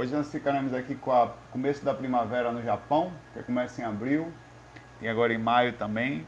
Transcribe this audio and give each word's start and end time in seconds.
Hoje 0.00 0.10
nós 0.10 0.32
ficaremos 0.32 0.72
aqui 0.72 0.94
com 0.94 1.10
o 1.10 1.28
começo 1.50 1.84
da 1.84 1.92
primavera 1.92 2.50
no 2.50 2.62
Japão, 2.62 3.12
que 3.34 3.42
começa 3.42 3.82
em 3.82 3.84
abril 3.84 4.32
e 5.02 5.06
agora 5.06 5.34
em 5.34 5.38
maio 5.38 5.74
também. 5.74 6.26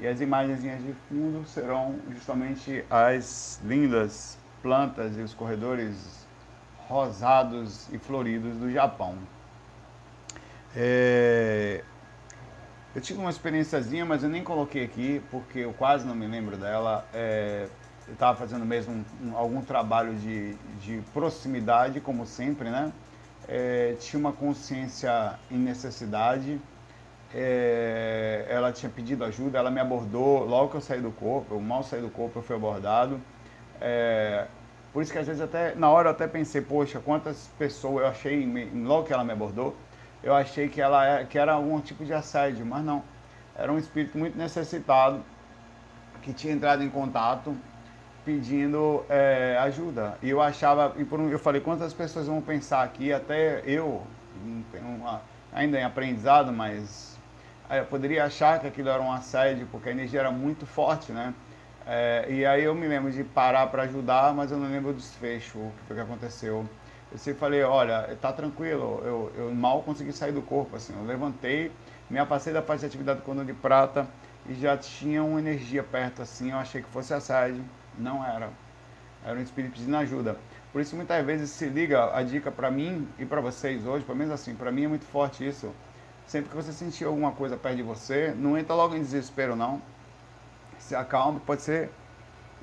E 0.00 0.08
as 0.08 0.20
imagens 0.20 0.60
de 0.60 0.92
fundo 1.08 1.46
serão 1.46 2.00
justamente 2.10 2.84
as 2.90 3.60
lindas 3.64 4.36
plantas 4.60 5.16
e 5.16 5.20
os 5.20 5.32
corredores 5.32 6.26
rosados 6.88 7.88
e 7.92 7.98
floridos 7.98 8.56
do 8.56 8.72
Japão. 8.72 9.16
É... 10.74 11.84
Eu 12.92 13.00
tive 13.00 13.20
uma 13.20 13.30
experiênciazinha, 13.30 14.04
mas 14.04 14.24
eu 14.24 14.28
nem 14.28 14.42
coloquei 14.42 14.82
aqui 14.82 15.22
porque 15.30 15.60
eu 15.60 15.72
quase 15.72 16.04
não 16.04 16.16
me 16.16 16.26
lembro 16.26 16.56
dela. 16.56 17.06
É 17.14 17.68
estava 18.12 18.36
fazendo 18.36 18.64
mesmo 18.64 19.04
um, 19.22 19.36
algum 19.36 19.62
trabalho 19.62 20.14
de, 20.14 20.54
de 20.80 21.02
proximidade, 21.12 22.00
como 22.00 22.26
sempre, 22.26 22.70
né? 22.70 22.92
É, 23.48 23.96
tinha 24.00 24.18
uma 24.18 24.32
consciência 24.32 25.38
em 25.50 25.58
necessidade, 25.58 26.60
é, 27.34 28.46
ela 28.48 28.72
tinha 28.72 28.90
pedido 28.90 29.24
ajuda, 29.24 29.58
ela 29.58 29.70
me 29.70 29.80
abordou 29.80 30.44
logo 30.44 30.70
que 30.70 30.76
eu 30.76 30.80
saí 30.80 31.00
do 31.00 31.10
corpo, 31.10 31.54
eu 31.54 31.60
mal 31.60 31.82
saí 31.82 32.00
do 32.00 32.10
corpo, 32.10 32.38
eu 32.38 32.42
fui 32.42 32.56
abordado. 32.56 33.20
É, 33.80 34.46
por 34.92 35.02
isso 35.02 35.12
que 35.12 35.18
às 35.18 35.26
vezes 35.26 35.42
até, 35.42 35.74
na 35.74 35.90
hora 35.90 36.08
eu 36.08 36.12
até 36.12 36.26
pensei, 36.26 36.60
poxa, 36.60 36.98
quantas 36.98 37.48
pessoas 37.58 38.02
eu 38.02 38.06
achei, 38.06 38.72
logo 38.74 39.04
que 39.04 39.12
ela 39.12 39.24
me 39.24 39.32
abordou, 39.32 39.76
eu 40.22 40.34
achei 40.34 40.68
que 40.68 40.80
ela 40.80 41.06
é, 41.06 41.24
que 41.24 41.38
era 41.38 41.52
algum 41.52 41.80
tipo 41.80 42.04
de 42.04 42.12
assédio, 42.12 42.64
mas 42.64 42.84
não. 42.84 43.02
Era 43.54 43.72
um 43.72 43.78
espírito 43.78 44.18
muito 44.18 44.36
necessitado 44.36 45.22
que 46.22 46.32
tinha 46.32 46.52
entrado 46.52 46.82
em 46.82 46.90
contato 46.90 47.56
pedindo 48.26 49.04
é, 49.08 49.56
ajuda. 49.60 50.18
E 50.20 50.28
eu 50.28 50.42
achava, 50.42 50.92
e 50.98 51.04
por 51.04 51.20
um, 51.20 51.30
eu 51.30 51.38
falei, 51.38 51.60
quantas 51.60 51.94
pessoas 51.94 52.26
vão 52.26 52.42
pensar 52.42 52.82
aqui, 52.82 53.12
até 53.12 53.62
eu, 53.64 54.02
ainda 55.52 55.78
em 55.78 55.84
aprendizado, 55.84 56.52
mas 56.52 57.16
eu 57.70 57.84
poderia 57.86 58.24
achar 58.24 58.58
que 58.58 58.66
aquilo 58.66 58.88
era 58.88 59.00
um 59.00 59.12
assédio, 59.12 59.68
porque 59.70 59.88
a 59.88 59.92
energia 59.92 60.18
era 60.20 60.32
muito 60.32 60.66
forte, 60.66 61.12
né? 61.12 61.32
É, 61.86 62.26
e 62.28 62.44
aí 62.44 62.64
eu 62.64 62.74
me 62.74 62.88
lembro 62.88 63.12
de 63.12 63.22
parar 63.22 63.68
para 63.68 63.84
ajudar, 63.84 64.34
mas 64.34 64.50
eu 64.50 64.58
não 64.58 64.68
lembro 64.68 64.92
do 64.92 64.98
desfecho, 64.98 65.58
o 65.58 65.72
que 65.86 65.94
que 65.94 66.00
aconteceu. 66.00 66.68
Eu 67.12 67.18
sempre 67.18 67.38
falei, 67.38 67.62
olha, 67.62 68.18
tá 68.20 68.32
tranquilo, 68.32 69.00
eu, 69.04 69.32
eu 69.36 69.54
mal 69.54 69.82
consegui 69.82 70.12
sair 70.12 70.32
do 70.32 70.42
corpo, 70.42 70.74
assim, 70.74 70.92
eu 70.98 71.04
levantei, 71.04 71.70
me 72.10 72.18
afastei 72.18 72.52
da 72.52 72.60
parte 72.60 72.80
de 72.80 72.86
atividade 72.86 73.20
do 73.20 73.24
cordão 73.24 73.44
de 73.44 73.54
prata 73.54 74.08
e 74.48 74.54
já 74.54 74.76
tinha 74.76 75.22
uma 75.22 75.38
energia 75.38 75.84
perto, 75.84 76.22
assim, 76.22 76.50
eu 76.50 76.58
achei 76.58 76.82
que 76.82 76.88
fosse 76.88 77.14
assédio. 77.14 77.64
Não 77.98 78.24
era. 78.24 78.50
Era 79.24 79.38
um 79.38 79.42
espírito 79.42 79.72
pedindo 79.72 79.96
ajuda. 79.96 80.38
Por 80.72 80.80
isso, 80.80 80.94
muitas 80.94 81.24
vezes 81.24 81.50
se 81.50 81.66
liga 81.66 82.14
a 82.16 82.22
dica 82.22 82.50
para 82.50 82.70
mim 82.70 83.08
e 83.18 83.24
para 83.24 83.40
vocês 83.40 83.86
hoje, 83.86 84.04
pelo 84.04 84.18
menos 84.18 84.32
assim, 84.32 84.54
para 84.54 84.70
mim 84.70 84.84
é 84.84 84.88
muito 84.88 85.04
forte 85.04 85.46
isso. 85.46 85.72
Sempre 86.26 86.50
que 86.50 86.56
você 86.56 86.72
sentir 86.72 87.04
alguma 87.04 87.32
coisa 87.32 87.56
perto 87.56 87.76
de 87.76 87.82
você, 87.82 88.34
não 88.36 88.58
entra 88.58 88.74
logo 88.74 88.94
em 88.94 89.00
desespero, 89.00 89.56
não. 89.56 89.80
Se 90.78 90.94
acalma, 90.94 91.40
pode 91.40 91.62
ser 91.62 91.90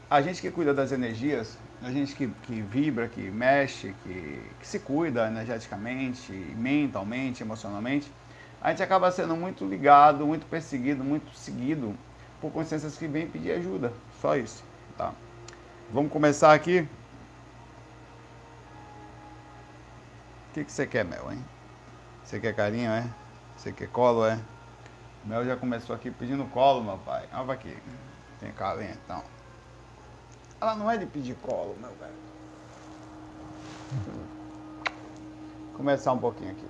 a 0.10 0.22
gente 0.22 0.42
que 0.42 0.52
cuida 0.52 0.74
das 0.74 0.92
energias, 0.92 1.58
a 1.82 1.92
gente 1.92 2.16
que, 2.16 2.28
que 2.44 2.62
vibra, 2.62 3.08
que 3.08 3.22
mexe, 3.32 3.96
que, 4.04 4.42
que 4.60 4.68
se 4.68 4.80
cuida 4.80 5.28
energeticamente, 5.28 6.32
mentalmente, 6.32 7.42
emocionalmente, 7.42 8.12
a 8.62 8.70
gente 8.70 8.84
acaba 8.84 9.12
sendo 9.12 9.36
muito 9.36 9.66
ligado, 9.66 10.26
muito 10.26 10.46
perseguido, 10.46 11.04
muito 11.04 11.36
seguido 11.36 11.96
por 12.40 12.52
consciências 12.52 12.98
que 12.98 13.08
vêm 13.08 13.28
pedir 13.28 13.52
ajuda. 13.52 13.92
Só 14.22 14.38
isso. 14.38 14.64
Tá. 14.98 15.14
Vamos 15.94 16.12
começar 16.12 16.52
aqui. 16.56 16.90
O 20.50 20.54
que, 20.56 20.64
que 20.64 20.72
você 20.72 20.88
quer, 20.88 21.06
Mel, 21.06 21.32
hein? 21.32 21.46
Você 22.24 22.40
quer 22.40 22.56
carinho, 22.56 22.90
é? 22.90 23.08
Você 23.56 23.72
quer 23.72 23.88
colo, 23.90 24.26
é? 24.26 24.40
Mel 25.24 25.46
já 25.46 25.56
começou 25.56 25.96
aqui 25.96 26.10
pedindo 26.10 26.46
colo, 26.46 26.84
meu 26.84 26.98
pai. 26.98 27.30
Olha 27.32 27.54
aqui. 27.54 27.78
Tem 28.40 28.52
carinho, 28.54 28.98
então. 29.06 29.24
Ela 30.60 30.76
não 30.76 30.90
é 30.90 30.98
de 30.98 31.06
pedir 31.06 31.36
colo, 31.36 31.78
meu 31.80 31.92
velho. 31.92 32.16
Começar 35.78 36.14
um 36.14 36.20
pouquinho 36.20 36.54
aqui. 36.54 36.68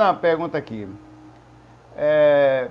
Helena 0.00 0.14
pergunta 0.14 0.56
aqui. 0.56 0.88
É, 1.94 2.68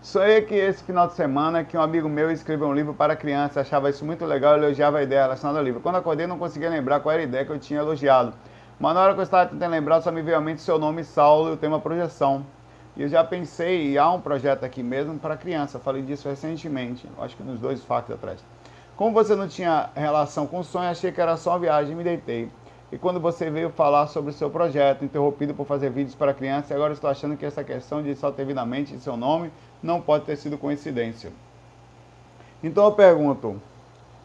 sonhei 0.00 0.40
que 0.40 0.54
esse 0.54 0.82
final 0.82 1.06
de 1.06 1.12
semana 1.12 1.62
que 1.62 1.76
um 1.76 1.82
amigo 1.82 2.08
meu 2.08 2.30
escreveu 2.30 2.68
um 2.68 2.72
livro 2.72 2.94
para 2.94 3.14
crianças, 3.14 3.58
achava 3.58 3.90
isso 3.90 4.06
muito 4.06 4.24
legal, 4.24 4.56
elogiava 4.56 4.98
a 4.98 5.02
ideia 5.02 5.22
relacionada 5.22 5.58
ao 5.58 5.64
livro. 5.64 5.82
Quando 5.82 5.96
acordei 5.96 6.26
não 6.26 6.38
conseguia 6.38 6.70
lembrar 6.70 7.00
qual 7.00 7.12
era 7.12 7.20
a 7.20 7.24
ideia 7.24 7.44
que 7.44 7.52
eu 7.52 7.58
tinha 7.58 7.80
elogiado. 7.80 8.32
Mas 8.80 8.94
na 8.94 9.02
hora 9.02 9.12
que 9.12 9.20
eu 9.20 9.24
estava 9.24 9.50
tentando 9.50 9.70
lembrar, 9.70 10.00
só 10.00 10.10
me 10.10 10.22
veio 10.22 10.38
à 10.38 10.40
mente 10.40 10.62
seu 10.62 10.78
nome 10.78 11.04
Saulo 11.04 11.50
e 11.50 11.52
o 11.52 11.56
tema 11.58 11.78
projeção. 11.78 12.46
E 12.96 13.02
eu 13.02 13.08
já 13.08 13.22
pensei, 13.22 13.90
e 13.90 13.98
há 13.98 14.10
um 14.10 14.20
projeto 14.20 14.64
aqui 14.64 14.82
mesmo 14.82 15.18
para 15.18 15.36
criança, 15.36 15.78
falei 15.78 16.00
disso 16.00 16.26
recentemente, 16.26 17.06
acho 17.20 17.36
que 17.36 17.42
nos 17.42 17.60
dois 17.60 17.84
fatos 17.84 18.14
atrás. 18.14 18.42
Como 18.96 19.12
você 19.12 19.36
não 19.36 19.46
tinha 19.46 19.90
relação 19.94 20.46
com 20.46 20.60
o 20.60 20.64
sonho, 20.64 20.88
achei 20.88 21.12
que 21.12 21.20
era 21.20 21.36
só 21.36 21.50
uma 21.50 21.58
viagem 21.58 21.92
e 21.92 21.94
me 21.94 22.02
deitei. 22.02 22.50
E 22.92 22.96
quando 22.96 23.18
você 23.18 23.50
veio 23.50 23.70
falar 23.70 24.06
sobre 24.06 24.30
o 24.30 24.34
seu 24.34 24.48
projeto, 24.48 25.04
interrompido 25.04 25.52
por 25.54 25.66
fazer 25.66 25.90
vídeos 25.90 26.14
para 26.14 26.32
criança, 26.32 26.72
agora 26.72 26.92
estou 26.92 27.10
achando 27.10 27.36
que 27.36 27.44
essa 27.44 27.64
questão 27.64 28.00
de 28.02 28.14
só 28.14 28.30
ter 28.30 28.38
devidamente 28.38 28.94
em 28.94 29.00
seu 29.00 29.16
nome 29.16 29.50
não 29.82 30.00
pode 30.00 30.24
ter 30.24 30.36
sido 30.36 30.56
coincidência. 30.56 31.32
Então 32.62 32.84
eu 32.84 32.92
pergunto, 32.92 33.60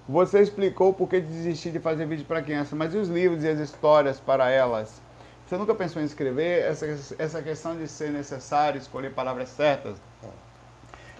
você 0.07 0.41
explicou 0.41 0.93
por 0.93 1.09
que 1.09 1.19
desistir 1.19 1.71
de 1.71 1.79
fazer 1.79 2.05
vídeo 2.05 2.25
para 2.25 2.41
criança, 2.41 2.75
mas 2.75 2.93
e 2.93 2.97
os 2.97 3.09
livros 3.09 3.43
e 3.43 3.47
as 3.47 3.59
histórias 3.59 4.19
para 4.19 4.49
elas? 4.49 5.01
Você 5.45 5.57
nunca 5.57 5.73
pensou 5.73 6.01
em 6.01 6.05
escrever 6.05 6.61
essa, 6.63 6.85
essa 7.17 7.41
questão 7.41 7.75
de 7.75 7.87
ser 7.87 8.11
necessário 8.11 8.77
escolher 8.77 9.11
palavras 9.13 9.49
certas? 9.49 9.97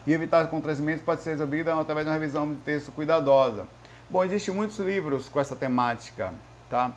E 0.05 0.13
evitar 0.13 0.47
contrassentimento 0.47 1.03
pode 1.03 1.21
ser 1.21 1.31
resolvida 1.31 1.73
através 1.73 2.05
de 2.05 2.11
uma 2.11 2.17
revisão 2.17 2.49
de 2.49 2.55
texto 2.61 2.91
cuidadosa. 2.91 3.67
Bom, 4.09 4.23
existem 4.23 4.53
muitos 4.53 4.77
livros 4.79 5.27
com 5.27 5.39
essa 5.39 5.55
temática, 5.55 6.33
tá? 6.69 6.91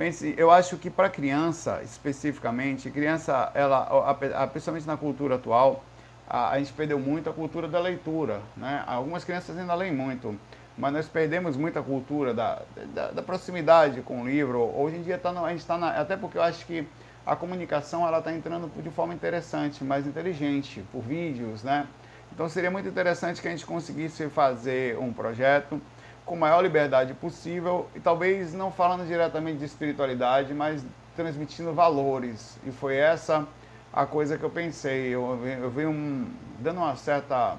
Pense, 0.00 0.34
eu 0.38 0.50
acho 0.50 0.78
que 0.78 0.88
para 0.88 1.10
criança, 1.10 1.82
especificamente, 1.84 2.90
criança, 2.90 3.52
ela, 3.52 3.80
a, 3.82 4.44
a, 4.44 4.46
principalmente 4.46 4.86
na 4.86 4.96
cultura 4.96 5.34
atual, 5.34 5.84
a, 6.26 6.52
a, 6.52 6.58
gente 6.58 6.72
perdeu 6.72 6.98
muito 6.98 7.28
a 7.28 7.34
cultura 7.34 7.68
da 7.68 7.78
leitura. 7.78 8.40
Né? 8.56 8.82
Algumas 8.86 9.24
crianças 9.24 9.58
ainda 9.58 9.74
leem 9.74 9.94
muito, 9.94 10.34
mas 10.78 10.90
nós 10.90 11.06
perdemos 11.06 11.54
muita 11.54 11.82
cultura 11.82 12.32
da, 12.32 12.62
da, 12.94 13.10
da 13.10 13.22
proximidade 13.22 14.00
com 14.00 14.22
o 14.22 14.26
livro. 14.26 14.72
Hoje 14.74 14.96
em 14.96 15.02
dia 15.02 15.18
tá 15.18 15.32
no, 15.32 15.44
a 15.44 15.50
gente 15.50 15.60
está 15.60 15.76
até 15.90 16.16
porque 16.16 16.38
eu 16.38 16.42
acho 16.42 16.64
que 16.64 16.88
a 17.26 17.36
comunicação 17.36 18.08
ela 18.08 18.20
está 18.20 18.32
entrando 18.32 18.72
de 18.82 18.88
forma 18.88 19.12
interessante, 19.12 19.84
mais 19.84 20.06
inteligente, 20.06 20.82
por 20.90 21.02
vídeos, 21.02 21.62
né? 21.62 21.86
Então 22.32 22.48
seria 22.48 22.70
muito 22.70 22.88
interessante 22.88 23.42
que 23.42 23.48
a 23.48 23.50
gente 23.50 23.66
conseguisse 23.66 24.30
fazer 24.30 24.98
um 24.98 25.12
projeto 25.12 25.78
com 26.24 26.36
maior 26.36 26.62
liberdade 26.62 27.14
possível 27.14 27.88
e 27.94 28.00
talvez 28.00 28.54
não 28.54 28.70
falando 28.70 29.06
diretamente 29.06 29.58
de 29.58 29.64
espiritualidade, 29.64 30.54
mas 30.54 30.84
transmitindo 31.16 31.72
valores. 31.72 32.58
E 32.64 32.70
foi 32.70 32.96
essa 32.96 33.46
a 33.92 34.06
coisa 34.06 34.38
que 34.38 34.44
eu 34.44 34.50
pensei. 34.50 35.08
Eu, 35.08 35.44
eu 35.44 35.70
venho 35.70 35.90
um, 35.90 36.30
dando 36.58 36.78
uma 36.78 36.94
certa 36.96 37.58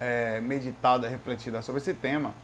é, 0.00 0.40
meditada, 0.40 1.08
refletida 1.08 1.62
sobre 1.62 1.80
esse 1.80 1.94
tema. 1.94 2.34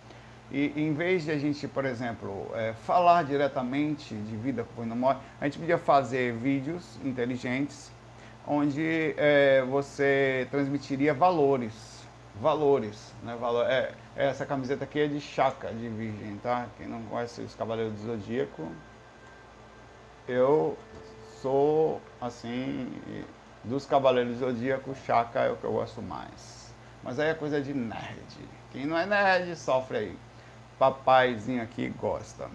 E 0.51 0.73
em 0.77 0.95
vez 0.95 1.25
de 1.25 1.31
a 1.31 1.39
gente, 1.39 1.69
por 1.69 1.85
exemplo, 1.85 2.51
é, 2.55 2.73
falar 2.73 3.25
diretamente 3.25 4.15
de 4.15 4.37
vida 4.37 4.65
com 4.75 4.83
o 4.83 4.87
morte, 4.97 5.21
a 5.41 5.45
gente 5.45 5.59
podia 5.59 5.77
fazer 5.77 6.33
vídeos 6.33 6.99
inteligentes 7.05 7.93
onde 8.47 9.15
é, 9.19 9.63
você 9.69 10.49
transmitiria 10.51 11.13
valores 11.13 11.98
valores, 12.41 13.15
né? 13.23 13.37
Valor, 13.39 13.67
é, 13.69 13.93
essa 14.17 14.47
camiseta 14.47 14.85
aqui 14.85 15.01
é 15.01 15.07
de 15.07 15.21
chaca 15.21 15.69
de 15.69 15.89
virgem, 15.89 16.37
tá? 16.39 16.67
Quem 16.77 16.87
não 16.87 17.03
conhece 17.03 17.41
os 17.41 17.55
Cavaleiros 17.55 17.95
do 17.95 18.07
Zodíaco, 18.07 18.71
eu 20.27 20.77
sou, 21.41 22.01
assim, 22.21 22.93
dos 23.65 23.87
Cavaleiros 23.87 24.39
do 24.39 24.39
Zodíaco, 24.39 24.95
chaca 25.07 25.41
é 25.41 25.51
o 25.51 25.57
que 25.57 25.65
eu 25.65 25.73
gosto 25.73 26.03
mais. 26.03 26.75
Mas 27.03 27.19
aí 27.19 27.31
é 27.31 27.35
coisa 27.35 27.61
de 27.61 27.73
nerd. 27.73 28.49
Quem 28.71 28.87
não 28.87 28.99
é 28.99 29.07
nerd 29.07 29.55
sofre 29.57 29.99
aí. 29.99 30.19
Papaizinho 30.79 31.63
aqui 31.63 31.89
gosta. 31.89 32.49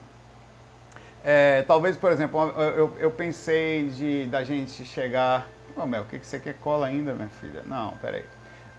É, 1.24 1.62
talvez, 1.64 1.96
por 1.96 2.12
exemplo, 2.12 2.50
eu, 2.60 2.96
eu 2.98 3.12
pensei 3.12 3.90
de 3.90 4.26
da 4.26 4.44
gente 4.44 4.84
chegar. 4.86 5.48
Ô 5.76 5.82
oh, 5.82 5.86
Mel, 5.86 6.04
o 6.04 6.06
que, 6.06 6.20
que 6.20 6.28
você 6.28 6.40
quer 6.40 6.56
cola 6.56 6.88
ainda, 6.88 7.14
minha 7.14 7.30
filha? 7.30 7.64
Não, 7.66 7.98
peraí. 7.98 8.26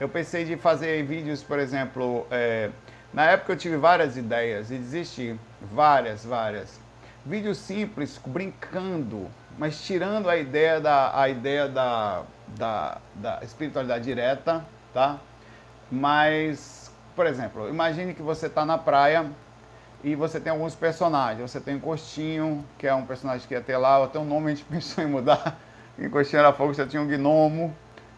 Eu 0.00 0.08
pensei 0.08 0.44
de 0.44 0.56
fazer 0.56 1.04
vídeos, 1.04 1.42
por 1.42 1.58
exemplo, 1.58 2.26
é, 2.30 2.70
Na 3.12 3.26
época 3.30 3.52
eu 3.52 3.56
tive 3.56 3.76
várias 3.76 4.16
ideias 4.16 4.70
e 4.72 4.76
desisti. 4.76 5.38
Várias, 5.72 6.24
várias. 6.24 6.80
Vídeos 7.24 7.58
simples, 7.58 8.20
brincando, 8.26 9.28
mas 9.56 9.80
tirando 9.84 10.28
a 10.28 10.36
ideia 10.36 10.80
da, 10.80 11.18
a 11.18 11.28
ideia 11.28 11.68
da, 11.68 12.24
da, 12.48 12.98
da 13.14 13.38
espiritualidade 13.42 14.04
direta, 14.04 14.64
tá? 14.92 15.20
Mas, 15.90 16.92
por 17.14 17.26
exemplo, 17.26 17.68
imagine 17.68 18.14
que 18.14 18.22
você 18.22 18.46
está 18.46 18.66
na 18.66 18.76
praia 18.76 19.30
e 20.02 20.16
você 20.16 20.40
tem 20.40 20.50
alguns 20.50 20.74
personagens. 20.74 21.50
Você 21.50 21.60
tem 21.60 21.76
Encostinho, 21.76 22.64
que 22.76 22.86
é 22.86 22.94
um 22.94 23.06
personagem 23.06 23.46
que 23.46 23.54
ia 23.54 23.60
ter 23.60 23.76
lá, 23.76 24.02
até 24.04 24.18
o 24.18 24.24
nome 24.24 24.50
a 24.50 24.54
gente 24.54 24.64
pensou 24.68 25.04
em 25.04 25.06
mudar. 25.06 25.56
Encostinho 25.96 26.40
era 26.40 26.52
fogo, 26.52 26.74
você 26.74 26.84
tinha 26.84 27.00
um 27.00 27.06
gnomo, 27.06 27.74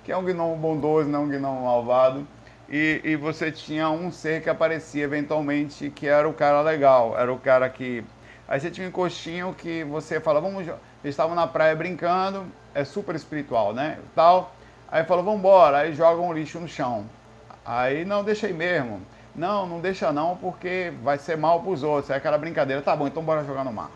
que 0.06 0.12
é 0.12 0.16
um 0.16 0.22
gnomo 0.22 0.54
bondoso, 0.54 1.08
não 1.08 1.24
um 1.24 1.28
gnomo 1.28 1.64
malvado. 1.64 2.24
E, 2.68 3.00
e 3.02 3.16
você 3.16 3.50
tinha 3.50 3.90
um 3.90 4.12
ser 4.12 4.40
que 4.40 4.48
aparecia 4.48 5.02
eventualmente, 5.02 5.90
que 5.90 6.06
era 6.06 6.28
o 6.28 6.32
cara 6.32 6.60
legal, 6.60 7.18
era 7.18 7.32
o 7.32 7.38
cara 7.38 7.68
que. 7.68 8.04
Aí 8.46 8.60
você 8.60 8.70
tinha 8.70 8.86
um 8.86 8.88
encostinho 8.88 9.52
que 9.52 9.82
você 9.82 10.20
fala, 10.20 10.40
vamos. 10.40 10.62
Eles 10.62 10.78
estavam 11.04 11.34
na 11.34 11.48
praia 11.48 11.74
brincando, 11.74 12.46
é 12.72 12.84
super 12.84 13.16
espiritual, 13.16 13.74
né? 13.74 13.98
Tal. 14.14 14.54
Aí 14.88 15.02
falou, 15.02 15.24
vamos 15.24 15.40
embora. 15.40 15.78
Aí 15.78 15.92
jogam 15.92 16.28
um 16.28 16.32
lixo 16.32 16.60
no 16.60 16.68
chão. 16.68 17.04
Aí, 17.64 18.04
não, 18.04 18.22
deixa 18.22 18.46
aí 18.46 18.52
mesmo. 18.52 19.02
Não, 19.34 19.66
não 19.66 19.80
deixa 19.80 20.12
não, 20.12 20.36
porque 20.36 20.92
vai 21.02 21.18
ser 21.18 21.36
mal 21.36 21.62
pros 21.62 21.82
outros. 21.82 22.10
É 22.10 22.14
aquela 22.14 22.38
brincadeira. 22.38 22.80
Tá 22.80 22.94
bom, 22.94 23.08
então 23.08 23.24
bora 23.24 23.42
jogar 23.42 23.64
no 23.64 23.72
mar. 23.72 23.90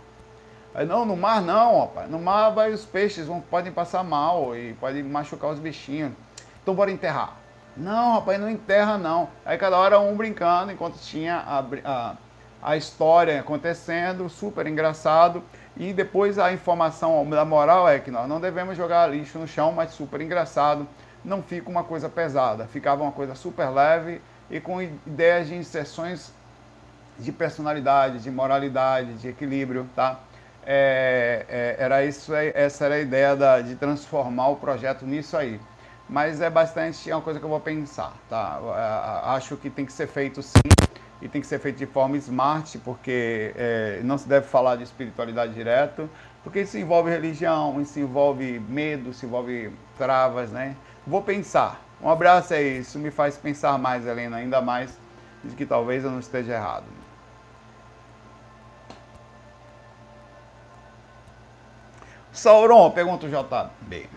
Aí, 0.74 0.86
não, 0.86 1.04
no 1.04 1.16
mar 1.16 1.42
não, 1.42 1.80
rapaz. 1.80 2.08
No 2.08 2.18
mar 2.18 2.50
vai, 2.50 2.72
os 2.72 2.84
peixes 2.84 3.26
vão, 3.26 3.40
podem 3.40 3.72
passar 3.72 4.04
mal 4.04 4.56
e 4.56 4.74
podem 4.74 5.02
machucar 5.02 5.50
os 5.50 5.58
bichinhos. 5.58 6.12
Então 6.62 6.74
bora 6.74 6.90
enterrar. 6.90 7.36
Não, 7.76 8.14
rapaz, 8.14 8.40
não 8.40 8.48
enterra 8.48 8.98
não. 8.98 9.28
Aí 9.44 9.56
cada 9.58 9.76
hora 9.76 9.98
um 9.98 10.16
brincando, 10.16 10.72
enquanto 10.72 10.98
tinha 10.98 11.36
a, 11.36 11.64
a, 11.84 12.16
a 12.62 12.76
história 12.76 13.40
acontecendo, 13.40 14.28
super 14.28 14.66
engraçado. 14.66 15.42
E 15.76 15.92
depois 15.92 16.38
a 16.38 16.52
informação 16.52 17.28
da 17.28 17.44
moral 17.44 17.88
é 17.88 17.98
que 17.98 18.10
nós 18.10 18.28
não 18.28 18.40
devemos 18.40 18.76
jogar 18.76 19.06
lixo 19.08 19.38
no 19.38 19.48
chão, 19.48 19.72
mas 19.72 19.92
super 19.92 20.20
engraçado 20.20 20.86
não 21.24 21.42
fica 21.42 21.68
uma 21.68 21.84
coisa 21.84 22.08
pesada, 22.08 22.66
ficava 22.66 23.02
uma 23.02 23.12
coisa 23.12 23.34
super 23.34 23.68
leve 23.68 24.20
e 24.50 24.60
com 24.60 24.80
ideias 24.80 25.48
de 25.48 25.54
inserções 25.54 26.32
de 27.18 27.30
personalidade, 27.30 28.18
de 28.18 28.30
moralidade, 28.30 29.14
de 29.14 29.28
equilíbrio, 29.28 29.88
tá? 29.94 30.18
É, 30.66 31.46
é, 31.48 31.76
era 31.78 32.04
isso, 32.04 32.34
essa 32.34 32.84
era 32.84 32.96
a 32.96 33.00
ideia 33.00 33.34
da, 33.34 33.60
de 33.60 33.74
transformar 33.74 34.48
o 34.48 34.56
projeto 34.56 35.06
nisso 35.06 35.36
aí. 35.36 35.60
Mas 36.08 36.40
é 36.40 36.50
bastante, 36.50 37.08
é 37.10 37.14
uma 37.14 37.22
coisa 37.22 37.38
que 37.38 37.44
eu 37.44 37.50
vou 37.50 37.60
pensar, 37.60 38.12
tá? 38.28 38.58
Acho 39.26 39.56
que 39.56 39.70
tem 39.70 39.86
que 39.86 39.92
ser 39.92 40.08
feito 40.08 40.42
sim, 40.42 40.58
e 41.22 41.28
tem 41.28 41.40
que 41.40 41.46
ser 41.46 41.58
feito 41.58 41.76
de 41.76 41.86
forma 41.86 42.16
smart, 42.16 42.78
porque 42.78 43.52
é, 43.56 44.00
não 44.02 44.18
se 44.18 44.28
deve 44.28 44.46
falar 44.46 44.76
de 44.76 44.82
espiritualidade 44.82 45.54
direto, 45.54 46.10
porque 46.42 46.62
isso 46.62 46.76
envolve 46.78 47.10
religião, 47.10 47.80
isso 47.80 48.00
envolve 48.00 48.58
medo, 48.68 49.10
isso 49.10 49.24
envolve 49.24 49.72
travas, 49.96 50.50
né? 50.50 50.74
Vou 51.06 51.22
pensar. 51.22 51.80
Um 52.02 52.08
abraço 52.08 52.54
aí, 52.54 52.78
isso 52.78 52.98
me 52.98 53.10
faz 53.10 53.36
pensar 53.36 53.78
mais, 53.78 54.06
Helena, 54.06 54.38
ainda 54.38 54.60
mais 54.60 54.98
de 55.44 55.54
que 55.54 55.66
talvez 55.66 56.02
eu 56.04 56.10
não 56.10 56.18
esteja 56.18 56.54
errado. 56.54 56.99
Sauron, 62.32 62.90
pergunta 62.90 63.26
o 63.26 63.28
JB. 63.28 64.08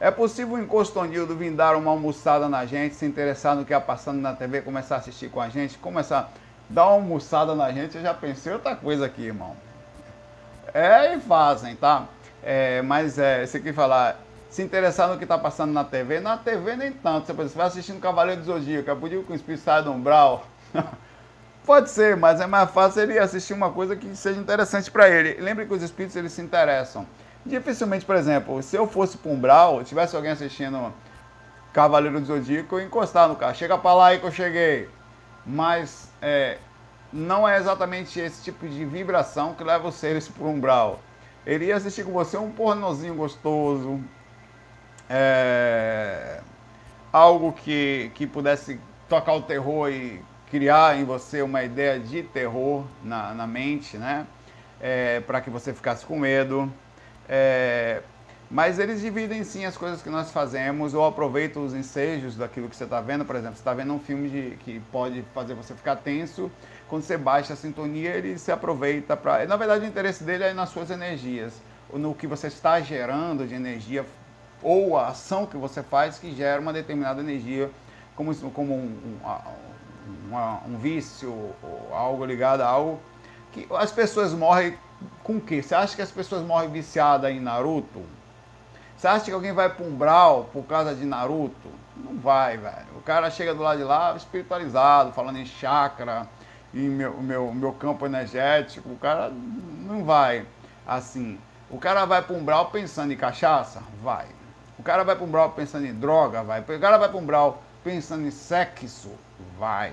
É 0.00 0.10
possível 0.12 0.54
o 0.54 0.60
Encostonildo 0.60 1.34
vir 1.34 1.50
dar 1.50 1.74
uma 1.74 1.90
almoçada 1.90 2.48
na 2.48 2.64
gente, 2.64 2.94
se 2.94 3.04
interessar 3.04 3.56
no 3.56 3.64
que 3.64 3.72
está 3.72 3.84
passando 3.84 4.20
na 4.20 4.32
TV, 4.32 4.62
começar 4.62 4.96
a 4.96 4.98
assistir 4.98 5.28
com 5.28 5.40
a 5.40 5.48
gente, 5.48 5.76
começar 5.78 6.18
a 6.18 6.28
dar 6.68 6.84
uma 6.84 6.92
almoçada 6.92 7.54
na 7.54 7.72
gente? 7.72 7.96
Eu 7.96 8.02
já 8.02 8.14
pensei 8.14 8.52
outra 8.52 8.76
coisa 8.76 9.06
aqui, 9.06 9.22
irmão. 9.22 9.56
É, 10.72 11.14
e 11.14 11.20
fazem, 11.20 11.74
tá? 11.74 12.06
É, 12.44 12.80
mas 12.82 13.18
é, 13.18 13.44
você 13.44 13.58
quer 13.58 13.74
falar, 13.74 14.20
se 14.48 14.62
interessar 14.62 15.08
no 15.08 15.18
que 15.18 15.24
está 15.24 15.36
passando 15.36 15.72
na 15.72 15.82
TV. 15.82 16.20
Na 16.20 16.36
TV 16.36 16.76
nem 16.76 16.92
tanto. 16.92 17.34
Você 17.34 17.56
vai 17.56 17.66
assistindo 17.66 18.00
Cavaleiro 18.00 18.40
do 18.40 18.46
Zodíaco, 18.46 18.90
é 18.90 18.94
podia 18.94 19.20
com 19.22 19.32
o 19.32 19.36
espírito 19.36 19.64
sai 19.64 19.82
do 19.82 19.90
umbral. 19.90 20.46
Pode 21.66 21.90
ser, 21.90 22.16
mas 22.16 22.40
é 22.40 22.46
mais 22.46 22.70
fácil 22.70 23.02
ele 23.02 23.18
assistir 23.18 23.52
uma 23.52 23.70
coisa 23.70 23.96
que 23.96 24.16
seja 24.16 24.40
interessante 24.40 24.90
para 24.90 25.08
ele. 25.08 25.40
Lembre 25.40 25.66
que 25.66 25.74
os 25.74 25.82
espíritos 25.82 26.16
eles 26.16 26.32
se 26.32 26.40
interessam. 26.40 27.04
Dificilmente, 27.48 28.04
por 28.04 28.14
exemplo, 28.14 28.62
se 28.62 28.76
eu 28.76 28.86
fosse 28.86 29.16
para 29.16 29.30
umbral, 29.30 29.82
tivesse 29.82 30.14
alguém 30.14 30.32
assistindo 30.32 30.92
Cavaleiro 31.72 32.20
do 32.20 32.26
Zodíaco, 32.26 32.74
eu 32.76 32.84
encostar 32.84 33.26
no 33.26 33.36
carro. 33.36 33.54
Chega 33.54 33.78
para 33.78 33.94
lá 33.94 34.06
aí 34.08 34.18
que 34.18 34.26
eu 34.26 34.30
cheguei. 34.30 34.88
Mas 35.46 36.10
é, 36.20 36.58
não 37.10 37.48
é 37.48 37.56
exatamente 37.56 38.20
esse 38.20 38.42
tipo 38.44 38.68
de 38.68 38.84
vibração 38.84 39.54
que 39.54 39.64
leva 39.64 39.88
os 39.88 39.94
seres 39.94 40.28
para 40.28 40.44
o 40.44 40.50
umbral. 40.50 41.00
Ele 41.46 41.66
ia 41.66 41.76
assistir 41.76 42.04
com 42.04 42.12
você 42.12 42.36
um 42.36 42.50
pornozinho 42.50 43.14
gostoso, 43.14 43.98
é, 45.08 46.40
algo 47.10 47.52
que, 47.52 48.10
que 48.14 48.26
pudesse 48.26 48.78
tocar 49.08 49.32
o 49.32 49.40
terror 49.42 49.88
e 49.88 50.22
criar 50.50 50.98
em 50.98 51.04
você 51.04 51.40
uma 51.40 51.62
ideia 51.62 51.98
de 51.98 52.22
terror 52.22 52.84
na, 53.02 53.32
na 53.32 53.46
mente, 53.46 53.96
né? 53.96 54.26
É, 54.78 55.20
para 55.20 55.40
que 55.40 55.48
você 55.48 55.72
ficasse 55.72 56.04
com 56.04 56.18
medo. 56.18 56.70
É, 57.28 58.02
mas 58.50 58.78
eles 58.78 59.02
dividem 59.02 59.44
sim 59.44 59.66
as 59.66 59.76
coisas 59.76 60.00
que 60.00 60.08
nós 60.08 60.30
fazemos 60.30 60.94
ou 60.94 61.04
aproveitam 61.04 61.64
os 61.64 61.74
ensejos 61.74 62.34
daquilo 62.34 62.68
que 62.68 62.76
você 62.76 62.84
está 62.84 63.00
vendo. 63.00 63.24
Por 63.24 63.36
exemplo, 63.36 63.56
você 63.56 63.60
está 63.60 63.74
vendo 63.74 63.92
um 63.92 64.00
filme 64.00 64.28
de, 64.30 64.56
que 64.56 64.80
pode 64.90 65.22
fazer 65.34 65.54
você 65.54 65.74
ficar 65.74 65.96
tenso. 65.96 66.50
Quando 66.88 67.02
você 67.02 67.18
baixa 67.18 67.52
a 67.52 67.56
sintonia, 67.56 68.10
ele 68.10 68.38
se 68.38 68.50
aproveita 68.50 69.14
para. 69.14 69.44
Na 69.46 69.56
verdade, 69.56 69.84
o 69.84 69.88
interesse 69.88 70.24
dele 70.24 70.44
é 70.44 70.54
nas 70.54 70.70
suas 70.70 70.90
energias, 70.90 71.60
no 71.92 72.14
que 72.14 72.26
você 72.26 72.46
está 72.46 72.80
gerando 72.80 73.46
de 73.46 73.54
energia 73.54 74.06
ou 74.62 74.96
a 74.96 75.08
ação 75.08 75.44
que 75.46 75.56
você 75.56 75.82
faz 75.82 76.18
que 76.18 76.34
gera 76.34 76.60
uma 76.60 76.72
determinada 76.72 77.20
energia, 77.20 77.70
como, 78.16 78.34
como 78.50 78.74
um, 78.74 79.18
um, 79.22 80.34
um, 80.34 80.74
um 80.74 80.78
vício 80.78 81.30
ou 81.62 81.88
algo 81.92 82.24
ligado 82.24 82.62
a 82.62 82.66
algo 82.66 82.98
que 83.52 83.66
as 83.70 83.92
pessoas 83.92 84.32
morrem 84.32 84.76
com 85.22 85.36
o 85.36 85.40
quê? 85.40 85.62
Você 85.62 85.74
acha 85.74 85.94
que 85.94 86.02
as 86.02 86.10
pessoas 86.10 86.42
morrem 86.42 86.70
viciadas 86.70 87.30
em 87.30 87.40
Naruto? 87.40 88.02
Você 88.96 89.06
acha 89.06 89.26
que 89.26 89.32
alguém 89.32 89.52
vai 89.52 89.68
para 89.68 89.84
um 89.84 89.94
Brawl 89.94 90.44
por 90.44 90.64
causa 90.64 90.94
de 90.94 91.04
Naruto? 91.04 91.70
Não 91.96 92.18
vai, 92.18 92.56
velho. 92.56 92.96
O 92.96 93.00
cara 93.02 93.30
chega 93.30 93.54
do 93.54 93.62
lado 93.62 93.78
de 93.78 93.84
lá 93.84 94.14
espiritualizado, 94.16 95.12
falando 95.12 95.38
em 95.38 95.46
chakra, 95.46 96.28
em 96.74 96.88
meu, 96.88 97.20
meu, 97.20 97.52
meu 97.52 97.72
campo 97.72 98.06
energético. 98.06 98.88
O 98.90 98.96
cara 98.96 99.30
não 99.30 100.04
vai 100.04 100.44
assim. 100.86 101.38
O 101.70 101.78
cara 101.78 102.04
vai 102.04 102.22
para 102.22 102.34
um 102.34 102.44
Brawl 102.44 102.66
pensando 102.66 103.12
em 103.12 103.16
cachaça? 103.16 103.82
Vai. 104.02 104.26
O 104.78 104.82
cara 104.82 105.02
vai 105.02 105.16
para 105.16 105.24
um 105.24 105.30
brau 105.30 105.50
pensando 105.50 105.86
em 105.86 105.92
droga, 105.92 106.42
vai. 106.44 106.60
O 106.60 106.80
cara 106.80 106.98
vai 106.98 107.08
para 107.08 107.18
um 107.18 107.26
brau 107.26 107.60
pensando 107.82 108.24
em 108.24 108.30
sexo, 108.30 109.10
vai. 109.58 109.92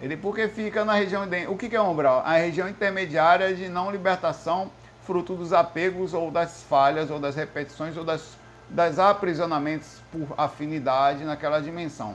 Ele 0.00 0.16
porque 0.16 0.48
fica 0.48 0.84
na 0.84 0.94
região 0.94 1.26
de, 1.26 1.46
o 1.46 1.56
que, 1.56 1.74
é 1.74 1.80
um 1.80 1.90
umbral? 1.90 2.22
A 2.24 2.34
região 2.34 2.68
intermediária 2.68 3.54
de 3.54 3.68
não 3.68 3.90
libertação, 3.90 4.70
fruto 5.02 5.34
dos 5.34 5.52
apegos 5.52 6.14
ou 6.14 6.30
das 6.30 6.62
falhas 6.62 7.10
ou 7.10 7.18
das 7.18 7.36
repetições 7.36 7.96
ou 7.96 8.04
das, 8.04 8.36
das 8.68 8.98
aprisionamentos 8.98 10.00
por 10.10 10.34
afinidade 10.38 11.24
naquela 11.24 11.60
dimensão. 11.60 12.14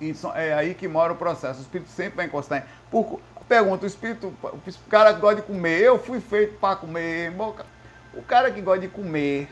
Isso 0.00 0.30
é 0.34 0.52
aí 0.52 0.74
que 0.74 0.88
mora 0.88 1.12
o 1.12 1.16
processo. 1.16 1.60
O 1.60 1.62
espírito 1.62 1.90
sempre 1.90 2.16
vai 2.16 2.26
encostar 2.26 2.58
em. 2.58 2.64
Por, 2.90 3.20
pergunta, 3.48 3.84
o 3.84 3.86
espírito, 3.86 4.34
o 4.42 4.90
cara 4.90 5.14
que 5.14 5.20
gosta 5.20 5.36
de 5.36 5.42
comer, 5.42 5.80
eu 5.80 5.98
fui 5.98 6.20
feito 6.20 6.58
para 6.58 6.76
comer. 6.76 7.32
O 8.12 8.22
cara 8.22 8.50
que 8.50 8.60
gosta 8.60 8.80
de 8.80 8.88
comer, 8.88 9.48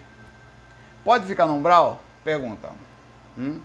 Pode 1.04 1.26
ficar 1.26 1.47
no 1.47 1.54
umbral? 1.54 2.00
Pergunta. 2.23 2.70
Hum? 3.37 3.61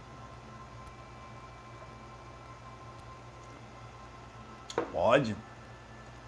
Pode. 4.92 5.36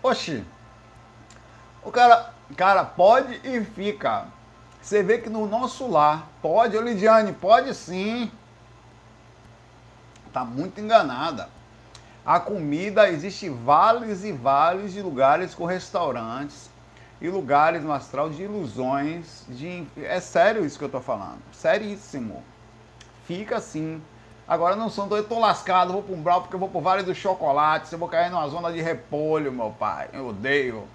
Oxi. 0.02 0.44
O 1.84 1.92
cara, 1.92 2.34
cara 2.56 2.84
pode 2.84 3.40
e 3.44 3.64
fica. 3.64 4.26
Você 4.82 5.04
vê 5.04 5.18
que 5.18 5.30
no 5.30 5.48
nosso 5.48 5.88
lar, 5.88 6.28
pode, 6.42 6.78
ô 6.78 6.82
Lidiane, 6.82 7.34
pode 7.34 7.74
sim. 7.74 8.32
Tá 10.32 10.46
muito 10.46 10.80
enganada. 10.80 11.50
A 12.26 12.40
comida, 12.40 13.10
existe 13.10 13.50
vales 13.50 14.24
e 14.24 14.32
vales 14.32 14.94
de 14.94 15.02
lugares 15.02 15.56
com 15.56 15.66
restaurantes 15.66 16.70
e 17.20 17.30
lugares 17.30 17.84
no 17.84 17.92
astral 17.92 18.30
de 18.30 18.44
ilusões, 18.44 19.46
de 19.50 19.88
é 19.98 20.20
sério 20.20 20.66
isso 20.66 20.78
que 20.78 20.86
eu 20.86 20.90
tô 20.90 21.02
falando, 21.02 21.42
seríssimo. 21.52 22.44
Fica 23.26 23.58
assim. 23.58 24.02
Agora 24.48 24.78
não 24.78 24.90
sou 24.90 25.08
doido, 25.08 25.28
tô 25.28 25.40
lascado, 25.40 25.92
vou 25.92 26.02
para 26.02 26.16
um 26.16 26.22
brau 26.22 26.42
porque 26.42 26.56
eu 26.56 26.60
vou 26.60 26.70
pro 26.70 26.80
Vale 26.80 27.04
do 27.04 27.14
Chocolate, 27.14 27.92
eu 27.92 28.00
vou 28.00 28.08
cair 28.08 28.32
numa 28.32 28.48
zona 28.48 28.72
de 28.72 28.82
repolho, 28.82 29.52
meu 29.52 29.72
pai. 29.72 30.10
Eu 30.14 30.30
odeio. 30.30 30.88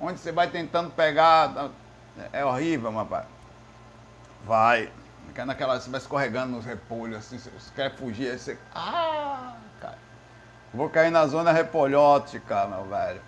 Onde 0.00 0.18
você 0.18 0.32
vai 0.32 0.48
tentando 0.48 0.90
pegar, 0.90 1.70
é 2.32 2.42
horrível, 2.42 2.90
meu 2.90 3.04
pai. 3.04 3.24
Vai. 4.46 4.90
Naquela, 5.44 5.78
você 5.78 5.90
vai 5.90 6.00
escorregando 6.00 6.56
nos 6.56 6.64
repolhos, 6.64 7.18
assim, 7.18 7.36
você 7.36 7.70
quer 7.74 7.94
fugir, 7.94 8.30
aí 8.30 8.38
você. 8.38 8.58
Ah, 8.74 9.54
cara. 9.78 9.98
Vou 10.72 10.88
cair 10.88 11.10
na 11.10 11.26
zona 11.26 11.52
repolhótica, 11.52 12.66
meu 12.66 12.84
velho. 12.84 13.20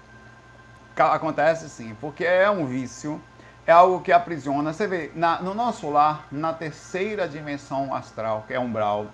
Acontece 0.97 1.69
sim, 1.69 1.95
porque 2.01 2.25
é 2.25 2.49
um 2.49 2.65
vício, 2.65 3.23
é 3.67 3.73
algo 3.73 4.01
que 4.01 4.11
aprisiona. 4.11 4.73
Você 4.73 4.87
vê, 4.87 5.13
na, 5.15 5.43
no 5.43 5.53
nosso 5.53 5.91
lar, 5.91 6.27
na 6.33 6.55
terceira 6.55 7.29
dimensão 7.29 7.95
astral, 7.95 8.45
que 8.47 8.55
é 8.55 8.59
umbral, 8.59 9.09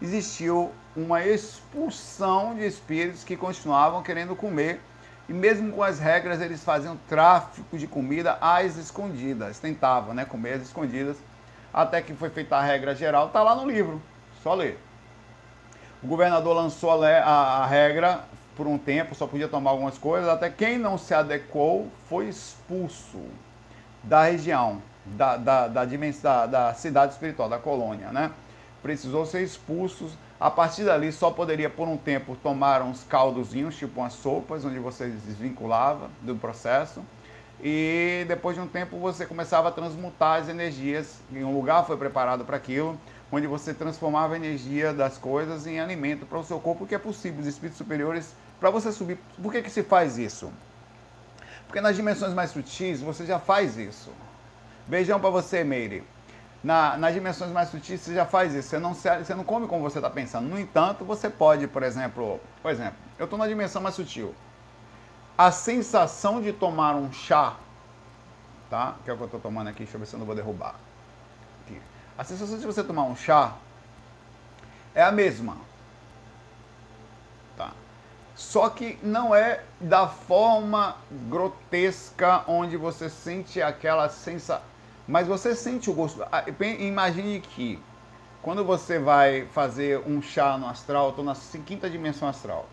existiu 0.00 0.72
uma 0.96 1.24
expulsão 1.24 2.54
de 2.54 2.66
espíritos 2.66 3.24
que 3.24 3.36
continuavam 3.36 4.02
querendo 4.02 4.34
comer 4.34 4.80
e 5.28 5.32
mesmo 5.32 5.72
com 5.72 5.82
as 5.82 5.98
regras 5.98 6.40
eles 6.40 6.62
faziam 6.62 6.96
tráfico 7.08 7.76
de 7.76 7.86
comida 7.86 8.38
às 8.40 8.76
escondidas, 8.76 9.58
tentavam, 9.58 10.14
né, 10.14 10.24
comer 10.24 10.54
às 10.54 10.62
escondidas, 10.62 11.16
até 11.72 12.00
que 12.00 12.14
foi 12.14 12.30
feita 12.30 12.56
a 12.56 12.62
regra 12.62 12.94
geral, 12.94 13.28
tá 13.28 13.42
lá 13.42 13.54
no 13.54 13.68
livro, 13.68 14.00
só 14.42 14.54
ler. 14.54 14.78
O 16.02 16.06
governador 16.06 16.54
lançou 16.54 17.02
a, 17.02 17.08
a, 17.18 17.64
a 17.64 17.66
regra 17.66 18.20
por 18.56 18.66
um 18.66 18.78
tempo, 18.78 19.14
só 19.14 19.26
podia 19.26 19.48
tomar 19.48 19.70
algumas 19.70 19.98
coisas, 19.98 20.28
até 20.28 20.48
quem 20.48 20.78
não 20.78 20.96
se 20.96 21.12
adequou 21.12 21.90
foi 22.08 22.28
expulso 22.28 23.20
da 24.02 24.24
região, 24.24 24.80
da, 25.04 25.36
da, 25.36 25.68
da, 25.68 25.84
da, 25.84 26.46
da 26.46 26.74
cidade 26.74 27.12
espiritual, 27.12 27.48
da 27.48 27.58
colônia, 27.58 28.12
né? 28.12 28.30
Precisou 28.86 29.26
ser 29.26 29.42
expulso 29.42 30.08
a 30.38 30.48
partir 30.48 30.84
dali, 30.84 31.10
só 31.10 31.32
poderia 31.32 31.68
por 31.68 31.88
um 31.88 31.96
tempo 31.96 32.36
tomar 32.40 32.82
uns 32.82 33.02
caldozinhos, 33.02 33.76
tipo 33.76 33.98
umas 33.98 34.12
sopas, 34.12 34.64
onde 34.64 34.78
você 34.78 35.08
desvinculava 35.08 36.08
do 36.22 36.36
processo. 36.36 37.02
E 37.60 38.24
depois 38.28 38.54
de 38.54 38.62
um 38.62 38.68
tempo 38.68 38.96
você 38.96 39.26
começava 39.26 39.70
a 39.70 39.72
transmutar 39.72 40.40
as 40.40 40.48
energias. 40.48 41.18
Em 41.32 41.42
um 41.42 41.52
lugar 41.52 41.84
foi 41.84 41.96
preparado 41.96 42.44
para 42.44 42.56
aquilo, 42.56 42.96
onde 43.32 43.48
você 43.48 43.74
transformava 43.74 44.34
a 44.34 44.36
energia 44.36 44.92
das 44.92 45.18
coisas 45.18 45.66
em 45.66 45.80
alimento 45.80 46.24
para 46.24 46.38
o 46.38 46.44
seu 46.44 46.60
corpo, 46.60 46.86
que 46.86 46.94
é 46.94 46.98
possível. 46.98 47.40
Os 47.40 47.48
espíritos 47.48 47.78
superiores, 47.78 48.36
para 48.60 48.70
você 48.70 48.92
subir. 48.92 49.18
Por 49.42 49.50
que, 49.50 49.62
que 49.62 49.70
se 49.70 49.82
faz 49.82 50.16
isso? 50.16 50.52
Porque 51.66 51.80
nas 51.80 51.96
dimensões 51.96 52.32
mais 52.32 52.52
sutis 52.52 53.00
você 53.00 53.26
já 53.26 53.40
faz 53.40 53.76
isso. 53.76 54.12
Beijão 54.86 55.18
para 55.18 55.30
você, 55.30 55.64
Meire 55.64 56.04
na, 56.66 56.96
nas 56.96 57.14
dimensões 57.14 57.52
mais 57.52 57.68
sutis 57.68 58.00
você 58.00 58.12
já 58.12 58.26
faz 58.26 58.52
isso. 58.52 58.70
Você 58.70 58.78
não, 58.80 58.92
você 58.92 59.34
não 59.36 59.44
come 59.44 59.68
como 59.68 59.84
você 59.84 59.98
está 59.98 60.10
pensando. 60.10 60.48
No 60.48 60.58
entanto, 60.58 61.04
você 61.04 61.30
pode, 61.30 61.68
por 61.68 61.84
exemplo, 61.84 62.40
por 62.60 62.72
exemplo, 62.72 62.96
eu 63.20 63.24
estou 63.24 63.38
na 63.38 63.46
dimensão 63.46 63.80
mais 63.80 63.94
sutil. 63.94 64.34
A 65.38 65.52
sensação 65.52 66.42
de 66.42 66.52
tomar 66.52 66.96
um 66.96 67.12
chá, 67.12 67.54
tá? 68.68 68.96
Que 69.04 69.10
é 69.10 69.12
o 69.12 69.16
que 69.16 69.22
eu 69.22 69.26
estou 69.26 69.38
tomando 69.38 69.68
aqui, 69.68 69.84
deixa 69.84 69.94
eu 69.94 70.00
ver 70.00 70.06
se 70.06 70.16
eu 70.16 70.18
não 70.18 70.26
vou 70.26 70.34
derrubar. 70.34 70.74
Aqui. 71.64 71.80
A 72.18 72.24
sensação 72.24 72.58
de 72.58 72.66
você 72.66 72.82
tomar 72.82 73.04
um 73.04 73.14
chá 73.14 73.54
é 74.92 75.04
a 75.04 75.12
mesma. 75.12 75.58
Tá? 77.56 77.70
Só 78.34 78.68
que 78.70 78.98
não 79.04 79.32
é 79.32 79.62
da 79.80 80.08
forma 80.08 80.96
grotesca 81.30 82.42
onde 82.48 82.76
você 82.76 83.08
sente 83.08 83.62
aquela 83.62 84.08
sensação 84.08 84.74
mas 85.06 85.26
você 85.26 85.54
sente 85.54 85.88
o 85.88 85.92
gosto. 85.92 86.24
Ah, 86.32 86.44
imagine 86.78 87.40
que 87.40 87.78
quando 88.42 88.64
você 88.64 88.98
vai 88.98 89.46
fazer 89.52 90.00
um 90.06 90.20
chá 90.20 90.56
no 90.58 90.66
astral, 90.66 91.10
estou 91.10 91.24
na 91.24 91.34
quinta 91.64 91.88
dimensão 91.88 92.28
astral. 92.28 92.68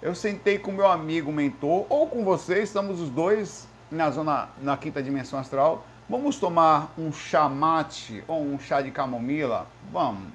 Eu 0.00 0.14
sentei 0.14 0.58
com 0.58 0.72
meu 0.72 0.86
amigo 0.86 1.32
mentor, 1.32 1.86
ou 1.88 2.06
com 2.06 2.24
você, 2.24 2.62
estamos 2.62 3.00
os 3.00 3.08
dois 3.08 3.66
na 3.90 4.10
zona, 4.10 4.50
na 4.60 4.76
quinta 4.76 5.02
dimensão 5.02 5.38
astral. 5.38 5.86
Vamos 6.08 6.38
tomar 6.38 6.92
um 6.98 7.12
chá 7.12 7.48
mate 7.48 8.22
ou 8.28 8.42
um 8.42 8.58
chá 8.58 8.80
de 8.80 8.90
camomila? 8.90 9.66
Vamos. 9.90 10.28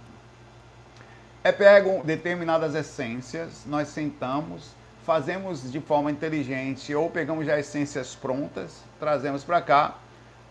É 1.44 1.52
pego 1.52 2.04
determinadas 2.04 2.76
essências, 2.76 3.64
nós 3.66 3.88
sentamos, 3.88 4.76
fazemos 5.04 5.72
de 5.72 5.80
forma 5.80 6.12
inteligente 6.12 6.94
ou 6.94 7.10
pegamos 7.10 7.46
já 7.46 7.58
essências 7.60 8.16
prontas, 8.16 8.84
trazemos 9.00 9.44
para 9.44 9.62
cá 9.62 9.96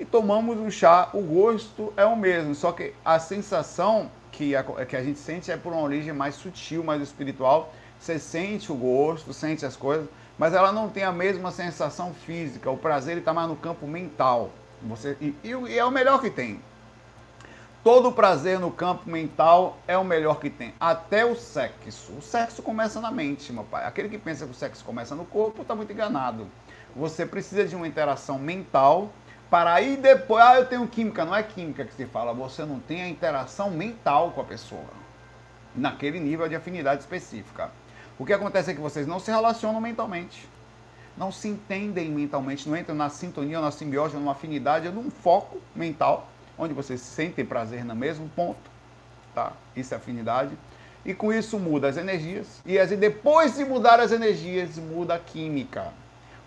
e 0.00 0.04
tomamos 0.06 0.58
um 0.58 0.70
chá, 0.70 1.10
o 1.12 1.20
gosto 1.20 1.92
é 1.94 2.06
o 2.06 2.16
mesmo, 2.16 2.54
só 2.54 2.72
que 2.72 2.94
a 3.04 3.18
sensação 3.18 4.10
que 4.32 4.56
a, 4.56 4.64
que 4.64 4.96
a 4.96 5.04
gente 5.04 5.18
sente 5.18 5.52
é 5.52 5.58
por 5.58 5.74
uma 5.74 5.82
origem 5.82 6.14
mais 6.14 6.34
sutil, 6.36 6.82
mais 6.82 7.02
espiritual. 7.02 7.74
Você 7.98 8.18
sente 8.18 8.72
o 8.72 8.74
gosto, 8.74 9.34
sente 9.34 9.66
as 9.66 9.76
coisas, 9.76 10.08
mas 10.38 10.54
ela 10.54 10.72
não 10.72 10.88
tem 10.88 11.04
a 11.04 11.12
mesma 11.12 11.50
sensação 11.50 12.14
física. 12.14 12.70
O 12.70 12.78
prazer 12.78 13.18
está 13.18 13.34
mais 13.34 13.46
no 13.46 13.56
campo 13.56 13.86
mental. 13.86 14.50
Você, 14.82 15.18
e, 15.20 15.34
e 15.44 15.78
é 15.78 15.84
o 15.84 15.90
melhor 15.90 16.18
que 16.22 16.30
tem. 16.30 16.62
Todo 17.84 18.10
prazer 18.10 18.58
no 18.58 18.70
campo 18.70 19.08
mental 19.08 19.76
é 19.86 19.98
o 19.98 20.04
melhor 20.04 20.40
que 20.40 20.48
tem. 20.48 20.72
Até 20.80 21.26
o 21.26 21.36
sexo. 21.36 22.12
O 22.12 22.22
sexo 22.22 22.62
começa 22.62 23.02
na 23.02 23.10
mente, 23.10 23.52
meu 23.52 23.64
pai. 23.64 23.84
Aquele 23.84 24.08
que 24.08 24.16
pensa 24.16 24.46
que 24.46 24.52
o 24.52 24.54
sexo 24.54 24.82
começa 24.82 25.14
no 25.14 25.26
corpo 25.26 25.60
está 25.60 25.74
muito 25.74 25.92
enganado. 25.92 26.46
Você 26.96 27.26
precisa 27.26 27.66
de 27.66 27.76
uma 27.76 27.86
interação 27.86 28.38
mental 28.38 29.10
para 29.50 29.74
aí 29.74 29.96
depois, 29.96 30.44
ah, 30.44 30.56
eu 30.56 30.66
tenho 30.66 30.86
química. 30.86 31.24
Não 31.24 31.34
é 31.34 31.42
química 31.42 31.84
que 31.84 31.92
se 31.92 32.06
fala, 32.06 32.32
você 32.32 32.64
não 32.64 32.78
tem 32.78 33.02
a 33.02 33.08
interação 33.08 33.70
mental 33.70 34.30
com 34.30 34.40
a 34.40 34.44
pessoa. 34.44 35.00
Naquele 35.74 36.20
nível 36.20 36.48
de 36.48 36.54
afinidade 36.54 37.00
específica. 37.00 37.70
O 38.18 38.24
que 38.24 38.32
acontece 38.32 38.70
é 38.70 38.74
que 38.74 38.80
vocês 38.80 39.06
não 39.06 39.18
se 39.18 39.30
relacionam 39.30 39.80
mentalmente. 39.80 40.48
Não 41.16 41.32
se 41.32 41.48
entendem 41.48 42.10
mentalmente, 42.10 42.68
não 42.68 42.76
entram 42.76 42.94
na 42.94 43.08
sintonia, 43.08 43.60
na 43.60 43.70
simbiose, 43.70 44.14
numa 44.14 44.32
afinidade, 44.32 44.88
num 44.88 45.10
foco 45.10 45.60
mental, 45.74 46.28
onde 46.56 46.72
vocês 46.72 47.00
sentem 47.00 47.44
prazer 47.44 47.84
no 47.84 47.96
mesmo 47.96 48.28
ponto. 48.28 48.70
Tá? 49.34 49.52
Isso 49.74 49.92
é 49.92 49.96
afinidade. 49.96 50.56
E 51.04 51.12
com 51.12 51.32
isso 51.32 51.58
muda 51.58 51.88
as 51.88 51.96
energias. 51.96 52.62
E 52.64 52.78
depois 52.96 53.56
de 53.56 53.64
mudar 53.64 53.98
as 53.98 54.12
energias, 54.12 54.76
muda 54.76 55.14
a 55.14 55.18
química. 55.18 55.92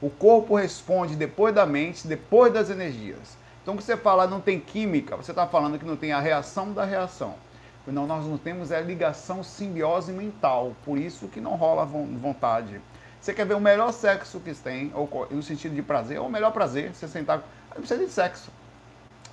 O 0.03 0.09
corpo 0.09 0.57
responde 0.57 1.15
depois 1.15 1.55
da 1.55 1.65
mente, 1.65 2.05
depois 2.05 2.51
das 2.51 2.69
energias. 2.69 3.37
Então, 3.61 3.73
quando 3.73 3.83
você 3.85 3.95
fala 3.95 4.27
não 4.27 4.41
tem 4.41 4.59
química, 4.59 5.15
você 5.15 5.31
está 5.31 5.47
falando 5.47 5.79
que 5.79 5.85
não 5.85 5.95
tem 5.95 6.11
a 6.11 6.19
reação 6.19 6.73
da 6.73 6.83
reação. 6.83 7.35
Não, 7.87 8.05
nós 8.05 8.25
não 8.25 8.37
temos 8.37 8.69
a 8.73 8.81
ligação 8.81 9.41
simbiose 9.41 10.11
mental, 10.11 10.75
por 10.83 10.97
isso 10.97 11.29
que 11.29 11.39
não 11.39 11.55
rola 11.55 11.85
vontade. 11.85 12.81
Você 13.21 13.33
quer 13.33 13.45
ver 13.45 13.53
o 13.53 13.61
melhor 13.61 13.93
sexo 13.93 14.41
que 14.41 14.53
tem, 14.53 14.91
ou 14.93 15.25
no 15.31 15.41
sentido 15.41 15.73
de 15.73 15.81
prazer, 15.81 16.19
ou 16.19 16.27
o 16.27 16.29
melhor 16.29 16.51
prazer, 16.51 16.93
você 16.93 17.07
sentar. 17.07 17.41
Não 17.69 17.77
precisa 17.77 18.05
de 18.05 18.11
sexo. 18.11 18.51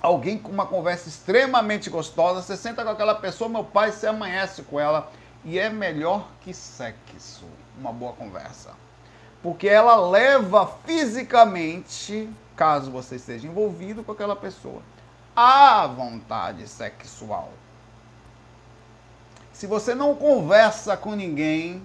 Alguém 0.01 0.37
com 0.37 0.53
uma 0.53 0.65
conversa 0.65 1.09
extremamente 1.09 1.89
gostosa, 1.89 2.41
você 2.41 2.55
senta 2.55 2.81
com 2.81 2.91
aquela 2.91 3.15
pessoa, 3.15 3.49
meu 3.49 3.65
pai, 3.65 3.91
você 3.91 4.07
amanhece 4.07 4.61
com 4.61 4.79
ela, 4.79 5.11
e 5.43 5.59
é 5.59 5.69
melhor 5.69 6.29
que 6.39 6.53
sexo, 6.53 7.43
uma 7.77 7.91
boa 7.91 8.13
conversa 8.13 8.71
porque 9.41 9.67
ela 9.67 9.95
leva 9.95 10.67
fisicamente, 10.85 12.29
caso 12.55 12.91
você 12.91 13.15
esteja 13.15 13.47
envolvido 13.47 14.03
com 14.03 14.11
aquela 14.11 14.35
pessoa, 14.35 14.81
à 15.35 15.87
vontade 15.87 16.67
sexual. 16.67 17.49
Se 19.51 19.65
você 19.67 19.95
não 19.95 20.15
conversa 20.15 20.95
com 20.97 21.15
ninguém, 21.15 21.81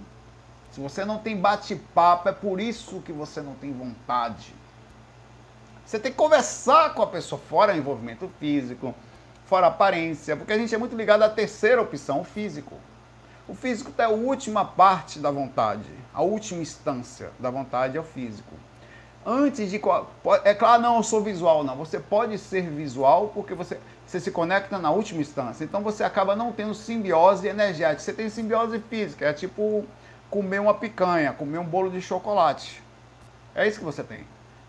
se 0.71 0.81
você 0.81 1.05
não 1.05 1.19
tem 1.19 1.37
bate-papo, 1.37 2.29
é 2.29 2.33
por 2.33 2.61
isso 2.61 3.01
que 3.01 3.13
você 3.13 3.41
não 3.41 3.55
tem 3.55 3.73
vontade. 3.73 4.55
Você 5.85 5.99
tem 5.99 6.11
que 6.11 6.19
conversar 6.19 6.95
com 6.95 7.03
a 7.03 7.07
pessoa, 7.07 7.41
fora 7.49 7.77
envolvimento 7.77 8.31
físico, 8.41 8.95
fora 9.47 9.69
aparência, 9.69 10.37
porque 10.37 10.53
a 10.53 10.59
gente 10.59 10.75
é 10.75 10.79
muito 10.79 10.97
ligado 10.97 11.23
à 11.23 11.29
terceira 11.31 11.81
opção, 11.81 12.21
o 12.21 12.25
físico. 12.25 12.77
O 13.49 13.55
físico 13.55 13.93
é 13.97 14.03
a 14.03 14.09
última 14.09 14.65
parte 14.65 15.21
da 15.21 15.31
vontade, 15.31 15.89
a 16.13 16.21
última 16.21 16.61
instância 16.61 17.31
da 17.39 17.49
vontade 17.49 17.97
é 17.97 18.01
o 18.01 18.03
físico. 18.03 18.53
Antes 19.25 19.71
de. 19.71 19.81
É 20.43 20.53
claro, 20.53 20.83
não, 20.83 20.97
eu 20.97 21.03
sou 21.05 21.23
visual, 21.23 21.63
não. 21.63 21.77
Você 21.77 22.01
pode 22.01 22.39
ser 22.39 22.63
visual 22.63 23.31
porque 23.33 23.55
você, 23.55 23.79
você 24.05 24.19
se 24.19 24.33
conecta 24.33 24.79
na 24.79 24.91
última 24.91 25.21
instância. 25.21 25.63
Então 25.63 25.81
você 25.81 26.03
acaba 26.03 26.35
não 26.35 26.51
tendo 26.51 26.75
simbiose 26.75 27.47
energética. 27.47 28.01
Você 28.01 28.13
tem 28.13 28.29
simbiose 28.29 28.81
física. 28.81 29.27
É 29.27 29.33
tipo 29.33 29.85
comer 30.29 30.61
uma 30.61 30.75
picanha, 30.75 31.33
comer 31.33 31.59
um 31.59 31.65
bolo 31.65 31.91
de 31.91 32.01
chocolate. 32.01 32.83
É 33.55 33.67
isso 33.67 33.79
que 33.79 33.85
você 33.85 34.03
tem. 34.03 34.27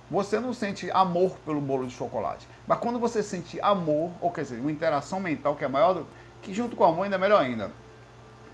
Você 0.09 0.39
não 0.39 0.53
sente 0.53 0.89
amor 0.91 1.37
pelo 1.45 1.61
bolo 1.61 1.87
de 1.87 1.93
chocolate. 1.93 2.47
Mas 2.67 2.79
quando 2.79 2.99
você 2.99 3.23
sente 3.23 3.59
amor, 3.59 4.11
ou 4.21 4.31
quer 4.31 4.41
dizer, 4.41 4.59
uma 4.59 4.71
interação 4.71 5.19
mental 5.19 5.55
que 5.55 5.65
é 5.65 5.67
maior, 5.67 5.93
do, 5.93 6.07
que 6.43 6.53
junto 6.53 6.75
com 6.75 6.83
o 6.83 6.87
amor 6.87 7.03
ainda 7.03 7.15
é 7.15 7.19
melhor 7.19 7.41
ainda 7.41 7.71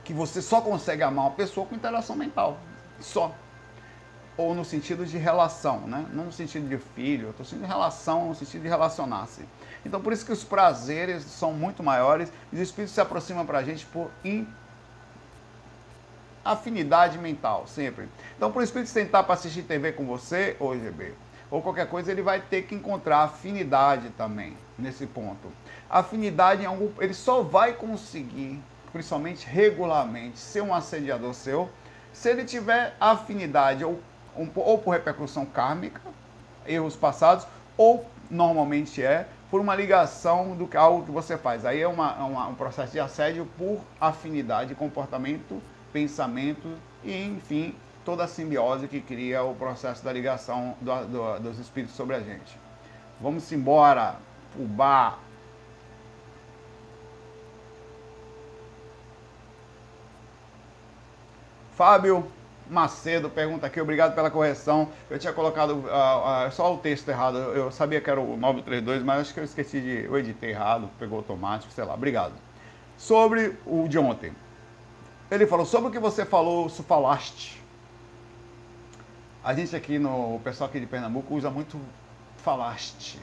que 0.04 0.14
você 0.14 0.42
só 0.42 0.62
consegue 0.62 1.04
amar 1.04 1.26
uma 1.26 1.32
pessoa 1.32 1.66
com 1.66 1.76
interação 1.76 2.16
mental. 2.16 2.58
Só. 3.00 3.34
Ou 4.36 4.56
no 4.56 4.66
sentido 4.66 5.06
de 5.06 5.18
relação, 5.18 5.82
né? 5.82 6.06
Não 6.12 6.26
no 6.26 6.32
sentido 6.32 6.68
de 6.68 6.78
filho, 6.78 7.28
eu 7.28 7.32
estou 7.32 7.46
sentindo 7.46 7.68
relação, 7.68 8.30
no 8.30 8.36
sentido 8.36 8.64
de 8.64 8.68
relacionar-se. 8.68 9.46
Então, 9.86 10.02
por 10.02 10.12
isso 10.12 10.26
que 10.26 10.32
os 10.32 10.44
prazeres 10.44 11.24
são 11.24 11.54
muito 11.54 11.84
maiores 11.84 12.32
e 12.52 12.56
os 12.56 12.62
espíritos 12.62 12.96
se 12.96 13.02
aproximam 13.02 13.46
para 13.46 13.60
a 13.60 13.64
gente 13.64 13.86
por 13.86 14.10
in... 14.24 14.48
afinidade 16.44 17.18
mental, 17.18 17.68
sempre. 17.68 18.10
Então, 18.36 18.52
por 18.52 18.62
o 18.62 18.64
espírito 18.64 18.90
sentar 18.90 19.24
para 19.24 19.36
assistir 19.36 19.64
TV 19.64 19.92
com 19.92 20.06
você, 20.06 20.58
ou 20.60 20.78
GB, 20.78 21.14
ou 21.52 21.62
qualquer 21.62 21.88
coisa, 21.88 22.12
ele 22.12 22.24
vai 22.24 22.42
ter 22.42 22.64
que 22.64 22.74
encontrar 22.74 23.24
afinidade 23.24 24.10
também, 24.18 24.58
nesse 24.80 25.06
ponto. 25.06 25.52
Afinidade 25.88 26.64
em 26.64 26.66
algum. 26.66 26.90
Ele 27.00 27.14
só 27.14 27.44
vai 27.44 27.74
conseguir 27.74 28.60
principalmente 28.94 29.46
regularmente, 29.48 30.38
ser 30.38 30.62
um 30.62 30.74
assediador 30.74 31.34
seu, 31.34 31.70
Se 32.14 32.30
ele 32.30 32.46
tiver 32.46 32.96
afinidade 33.02 33.84
ou, 33.84 34.00
ou 34.56 34.78
por 34.78 34.92
repercussão 34.92 35.48
kármica, 35.48 36.00
erros 36.66 36.96
passados, 36.96 37.48
ou 37.76 38.06
normalmente 38.30 39.04
é 39.04 39.28
por 39.50 39.60
uma 39.60 39.76
ligação 39.76 40.56
do 40.56 40.68
que 40.68 40.78
algo 40.78 41.04
que 41.04 41.12
você 41.12 41.38
faz. 41.38 41.66
Aí 41.66 41.82
é 41.82 41.88
uma, 41.88 42.14
uma, 42.24 42.48
um 42.48 42.56
processo 42.56 42.92
de 42.92 43.00
assédio 43.00 43.48
por 43.58 43.82
afinidade, 44.00 44.76
comportamento, 44.76 45.60
pensamento 45.92 46.76
e, 47.04 47.26
enfim, 47.26 47.76
toda 48.06 48.26
a 48.26 48.28
simbiose 48.28 48.88
que 48.88 49.02
cria 49.02 49.44
o 49.44 49.56
processo 49.56 50.04
da 50.04 50.14
ligação 50.14 50.76
do, 50.80 51.06
do, 51.06 51.40
dos 51.40 51.60
espíritos 51.60 51.96
sobre 51.96 52.16
a 52.16 52.20
gente. 52.20 52.60
Vamos 53.20 53.52
embora, 53.52 54.18
bar. 54.56 55.20
Fábio 61.76 62.28
Macedo 62.70 63.30
pergunta 63.30 63.68
aqui, 63.68 63.80
obrigado 63.82 64.16
pela 64.16 64.32
correção. 64.32 64.90
Eu 65.10 65.20
tinha 65.20 65.34
colocado 65.34 65.72
uh, 65.72 66.48
uh, 66.48 66.52
só 66.52 66.74
o 66.74 66.78
texto 66.78 67.10
errado, 67.10 67.38
eu 67.38 67.70
sabia 67.72 68.00
que 68.00 68.10
era 68.10 68.20
o 68.20 68.38
932, 68.38 69.04
mas 69.04 69.22
acho 69.22 69.34
que 69.34 69.40
eu 69.40 69.44
esqueci 69.44 69.82
de. 69.82 70.06
Eu 70.06 70.18
editei 70.18 70.52
errado, 70.52 70.90
pegou 70.98 71.18
automático, 71.18 71.72
sei 71.74 71.84
lá, 71.84 71.94
obrigado. 71.94 72.34
Sobre 72.98 73.58
o 73.66 73.88
de 73.88 74.00
ontem. 74.00 74.32
Ele 75.30 75.46
falou 75.46 75.66
sobre 75.66 75.90
o 75.90 75.92
que 75.92 76.00
você 76.00 76.26
falou, 76.26 76.70
falaste. 76.70 77.62
A 79.44 79.54
gente 79.54 79.76
aqui 79.76 80.00
no. 80.00 80.36
O 80.36 80.42
pessoal 80.42 80.70
aqui 80.70 80.80
de 80.80 80.86
Pernambuco 80.86 81.36
usa 81.36 81.50
muito 81.50 81.80
falaste. 82.38 83.20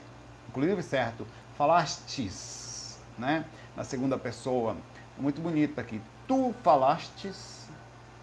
Inclusive, 0.50 0.83
certo, 0.83 1.26
falastes, 1.57 2.99
né? 3.19 3.45
Na 3.75 3.85
segunda 3.85 4.19
pessoa. 4.19 4.76
É 5.19 5.23
muito 5.23 5.40
bonito 5.40 5.80
aqui. 5.80 6.00
Tu 6.28 6.54
falastes 6.62 7.60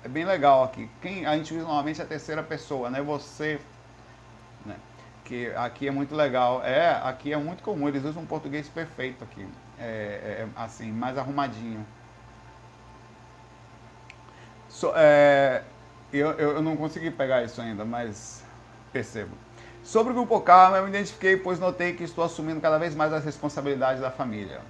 é 0.08 0.10
bem 0.10 0.26
legal 0.26 0.64
aqui. 0.64 0.90
Quem 1.02 1.26
a 1.26 1.36
gente 1.36 1.54
usa 1.54 1.64
normalmente 1.64 2.00
é 2.00 2.04
a 2.04 2.08
terceira 2.08 2.42
pessoa, 2.42 2.90
né? 2.90 3.02
Você, 3.02 3.60
né? 4.66 4.78
Que 5.26 5.48
aqui 5.54 5.88
é 5.88 5.92
muito 5.92 6.16
legal. 6.16 6.64
É, 6.64 6.92
aqui 7.04 7.34
é 7.34 7.38
muito 7.38 7.62
comum. 7.62 7.90
Eles 7.90 8.04
usam 8.06 8.24
um 8.24 8.26
português 8.26 8.70
perfeito 8.70 9.24
aqui, 9.24 9.46
é, 9.78 9.84
é, 9.84 10.42
é 10.42 10.48
assim, 10.56 10.92
mais 10.92 11.18
arrumadinho. 11.18 11.86
So, 14.70 14.94
é, 14.96 15.64
eu, 16.12 16.32
eu 16.32 16.62
não 16.62 16.78
consegui 16.78 17.12
pegar 17.12 17.44
isso 17.44 17.60
ainda, 17.62 17.84
mas 17.84 18.44
percebo. 18.94 19.36
Sobre 19.84 20.12
o 20.14 20.16
Grupo 20.16 20.40
Karma, 20.42 20.78
eu 20.78 20.84
me 20.84 20.90
identifiquei, 20.90 21.36
pois 21.36 21.60
notei 21.60 21.94
que 21.94 22.04
estou 22.04 22.24
assumindo 22.24 22.62
cada 22.62 22.78
vez 22.78 22.96
mais 22.96 23.12
as 23.12 23.26
responsabilidades 23.26 24.02
da 24.02 24.12
família. 24.12 24.62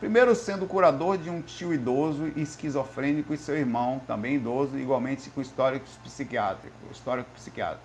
Primeiro, 0.00 0.34
sendo 0.34 0.66
curador 0.66 1.18
de 1.18 1.28
um 1.28 1.42
tio 1.42 1.74
idoso 1.74 2.32
e 2.34 2.40
esquizofrênico 2.40 3.34
e 3.34 3.36
seu 3.36 3.54
irmão, 3.54 4.00
também 4.06 4.36
idoso, 4.36 4.78
igualmente 4.78 5.28
com 5.28 5.42
histórico 5.42 5.84
psiquiátrico. 6.02 6.74
Histórico 6.90 7.28
psiquiátrico. 7.34 7.84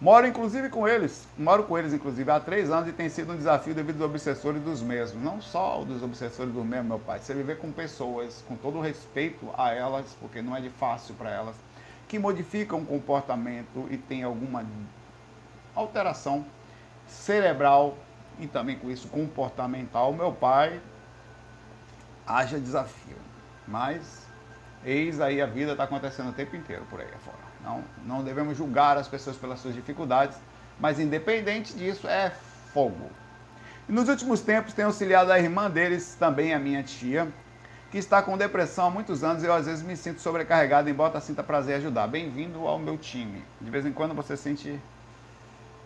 Moro 0.00 0.26
inclusive 0.26 0.70
com 0.70 0.88
eles, 0.88 1.28
moro 1.36 1.64
com 1.64 1.76
eles 1.76 1.92
inclusive 1.92 2.30
há 2.30 2.40
três 2.40 2.70
anos 2.70 2.88
e 2.88 2.92
tem 2.92 3.10
sido 3.10 3.34
um 3.34 3.36
desafio 3.36 3.74
devido 3.74 4.00
aos 4.00 4.10
obsessores 4.10 4.62
dos 4.62 4.80
mesmos. 4.80 5.22
Não 5.22 5.42
só 5.42 5.84
dos 5.84 6.02
obsessores 6.02 6.54
dos 6.54 6.64
mesmos, 6.64 6.88
meu 6.88 6.98
pai. 6.98 7.18
Você 7.18 7.34
viver 7.34 7.58
com 7.58 7.70
pessoas, 7.70 8.42
com 8.48 8.56
todo 8.56 8.80
respeito 8.80 9.50
a 9.58 9.74
elas, 9.74 10.16
porque 10.18 10.40
não 10.40 10.56
é 10.56 10.60
de 10.62 10.70
fácil 10.70 11.14
para 11.16 11.28
elas, 11.28 11.54
que 12.08 12.18
modificam 12.18 12.78
o 12.80 12.86
comportamento 12.86 13.86
e 13.90 13.98
tem 13.98 14.22
alguma 14.22 14.64
alteração 15.74 16.46
cerebral 17.06 17.94
e 18.40 18.46
também 18.46 18.76
com 18.78 18.90
isso 18.90 19.08
comportamental, 19.08 20.12
meu 20.12 20.32
pai 20.32 20.80
haja 22.26 22.58
desafio. 22.58 23.16
Mas 23.68 24.26
eis 24.84 25.20
aí 25.20 25.40
a 25.40 25.46
vida 25.46 25.72
está 25.72 25.84
acontecendo 25.84 26.30
o 26.30 26.32
tempo 26.32 26.56
inteiro 26.56 26.84
por 26.88 27.00
aí 27.00 27.08
afora. 27.14 27.38
Não, 27.62 27.84
não 28.04 28.24
devemos 28.24 28.56
julgar 28.56 28.96
as 28.96 29.06
pessoas 29.06 29.36
pelas 29.36 29.60
suas 29.60 29.74
dificuldades, 29.74 30.38
mas 30.78 30.98
independente 30.98 31.74
disso 31.74 32.08
é 32.08 32.30
fogo. 32.72 33.10
E 33.88 33.92
nos 33.92 34.08
últimos 34.08 34.40
tempos 34.40 34.72
tenho 34.72 34.88
auxiliado 34.88 35.30
a 35.30 35.38
irmã 35.38 35.70
deles, 35.70 36.16
também 36.18 36.54
a 36.54 36.58
minha 36.58 36.82
tia, 36.82 37.28
que 37.90 37.98
está 37.98 38.22
com 38.22 38.38
depressão 38.38 38.86
há 38.86 38.90
muitos 38.90 39.24
anos 39.24 39.42
e 39.42 39.46
eu 39.46 39.52
às 39.52 39.66
vezes 39.66 39.82
me 39.82 39.96
sinto 39.96 40.20
sobrecarregado, 40.20 40.88
embora 40.88 41.20
sinta 41.20 41.42
prazer 41.42 41.76
ajudar. 41.76 42.06
Bem-vindo 42.06 42.66
ao 42.66 42.78
meu 42.78 42.96
time. 42.96 43.44
De 43.60 43.68
vez 43.68 43.84
em 43.84 43.92
quando 43.92 44.14
você 44.14 44.36
sente 44.36 44.80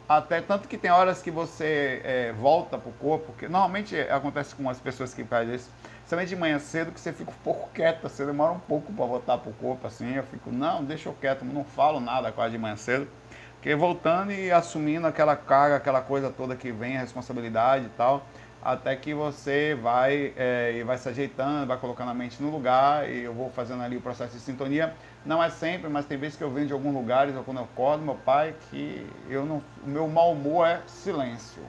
até 0.09 0.41
tanto 0.41 0.69
que 0.69 0.77
tem 0.77 0.91
horas 0.91 1.23
que 1.23 1.31
você 1.31 2.01
é, 2.05 2.33
volta 2.33 2.77
pro 2.77 2.93
corpo, 2.93 3.33
que 3.33 3.49
normalmente 3.49 3.99
acontece 3.99 4.55
com 4.55 4.69
as 4.69 4.79
pessoas 4.81 5.15
que 5.15 5.25
fazem 5.25 5.55
isso, 5.55 5.71
principalmente 5.99 6.29
de 6.29 6.37
manhã 6.37 6.59
cedo, 6.59 6.93
que 6.93 7.01
você 7.01 7.13
fica 7.13 7.31
um 7.31 7.43
pouco 7.43 7.71
quieto, 7.73 8.03
você 8.03 8.27
demora 8.27 8.53
um 8.53 8.59
pouco 8.59 8.93
para 8.93 9.07
voltar 9.07 9.39
pro 9.39 9.53
corpo, 9.53 9.87
assim, 9.87 10.15
eu 10.15 10.23
fico, 10.25 10.51
não, 10.51 10.85
deixa 10.85 11.09
eu 11.09 11.15
quieto, 11.15 11.45
não 11.45 11.65
falo 11.65 12.01
nada 12.01 12.31
quase 12.31 12.53
de 12.53 12.59
manhã 12.59 12.77
cedo, 12.77 13.09
porque 13.55 13.75
voltando 13.75 14.31
e 14.31 14.53
assumindo 14.53 15.07
aquela 15.07 15.35
carga, 15.37 15.77
aquela 15.77 16.03
coisa 16.03 16.31
toda 16.31 16.55
que 16.55 16.71
vem, 16.71 16.99
a 16.99 17.01
responsabilidade 17.01 17.87
e 17.87 17.91
tal, 17.97 18.27
até 18.65 18.97
que 18.97 19.13
você 19.13 19.79
vai 19.81 20.33
é, 20.37 20.73
e 20.73 20.83
vai 20.83 20.97
se 20.97 21.07
ajeitando, 21.07 21.67
vai 21.67 21.77
colocando 21.77 22.11
a 22.11 22.15
mente 22.15 22.43
no 22.43 22.51
lugar, 22.51 23.09
e 23.11 23.25
eu 23.25 23.35
vou 23.35 23.51
fazendo 23.51 23.83
ali 23.83 23.99
o 23.99 24.01
processo 24.01 24.33
de 24.33 24.41
sintonia. 24.41 24.95
Não 25.25 25.43
é 25.43 25.51
sempre, 25.51 25.91
mas 25.91 26.07
tem 26.07 26.17
vezes 26.17 26.39
que 26.39 26.43
eu 26.43 26.51
venho 26.51 26.67
de 26.67 26.73
alguns 26.73 26.95
lugares, 26.95 27.37
ou 27.37 27.45
quando 27.45 27.59
eu 27.59 27.65
acordo, 27.65 28.03
meu 28.03 28.15
pai, 28.15 28.55
que 28.71 29.07
eu 29.29 29.45
não, 29.45 29.63
o 29.85 29.89
meu 29.89 30.09
mau 30.09 30.33
humor 30.33 30.67
é 30.67 30.81
silêncio. 30.87 31.63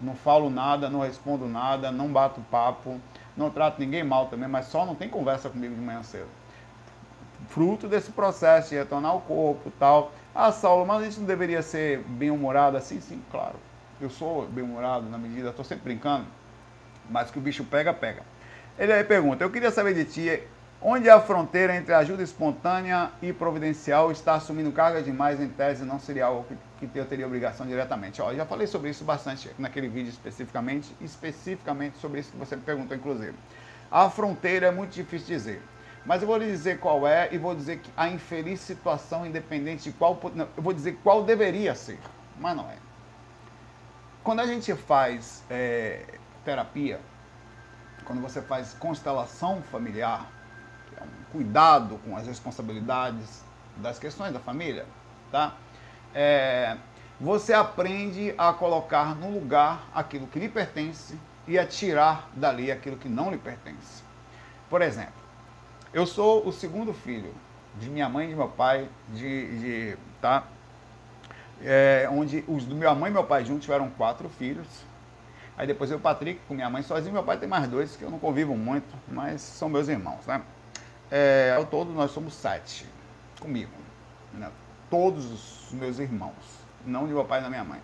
Não 0.00 0.16
falo 0.16 0.50
nada, 0.50 0.90
não 0.90 1.00
respondo 1.00 1.46
nada, 1.46 1.92
não 1.92 2.08
bato 2.08 2.40
papo, 2.50 3.00
não 3.36 3.48
trato 3.48 3.78
ninguém 3.78 4.02
mal 4.02 4.26
também, 4.26 4.48
mas 4.48 4.66
só 4.66 4.84
não 4.84 4.96
tem 4.96 5.08
conversa 5.08 5.48
comigo 5.48 5.74
de 5.76 5.80
manhã 5.80 6.02
cedo. 6.02 6.28
Fruto 7.48 7.86
desse 7.86 8.10
processo 8.10 8.70
de 8.70 8.74
retornar 8.74 9.12
ao 9.12 9.20
corpo 9.20 9.72
tal. 9.78 10.10
Ah, 10.34 10.50
Saulo, 10.50 10.84
mas 10.84 11.02
a 11.02 11.04
gente 11.04 11.20
não 11.20 11.26
deveria 11.26 11.62
ser 11.62 12.00
bem-humorado 12.00 12.76
assim? 12.76 13.00
Sim, 13.00 13.22
claro 13.30 13.65
eu 14.00 14.10
sou 14.10 14.46
bem-humorado 14.46 15.08
na 15.08 15.18
medida, 15.18 15.50
estou 15.50 15.64
sempre 15.64 15.84
brincando, 15.84 16.26
mas 17.10 17.30
que 17.30 17.38
o 17.38 17.40
bicho 17.40 17.64
pega, 17.64 17.92
pega. 17.94 18.22
Ele 18.78 18.92
aí 18.92 19.04
pergunta: 19.04 19.42
Eu 19.42 19.50
queria 19.50 19.70
saber 19.70 19.94
de 19.94 20.04
ti, 20.04 20.42
onde 20.82 21.08
a 21.08 21.20
fronteira 21.20 21.74
entre 21.74 21.94
ajuda 21.94 22.22
espontânea 22.22 23.10
e 23.22 23.32
providencial 23.32 24.12
está 24.12 24.34
assumindo 24.34 24.70
carga 24.70 25.02
demais 25.02 25.40
em 25.40 25.48
tese 25.48 25.84
não 25.84 25.98
seria 25.98 26.26
algo 26.26 26.46
que, 26.78 26.86
que 26.86 26.98
eu 26.98 27.06
teria 27.06 27.26
obrigação 27.26 27.66
diretamente? 27.66 28.20
Ó, 28.20 28.34
já 28.34 28.44
falei 28.44 28.66
sobre 28.66 28.90
isso 28.90 29.04
bastante 29.04 29.50
naquele 29.58 29.88
vídeo 29.88 30.10
especificamente, 30.10 30.94
especificamente 31.00 31.98
sobre 31.98 32.20
isso 32.20 32.32
que 32.32 32.36
você 32.36 32.56
me 32.56 32.62
perguntou, 32.62 32.96
inclusive. 32.96 33.34
A 33.90 34.10
fronteira 34.10 34.66
é 34.66 34.70
muito 34.70 34.92
difícil 34.92 35.28
dizer. 35.28 35.62
Mas 36.04 36.22
eu 36.22 36.28
vou 36.28 36.36
lhe 36.36 36.46
dizer 36.46 36.78
qual 36.78 37.06
é 37.06 37.28
e 37.32 37.38
vou 37.38 37.54
dizer 37.54 37.78
que 37.78 37.90
a 37.96 38.08
infeliz 38.08 38.60
situação, 38.60 39.26
independente 39.26 39.84
de 39.84 39.92
qual. 39.92 40.20
Não, 40.34 40.46
eu 40.56 40.62
vou 40.62 40.72
dizer 40.72 40.98
qual 41.02 41.24
deveria 41.24 41.74
ser, 41.74 41.98
mas 42.38 42.56
não 42.56 42.68
é. 42.70 42.76
Quando 44.26 44.40
a 44.40 44.46
gente 44.46 44.74
faz 44.74 45.44
é, 45.48 46.04
terapia, 46.44 46.98
quando 48.04 48.20
você 48.20 48.42
faz 48.42 48.74
constelação 48.74 49.62
familiar, 49.62 50.28
que 50.88 50.96
é 50.96 51.04
um 51.04 51.30
cuidado 51.30 51.96
com 51.98 52.16
as 52.16 52.26
responsabilidades 52.26 53.44
das 53.76 54.00
questões 54.00 54.32
da 54.32 54.40
família, 54.40 54.84
tá? 55.30 55.54
É, 56.12 56.76
você 57.20 57.52
aprende 57.52 58.34
a 58.36 58.52
colocar 58.52 59.14
no 59.14 59.30
lugar 59.30 59.86
aquilo 59.94 60.26
que 60.26 60.40
lhe 60.40 60.48
pertence 60.48 61.16
e 61.46 61.56
a 61.56 61.64
tirar 61.64 62.28
dali 62.34 62.72
aquilo 62.72 62.96
que 62.96 63.08
não 63.08 63.30
lhe 63.30 63.38
pertence. 63.38 64.02
Por 64.68 64.82
exemplo, 64.82 65.22
eu 65.92 66.04
sou 66.04 66.44
o 66.44 66.50
segundo 66.50 66.92
filho 66.92 67.32
de 67.76 67.88
minha 67.88 68.08
mãe 68.08 68.26
e 68.26 68.30
de 68.30 68.34
meu 68.34 68.48
pai, 68.48 68.88
de, 69.08 69.60
de 69.60 69.98
tá? 70.20 70.42
É, 71.62 72.08
onde 72.10 72.44
os 72.46 72.64
do 72.64 72.74
minha 72.74 72.94
mãe 72.94 73.10
e 73.10 73.14
meu 73.14 73.24
pai 73.24 73.44
juntos 73.44 73.64
tiveram 73.64 73.88
quatro 73.90 74.28
filhos. 74.28 74.66
Aí 75.56 75.66
depois 75.66 75.90
eu, 75.90 75.98
Patrick, 75.98 76.40
com 76.46 76.54
minha 76.54 76.68
mãe 76.68 76.82
sozinho, 76.82 77.12
meu 77.12 77.22
pai 77.22 77.38
tem 77.38 77.48
mais 77.48 77.66
dois 77.68 77.96
que 77.96 78.02
eu 78.02 78.10
não 78.10 78.18
convivo 78.18 78.56
muito, 78.56 78.94
mas 79.08 79.40
são 79.40 79.68
meus 79.68 79.88
irmãos, 79.88 80.26
né? 80.26 80.42
É, 81.10 81.54
ao 81.56 81.64
todo 81.64 81.92
nós 81.92 82.10
somos 82.10 82.34
sete 82.34 82.86
comigo, 83.40 83.70
né? 84.34 84.50
todos 84.90 85.24
os 85.24 85.72
meus 85.72 85.98
irmãos, 85.98 86.34
não 86.84 87.06
de 87.06 87.12
meu 87.12 87.24
pai 87.24 87.40
e 87.40 87.42
da 87.42 87.48
minha 87.48 87.64
mãe. 87.64 87.80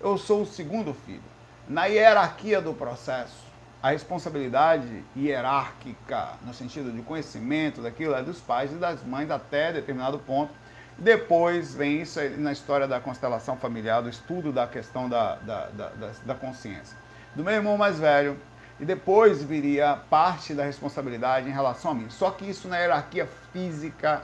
Eu 0.00 0.18
sou 0.18 0.42
o 0.42 0.46
segundo 0.46 0.92
filho. 0.92 1.22
Na 1.68 1.86
hierarquia 1.86 2.60
do 2.60 2.74
processo, 2.74 3.44
a 3.82 3.90
responsabilidade 3.90 5.04
hierárquica, 5.16 6.38
no 6.42 6.52
sentido 6.52 6.90
de 6.90 7.02
conhecimento 7.02 7.82
daquilo, 7.82 8.14
é 8.14 8.22
dos 8.22 8.40
pais 8.40 8.72
e 8.72 8.76
das 8.76 9.02
mães 9.04 9.30
até 9.30 9.72
determinado 9.72 10.18
ponto 10.18 10.52
depois 10.98 11.74
vem 11.74 12.02
isso 12.02 12.20
na 12.38 12.52
história 12.52 12.86
da 12.86 13.00
constelação 13.00 13.56
familiar, 13.56 14.02
do 14.02 14.08
estudo 14.08 14.52
da 14.52 14.66
questão 14.66 15.08
da, 15.08 15.36
da, 15.36 15.66
da, 15.66 15.90
da 16.24 16.34
consciência. 16.34 16.96
Do 17.34 17.42
meu 17.42 17.54
irmão 17.54 17.76
mais 17.76 17.98
velho, 17.98 18.38
e 18.78 18.84
depois 18.84 19.42
viria 19.42 19.96
parte 20.08 20.54
da 20.54 20.64
responsabilidade 20.64 21.48
em 21.48 21.52
relação 21.52 21.92
a 21.92 21.94
mim. 21.94 22.10
Só 22.10 22.30
que 22.30 22.48
isso 22.48 22.68
na 22.68 22.78
hierarquia 22.78 23.28
física, 23.52 24.22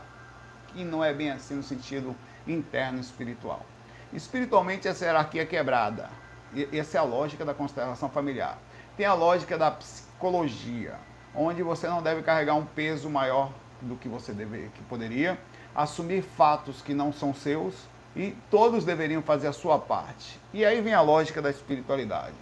que 0.68 0.84
não 0.84 1.04
é 1.04 1.12
bem 1.12 1.30
assim 1.30 1.54
no 1.54 1.62
sentido 1.62 2.14
interno 2.46 3.00
espiritual. 3.00 3.64
Espiritualmente, 4.12 4.88
essa 4.88 5.04
hierarquia 5.04 5.42
é 5.42 5.46
quebrada. 5.46 6.08
E 6.52 6.68
essa 6.76 6.98
é 6.98 7.00
a 7.00 7.04
lógica 7.04 7.44
da 7.44 7.54
constelação 7.54 8.08
familiar. 8.08 8.58
Tem 8.96 9.06
a 9.06 9.14
lógica 9.14 9.56
da 9.56 9.70
psicologia, 9.70 10.94
onde 11.34 11.62
você 11.62 11.86
não 11.86 12.02
deve 12.02 12.22
carregar 12.22 12.54
um 12.54 12.64
peso 12.64 13.08
maior 13.08 13.52
do 13.80 13.96
que 13.96 14.08
você 14.08 14.32
deve, 14.32 14.68
que 14.74 14.82
poderia, 14.82 15.38
assumir 15.74 16.22
fatos 16.22 16.82
que 16.82 16.94
não 16.94 17.12
são 17.12 17.34
seus 17.34 17.74
e 18.14 18.34
todos 18.50 18.84
deveriam 18.84 19.22
fazer 19.22 19.46
a 19.46 19.52
sua 19.52 19.78
parte. 19.78 20.38
E 20.52 20.64
aí 20.64 20.80
vem 20.80 20.94
a 20.94 21.00
lógica 21.00 21.40
da 21.40 21.50
espiritualidade, 21.50 22.34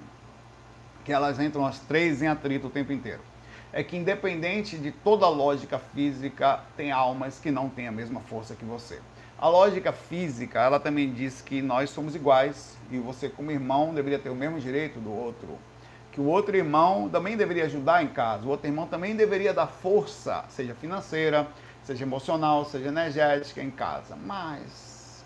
que 1.04 1.12
elas 1.12 1.38
entram 1.38 1.66
as 1.66 1.78
três 1.80 2.22
em 2.22 2.26
atrito 2.26 2.68
o 2.68 2.70
tempo 2.70 2.92
inteiro. 2.92 3.20
É 3.72 3.82
que 3.82 3.96
independente 3.96 4.78
de 4.78 4.90
toda 4.90 5.28
lógica 5.28 5.78
física, 5.78 6.60
tem 6.76 6.90
almas 6.90 7.38
que 7.38 7.50
não 7.50 7.68
têm 7.68 7.86
a 7.86 7.92
mesma 7.92 8.20
força 8.20 8.54
que 8.54 8.64
você. 8.64 8.98
A 9.38 9.46
lógica 9.46 9.92
física, 9.92 10.60
ela 10.60 10.80
também 10.80 11.12
diz 11.12 11.40
que 11.40 11.62
nós 11.62 11.90
somos 11.90 12.16
iguais 12.16 12.76
e 12.90 12.98
você 12.98 13.28
como 13.28 13.52
irmão 13.52 13.94
deveria 13.94 14.18
ter 14.18 14.30
o 14.30 14.34
mesmo 14.34 14.58
direito 14.58 14.98
do 14.98 15.12
outro. 15.12 15.58
Que 16.10 16.20
o 16.20 16.24
outro 16.24 16.56
irmão 16.56 17.08
também 17.08 17.36
deveria 17.36 17.66
ajudar 17.66 18.02
em 18.02 18.08
casa, 18.08 18.44
o 18.44 18.48
outro 18.48 18.66
irmão 18.66 18.86
também 18.88 19.14
deveria 19.14 19.54
dar 19.54 19.68
força, 19.68 20.44
seja 20.48 20.74
financeira, 20.74 21.46
seja 21.88 22.04
emocional, 22.04 22.66
seja 22.66 22.88
energética 22.88 23.62
em 23.62 23.70
casa. 23.70 24.14
Mas 24.14 25.24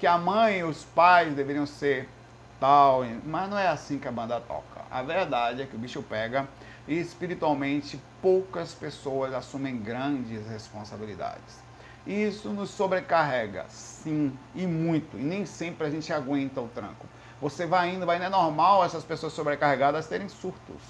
que 0.00 0.06
a 0.06 0.18
mãe 0.18 0.58
e 0.58 0.64
os 0.64 0.82
pais 0.82 1.32
deveriam 1.32 1.64
ser 1.64 2.08
tal, 2.58 3.02
mas 3.24 3.48
não 3.48 3.56
é 3.56 3.68
assim 3.68 3.98
que 3.98 4.08
a 4.08 4.12
banda 4.12 4.40
toca. 4.40 4.80
A 4.90 5.02
verdade 5.02 5.62
é 5.62 5.66
que 5.66 5.76
o 5.76 5.78
bicho 5.78 6.02
pega 6.02 6.48
e 6.88 6.98
espiritualmente 6.98 8.02
poucas 8.20 8.74
pessoas 8.74 9.32
assumem 9.32 9.78
grandes 9.78 10.46
responsabilidades. 10.48 11.62
Isso 12.04 12.48
nos 12.48 12.70
sobrecarrega, 12.70 13.66
sim, 13.68 14.36
e 14.54 14.66
muito, 14.66 15.16
e 15.16 15.22
nem 15.22 15.46
sempre 15.46 15.86
a 15.86 15.90
gente 15.90 16.12
aguenta 16.12 16.60
o 16.60 16.68
tranco. 16.68 17.06
Você 17.40 17.64
vai 17.64 17.90
indo, 17.90 18.04
vai 18.04 18.16
indo, 18.16 18.24
é 18.24 18.28
normal 18.28 18.84
essas 18.84 19.04
pessoas 19.04 19.32
sobrecarregadas 19.34 20.08
terem 20.08 20.28
surtos. 20.28 20.82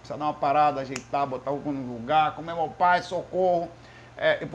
Precisa 0.00 0.18
dar 0.18 0.26
uma 0.26 0.34
parada, 0.34 0.80
ajeitar, 0.80 1.26
botar 1.26 1.50
algo 1.50 1.72
no 1.72 1.94
lugar, 1.94 2.34
como 2.34 2.50
é 2.50 2.54
meu 2.54 2.68
pai, 2.68 3.02
socorro. 3.02 3.70
É, 4.16 4.46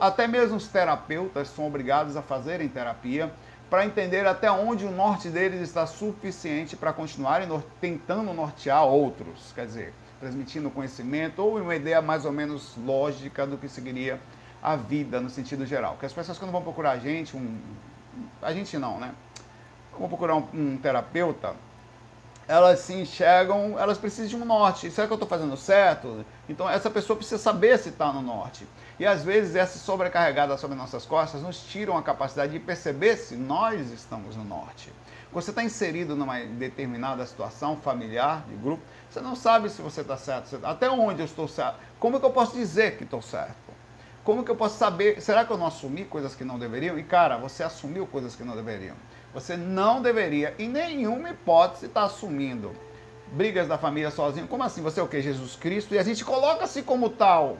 até 0.00 0.26
mesmo 0.26 0.56
os 0.56 0.66
terapeutas 0.66 1.48
são 1.48 1.66
obrigados 1.66 2.16
a 2.16 2.22
fazerem 2.22 2.68
terapia 2.68 3.30
para 3.70 3.86
entender 3.86 4.26
até 4.26 4.50
onde 4.50 4.84
o 4.84 4.90
norte 4.90 5.28
deles 5.28 5.60
está 5.60 5.86
suficiente 5.86 6.76
para 6.76 6.92
continuarem 6.92 7.48
tentando 7.80 8.32
nortear 8.32 8.84
outros, 8.84 9.52
quer 9.54 9.64
dizer, 9.64 9.94
transmitindo 10.18 10.68
conhecimento 10.70 11.40
ou 11.40 11.58
uma 11.58 11.76
ideia 11.76 12.02
mais 12.02 12.24
ou 12.24 12.32
menos 12.32 12.76
lógica 12.84 13.46
do 13.46 13.56
que 13.56 13.68
seguiria 13.68 14.20
a 14.60 14.74
vida 14.74 15.20
no 15.20 15.30
sentido 15.30 15.64
geral. 15.64 15.92
Porque 15.92 16.06
as 16.06 16.12
pessoas 16.12 16.36
quando 16.36 16.50
vão 16.50 16.62
procurar 16.62 16.92
a 16.92 16.98
gente, 16.98 17.36
um, 17.36 17.58
a 18.42 18.52
gente 18.52 18.76
não, 18.76 18.98
né? 18.98 19.14
Vão 19.96 20.08
procurar 20.08 20.34
um, 20.34 20.46
um 20.52 20.76
terapeuta, 20.76 21.54
elas 22.50 22.80
se 22.80 22.92
enxergam, 22.92 23.78
elas 23.78 23.96
precisam 23.96 24.26
de 24.26 24.34
um 24.34 24.44
norte. 24.44 24.90
Será 24.90 25.06
que 25.06 25.12
eu 25.12 25.14
estou 25.14 25.28
fazendo 25.28 25.56
certo? 25.56 26.26
Então 26.48 26.68
essa 26.68 26.90
pessoa 26.90 27.16
precisa 27.16 27.38
saber 27.40 27.78
se 27.78 27.90
está 27.90 28.12
no 28.12 28.20
norte. 28.20 28.66
E 28.98 29.06
às 29.06 29.22
vezes 29.22 29.54
essa 29.54 29.78
sobrecarregada 29.78 30.58
sobre 30.58 30.76
nossas 30.76 31.06
costas 31.06 31.42
nos 31.42 31.62
tiram 31.62 31.96
a 31.96 32.02
capacidade 32.02 32.50
de 32.50 32.58
perceber 32.58 33.16
se 33.16 33.36
nós 33.36 33.92
estamos 33.92 34.34
no 34.34 34.42
norte. 34.42 34.92
Quando 35.30 35.44
você 35.44 35.50
está 35.50 35.62
inserido 35.62 36.16
numa 36.16 36.40
determinada 36.40 37.24
situação 37.24 37.76
familiar, 37.76 38.44
de 38.48 38.56
grupo, 38.56 38.82
você 39.08 39.20
não 39.20 39.36
sabe 39.36 39.70
se 39.70 39.80
você 39.80 40.00
está 40.00 40.16
certo, 40.16 40.58
até 40.64 40.90
onde 40.90 41.20
eu 41.20 41.26
estou 41.26 41.46
certo. 41.46 41.76
Como 42.00 42.18
que 42.18 42.26
eu 42.26 42.32
posso 42.32 42.54
dizer 42.54 42.96
que 42.96 43.04
estou 43.04 43.22
certo? 43.22 43.54
Como 44.24 44.42
que 44.42 44.50
eu 44.50 44.56
posso 44.56 44.76
saber? 44.76 45.22
Será 45.22 45.44
que 45.44 45.52
eu 45.52 45.56
não 45.56 45.66
assumi 45.66 46.04
coisas 46.04 46.34
que 46.34 46.44
não 46.44 46.58
deveriam? 46.58 46.98
E 46.98 47.04
cara, 47.04 47.36
você 47.36 47.62
assumiu 47.62 48.08
coisas 48.08 48.34
que 48.34 48.42
não 48.42 48.56
deveriam. 48.56 48.96
Você 49.32 49.56
não 49.56 50.02
deveria, 50.02 50.54
em 50.58 50.68
nenhuma 50.68 51.30
hipótese, 51.30 51.86
estar 51.86 52.00
tá 52.00 52.06
assumindo 52.06 52.72
brigas 53.32 53.68
da 53.68 53.78
família 53.78 54.10
sozinho. 54.10 54.48
Como 54.48 54.62
assim? 54.62 54.82
Você 54.82 54.98
é 54.98 55.02
o 55.02 55.08
que? 55.08 55.22
Jesus 55.22 55.54
Cristo? 55.54 55.94
E 55.94 55.98
a 55.98 56.02
gente 56.02 56.24
coloca-se 56.24 56.82
como 56.82 57.08
tal. 57.08 57.58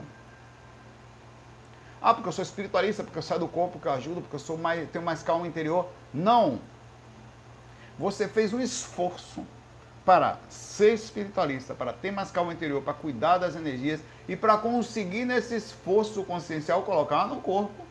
Ah, 2.01 2.13
porque 2.13 2.27
eu 2.27 2.33
sou 2.33 2.43
espiritualista, 2.43 3.03
porque 3.03 3.19
eu 3.19 3.23
saio 3.23 3.39
do 3.39 3.47
corpo, 3.47 3.73
porque 3.73 3.87
eu 3.87 3.93
ajudo, 3.93 4.21
porque 4.21 4.35
eu 4.35 4.39
sou 4.39 4.57
mais, 4.57 4.89
tenho 4.89 5.05
mais 5.05 5.23
calma 5.23 5.47
interior. 5.47 5.87
Não. 6.13 6.59
Você 7.97 8.27
fez 8.27 8.53
um 8.53 8.59
esforço 8.59 9.45
para 10.03 10.39
ser 10.49 10.93
espiritualista, 10.93 11.75
para 11.75 11.93
ter 11.93 12.11
mais 12.11 12.31
calma 12.31 12.51
interior, 12.51 12.81
para 12.81 12.93
cuidar 12.93 13.37
das 13.37 13.55
energias 13.55 14.01
e 14.27 14.35
para 14.35 14.57
conseguir 14.57 15.25
nesse 15.25 15.55
esforço 15.55 16.23
consciencial 16.23 16.81
colocar 16.81 17.27
no 17.27 17.39
corpo 17.39 17.85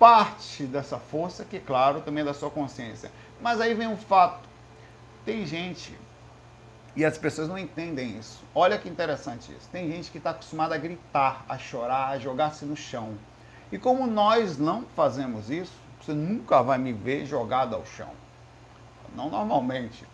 parte 0.00 0.64
dessa 0.64 0.98
força, 0.98 1.44
que 1.44 1.60
claro, 1.60 2.00
também 2.00 2.22
é 2.22 2.24
da 2.24 2.34
sua 2.34 2.50
consciência. 2.50 3.12
Mas 3.40 3.60
aí 3.60 3.74
vem 3.74 3.86
um 3.86 3.96
fato. 3.96 4.48
Tem 5.24 5.46
gente, 5.46 5.96
e 6.96 7.04
as 7.04 7.18
pessoas 7.18 7.46
não 7.48 7.58
entendem 7.58 8.18
isso. 8.18 8.42
Olha 8.54 8.78
que 8.78 8.88
interessante 8.88 9.52
isso. 9.52 9.68
Tem 9.70 9.92
gente 9.92 10.10
que 10.10 10.16
está 10.18 10.30
acostumada 10.30 10.74
a 10.74 10.78
gritar, 10.78 11.44
a 11.46 11.58
chorar, 11.58 12.08
a 12.08 12.18
jogar-se 12.18 12.64
no 12.64 12.74
chão. 12.74 13.14
E 13.70 13.78
como 13.78 14.06
nós 14.06 14.56
não 14.56 14.86
fazemos 14.96 15.50
isso, 15.50 15.74
você 16.00 16.14
nunca 16.14 16.62
vai 16.62 16.78
me 16.78 16.94
ver 16.94 17.26
jogado 17.26 17.76
ao 17.76 17.84
chão. 17.84 18.10
Não 19.14 19.28
normalmente 19.28 20.04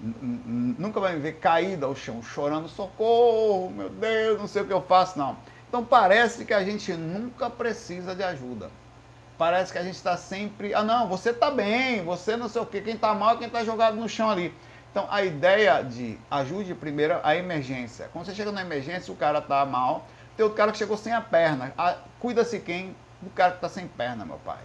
nunca 0.00 1.00
vai 1.00 1.14
me 1.14 1.20
ver 1.20 1.38
caída 1.38 1.86
ao 1.86 1.96
chão, 1.96 2.22
chorando, 2.22 2.68
socorro, 2.68 3.70
meu 3.70 3.88
Deus, 3.88 4.38
não 4.38 4.46
sei 4.46 4.62
o 4.62 4.66
que 4.66 4.72
eu 4.72 4.82
faço, 4.82 5.18
não. 5.18 5.36
Então 5.68 5.84
parece 5.84 6.44
que 6.44 6.52
a 6.54 6.62
gente 6.64 6.92
nunca 6.92 7.48
precisa 7.48 8.14
de 8.14 8.22
ajuda. 8.22 8.70
Parece 9.38 9.72
que 9.72 9.78
a 9.78 9.82
gente 9.82 9.94
está 9.94 10.16
sempre, 10.16 10.72
ah 10.74 10.82
não, 10.82 11.08
você 11.08 11.30
está 11.30 11.50
bem, 11.50 12.02
você 12.04 12.36
não 12.36 12.48
sei 12.48 12.62
o 12.62 12.66
que, 12.66 12.80
quem 12.80 12.94
está 12.94 13.14
mal 13.14 13.34
é 13.34 13.36
quem 13.36 13.46
está 13.46 13.62
jogado 13.64 13.96
no 13.96 14.08
chão 14.08 14.30
ali. 14.30 14.54
Então 14.90 15.06
a 15.10 15.22
ideia 15.22 15.82
de 15.82 16.18
ajude 16.30 16.74
primeiro 16.74 17.18
a 17.22 17.36
emergência. 17.36 18.08
Quando 18.12 18.24
você 18.26 18.34
chega 18.34 18.50
na 18.50 18.62
emergência, 18.62 19.12
o 19.12 19.16
cara 19.16 19.40
está 19.40 19.64
mal, 19.66 20.06
tem 20.36 20.44
outro 20.44 20.56
cara 20.56 20.72
que 20.72 20.78
chegou 20.78 20.96
sem 20.96 21.12
a 21.12 21.20
perna. 21.20 21.72
Ah, 21.76 21.96
Cuida-se 22.18 22.58
quem? 22.60 22.96
Do 23.20 23.30
cara 23.30 23.52
que 23.52 23.58
está 23.58 23.68
sem 23.68 23.86
perna, 23.86 24.24
meu 24.24 24.38
pai 24.38 24.58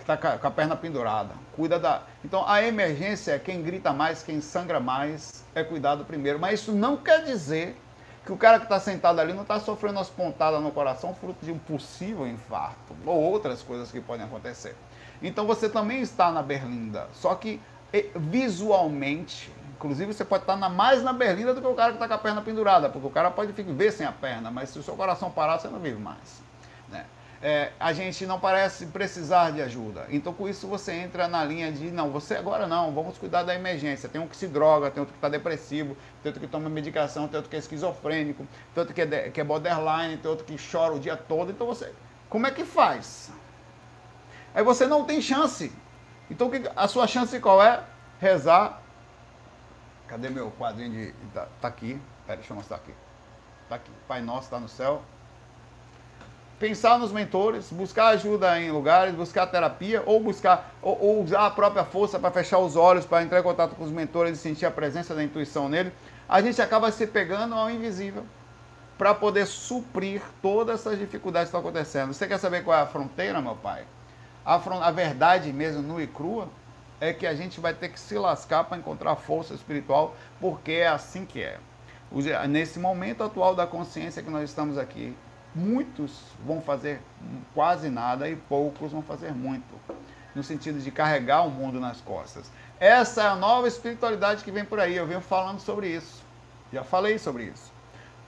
que 0.00 0.10
está 0.10 0.38
com 0.38 0.46
a 0.46 0.50
perna 0.50 0.74
pendurada. 0.74 1.34
Cuida 1.54 1.78
da. 1.78 2.02
Então 2.24 2.48
a 2.48 2.62
emergência 2.62 3.32
é 3.32 3.38
quem 3.38 3.62
grita 3.62 3.92
mais, 3.92 4.22
quem 4.22 4.40
sangra 4.40 4.80
mais, 4.80 5.44
é 5.54 5.62
cuidado 5.62 6.04
primeiro. 6.04 6.38
Mas 6.38 6.60
isso 6.60 6.72
não 6.72 6.96
quer 6.96 7.24
dizer 7.24 7.76
que 8.24 8.32
o 8.32 8.36
cara 8.36 8.58
que 8.58 8.64
está 8.64 8.78
sentado 8.78 9.18
ali 9.20 9.32
não 9.32 9.42
está 9.42 9.58
sofrendo 9.58 9.98
as 9.98 10.08
pontadas 10.08 10.62
no 10.62 10.70
coração 10.70 11.14
fruto 11.14 11.44
de 11.44 11.50
um 11.50 11.58
possível 11.58 12.26
infarto 12.26 12.94
ou 13.06 13.20
outras 13.20 13.62
coisas 13.62 13.90
que 13.90 14.00
podem 14.00 14.26
acontecer. 14.26 14.76
Então 15.22 15.46
você 15.46 15.68
também 15.68 16.00
está 16.00 16.30
na 16.30 16.42
berlinda, 16.42 17.08
só 17.12 17.34
que 17.34 17.60
visualmente, 18.14 19.52
inclusive 19.74 20.12
você 20.12 20.24
pode 20.24 20.44
estar 20.44 20.56
na, 20.56 20.68
mais 20.68 21.02
na 21.02 21.12
berlinda 21.12 21.54
do 21.54 21.60
que 21.60 21.66
o 21.66 21.74
cara 21.74 21.90
que 21.90 21.96
está 21.96 22.06
com 22.06 22.14
a 22.14 22.18
perna 22.18 22.40
pendurada, 22.40 22.88
porque 22.88 23.06
o 23.06 23.10
cara 23.10 23.30
pode 23.30 23.52
ver 23.52 23.92
sem 23.92 24.06
a 24.06 24.12
perna, 24.12 24.50
mas 24.50 24.70
se 24.70 24.78
o 24.78 24.82
seu 24.82 24.94
coração 24.94 25.30
parar, 25.30 25.58
você 25.58 25.68
não 25.68 25.80
vive 25.80 25.98
mais. 25.98 26.49
É, 27.42 27.72
a 27.80 27.94
gente 27.94 28.26
não 28.26 28.38
parece 28.38 28.84
precisar 28.86 29.50
de 29.50 29.62
ajuda. 29.62 30.06
Então, 30.10 30.30
com 30.30 30.46
isso, 30.46 30.66
você 30.66 30.92
entra 30.92 31.26
na 31.26 31.42
linha 31.42 31.72
de, 31.72 31.90
não, 31.90 32.10
você 32.10 32.34
agora 32.34 32.66
não, 32.66 32.92
vamos 32.92 33.16
cuidar 33.16 33.44
da 33.44 33.54
emergência. 33.54 34.10
Tem 34.10 34.20
um 34.20 34.28
que 34.28 34.36
se 34.36 34.46
droga, 34.46 34.90
tem 34.90 35.00
outro 35.00 35.14
que 35.14 35.18
está 35.18 35.28
depressivo, 35.28 35.96
tem 36.22 36.28
outro 36.28 36.40
que 36.40 36.46
toma 36.46 36.68
medicação, 36.68 37.26
tem 37.26 37.38
outro 37.38 37.48
que 37.48 37.56
é 37.56 37.58
esquizofrênico, 37.58 38.46
tem 38.74 38.80
outro 38.82 38.94
que 38.94 39.00
é, 39.00 39.30
que 39.30 39.40
é 39.40 39.44
borderline, 39.44 40.18
tem 40.18 40.30
outro 40.30 40.44
que 40.44 40.56
chora 40.70 40.92
o 40.92 41.00
dia 41.00 41.16
todo. 41.16 41.50
Então, 41.50 41.66
você, 41.66 41.90
como 42.28 42.46
é 42.46 42.50
que 42.50 42.64
faz? 42.64 43.32
Aí 44.54 44.62
você 44.62 44.86
não 44.86 45.06
tem 45.06 45.22
chance. 45.22 45.72
Então, 46.30 46.50
a 46.76 46.86
sua 46.88 47.06
chance 47.06 47.40
qual 47.40 47.62
é? 47.62 47.82
Rezar. 48.20 48.82
Cadê 50.06 50.28
meu 50.28 50.50
quadrinho 50.50 50.90
de. 50.90 51.12
Tá, 51.32 51.48
tá 51.58 51.68
aqui. 51.68 51.98
Pera, 52.26 52.36
deixa 52.36 52.52
eu 52.52 52.56
mostrar 52.56 52.76
aqui. 52.76 52.92
Tá 53.66 53.76
aqui. 53.76 53.90
Pai 54.06 54.20
Nosso 54.20 54.42
está 54.42 54.60
no 54.60 54.68
céu 54.68 55.02
pensar 56.60 56.98
nos 56.98 57.10
mentores, 57.10 57.72
buscar 57.72 58.08
ajuda 58.08 58.60
em 58.60 58.70
lugares, 58.70 59.14
buscar 59.14 59.46
terapia 59.46 60.02
ou 60.04 60.20
buscar 60.20 60.74
ou, 60.82 60.96
ou 61.00 61.24
usar 61.24 61.46
a 61.46 61.50
própria 61.50 61.86
força 61.86 62.18
para 62.18 62.30
fechar 62.30 62.58
os 62.58 62.76
olhos, 62.76 63.06
para 63.06 63.22
entrar 63.22 63.40
em 63.40 63.42
contato 63.42 63.74
com 63.74 63.82
os 63.82 63.90
mentores 63.90 64.38
e 64.38 64.42
sentir 64.42 64.66
a 64.66 64.70
presença 64.70 65.14
da 65.14 65.24
intuição 65.24 65.70
nele, 65.70 65.90
a 66.28 66.42
gente 66.42 66.60
acaba 66.60 66.92
se 66.92 67.06
pegando 67.06 67.54
ao 67.54 67.70
invisível 67.70 68.26
para 68.98 69.14
poder 69.14 69.46
suprir 69.46 70.20
todas 70.42 70.80
essas 70.80 70.98
dificuldades 70.98 71.50
que 71.50 71.56
estão 71.56 71.60
acontecendo. 71.60 72.12
Você 72.12 72.28
quer 72.28 72.38
saber 72.38 72.62
qual 72.62 72.76
é 72.76 72.82
a 72.82 72.86
fronteira, 72.86 73.40
meu 73.40 73.56
pai? 73.56 73.84
A, 74.44 74.56
a 74.56 74.90
verdade 74.90 75.50
mesmo 75.54 75.80
nua 75.80 76.02
e 76.02 76.06
crua 76.06 76.46
é 77.00 77.10
que 77.14 77.26
a 77.26 77.34
gente 77.34 77.58
vai 77.58 77.72
ter 77.72 77.88
que 77.88 77.98
se 77.98 78.18
lascar 78.18 78.64
para 78.64 78.76
encontrar 78.76 79.16
força 79.16 79.54
espiritual, 79.54 80.14
porque 80.38 80.72
é 80.72 80.88
assim 80.88 81.24
que 81.24 81.40
é. 81.42 81.58
Nesse 82.46 82.78
momento 82.78 83.24
atual 83.24 83.54
da 83.54 83.66
consciência 83.66 84.22
que 84.22 84.28
nós 84.28 84.50
estamos 84.50 84.76
aqui, 84.76 85.16
Muitos 85.54 86.22
vão 86.46 86.60
fazer 86.60 87.00
quase 87.54 87.88
nada 87.88 88.28
e 88.28 88.36
poucos 88.36 88.92
vão 88.92 89.02
fazer 89.02 89.32
muito, 89.32 89.64
no 90.34 90.42
sentido 90.44 90.78
de 90.78 90.90
carregar 90.92 91.42
o 91.42 91.50
mundo 91.50 91.80
nas 91.80 92.00
costas. 92.00 92.50
Essa 92.78 93.22
é 93.22 93.26
a 93.26 93.34
nova 93.34 93.66
espiritualidade 93.66 94.44
que 94.44 94.50
vem 94.50 94.64
por 94.64 94.78
aí. 94.78 94.96
Eu 94.96 95.06
venho 95.06 95.20
falando 95.20 95.58
sobre 95.60 95.88
isso. 95.88 96.22
Já 96.72 96.84
falei 96.84 97.18
sobre 97.18 97.44
isso. 97.44 97.72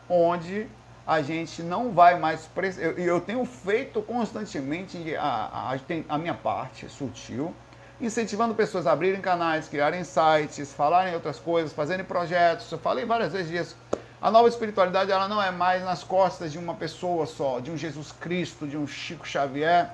Onde 0.09 0.67
a 1.07 1.23
gente 1.23 1.63
não 1.63 1.93
vai 1.93 2.19
mais. 2.19 2.51
Eu, 2.79 2.99
eu 2.99 3.21
tenho 3.21 3.45
feito 3.45 4.03
constantemente 4.03 5.15
a, 5.17 5.73
a, 5.73 5.79
a 6.09 6.19
minha 6.19 6.35
parte 6.35 6.89
sutil, 6.89 7.55
incentivando 8.01 8.53
pessoas 8.53 8.85
a 8.85 8.93
abrirem 8.93 9.21
canais, 9.21 9.69
criarem 9.69 10.03
sites, 10.03 10.73
falarem 10.73 11.15
outras 11.15 11.39
coisas, 11.39 11.73
fazerem 11.73 12.05
projetos. 12.05 12.71
Eu 12.71 12.79
falei 12.79 13.05
várias 13.05 13.33
vezes 13.33 13.49
disso 13.49 13.77
A 14.23 14.31
nova 14.31 14.49
espiritualidade 14.49 15.11
ela 15.11 15.27
não 15.27 15.43
é 15.43 15.51
mais 15.51 15.83
nas 15.83 16.05
costas 16.05 16.53
de 16.53 16.59
uma 16.59 16.75
pessoa 16.75 17.27
só, 17.27 17.59
de 17.59 17.73
um 17.73 17.77
Jesus 17.77 18.13
Cristo, 18.13 18.69
de 18.69 18.77
um 18.77 18.87
Chico 18.87 19.27
Xavier. 19.27 19.91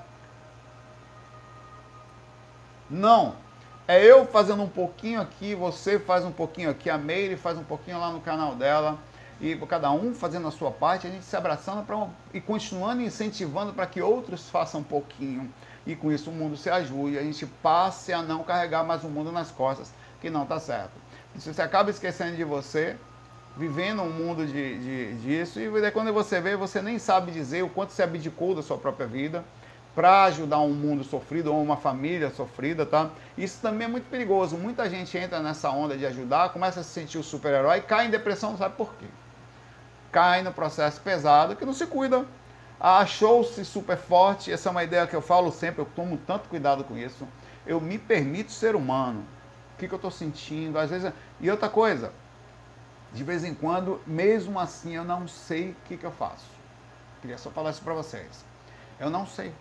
Não. 2.87 3.33
É 3.87 4.05
eu 4.05 4.27
fazendo 4.27 4.61
um 4.61 4.69
pouquinho 4.69 5.19
aqui, 5.19 5.55
você 5.55 5.97
faz 5.97 6.23
um 6.23 6.31
pouquinho 6.31 6.69
aqui, 6.69 6.91
a 6.91 6.97
Meire 6.97 7.35
faz 7.37 7.57
um 7.57 7.63
pouquinho 7.63 7.99
lá 7.99 8.11
no 8.11 8.21
canal 8.21 8.53
dela, 8.53 8.99
e 9.41 9.55
cada 9.65 9.89
um 9.89 10.13
fazendo 10.13 10.47
a 10.47 10.51
sua 10.51 10.69
parte, 10.69 11.07
a 11.07 11.09
gente 11.09 11.25
se 11.25 11.35
abraçando 11.35 11.83
pra, 11.83 12.07
e 12.31 12.39
continuando 12.39 13.01
incentivando 13.01 13.73
para 13.73 13.87
que 13.87 13.99
outros 13.99 14.47
façam 14.47 14.81
um 14.81 14.83
pouquinho. 14.83 15.51
E 15.87 15.95
com 15.95 16.11
isso 16.11 16.29
o 16.29 16.33
mundo 16.33 16.55
se 16.55 16.69
ajude, 16.69 17.17
a 17.17 17.23
gente 17.23 17.47
passe 17.47 18.13
a 18.13 18.21
não 18.21 18.43
carregar 18.43 18.83
mais 18.83 19.03
o 19.03 19.09
mundo 19.09 19.31
nas 19.31 19.49
costas, 19.49 19.91
que 20.21 20.29
não 20.29 20.43
está 20.43 20.59
certo. 20.59 20.91
Se 21.35 21.51
você 21.51 21.63
acaba 21.63 21.89
esquecendo 21.89 22.35
de 22.35 22.43
você, 22.43 22.95
vivendo 23.59 24.01
um 24.01 24.09
mundo 24.09 24.47
de, 24.47 24.79
de, 24.79 25.13
disso, 25.15 25.59
e 25.59 25.91
quando 25.91 26.13
você 26.13 26.39
vê, 26.39 26.55
você 26.55 26.81
nem 26.81 26.97
sabe 26.97 27.29
dizer 27.29 27.61
o 27.61 27.67
quanto 27.67 27.91
você 27.91 28.01
abdicou 28.01 28.55
da 28.55 28.63
sua 28.63 28.77
própria 28.77 29.05
vida 29.05 29.43
para 29.93 30.23
ajudar 30.23 30.59
um 30.61 30.71
mundo 30.71 31.03
sofrido 31.03 31.53
ou 31.53 31.61
uma 31.61 31.75
família 31.75 32.29
sofrida, 32.29 32.85
tá? 32.85 33.09
Isso 33.37 33.59
também 33.61 33.85
é 33.85 33.89
muito 33.89 34.09
perigoso. 34.09 34.57
Muita 34.57 34.89
gente 34.89 35.17
entra 35.17 35.41
nessa 35.41 35.69
onda 35.71 35.97
de 35.97 36.05
ajudar, 36.05 36.53
começa 36.53 36.79
a 36.79 36.83
se 36.83 36.91
sentir 36.91 37.17
o 37.17 37.23
super-herói, 37.23 37.81
cai 37.81 38.07
em 38.07 38.09
depressão, 38.09 38.51
não 38.51 38.57
sabe 38.57 38.77
por 38.77 38.93
quê. 38.93 39.07
Cai 40.09 40.41
no 40.41 40.53
processo 40.53 41.01
pesado 41.01 41.53
que 41.53 41.65
não 41.65 41.73
se 41.73 41.85
cuida. 41.85 42.25
Achou-se 42.79 43.65
super 43.65 43.97
forte, 43.97 44.53
essa 44.53 44.69
é 44.69 44.71
uma 44.71 44.85
ideia 44.85 45.05
que 45.05 45.17
eu 45.17 45.21
falo 45.21 45.51
sempre, 45.51 45.81
eu 45.81 45.87
tomo 45.93 46.17
tanto 46.25 46.47
cuidado 46.47 46.85
com 46.85 46.97
isso. 46.97 47.27
Eu 47.67 47.81
me 47.81 47.97
permito 47.97 48.53
ser 48.53 48.73
humano. 48.73 49.25
O 49.75 49.79
que, 49.79 49.85
que 49.85 49.93
eu 49.93 49.97
estou 49.97 50.11
sentindo? 50.11 50.79
Às 50.79 50.89
vezes. 50.89 51.11
E 51.41 51.51
outra 51.51 51.67
coisa, 51.67 52.13
de 53.13 53.23
vez 53.23 53.43
em 53.43 53.53
quando, 53.53 53.99
mesmo 54.05 54.59
assim, 54.59 54.95
eu 54.95 55.03
não 55.03 55.27
sei 55.27 55.71
o 55.71 55.75
que, 55.85 55.97
que 55.97 56.05
eu 56.05 56.11
faço. 56.11 56.45
Queria 57.21 57.37
só 57.37 57.49
falar 57.49 57.71
isso 57.71 57.81
para 57.81 57.93
vocês. 57.93 58.45
Eu 58.99 59.09
não 59.09 59.25
sei. 59.25 59.51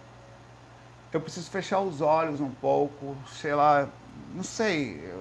Eu 1.12 1.20
preciso 1.20 1.50
fechar 1.50 1.80
os 1.80 2.00
olhos 2.00 2.40
um 2.40 2.50
pouco, 2.50 3.16
sei 3.32 3.54
lá, 3.54 3.88
não 4.34 4.42
sei, 4.42 5.12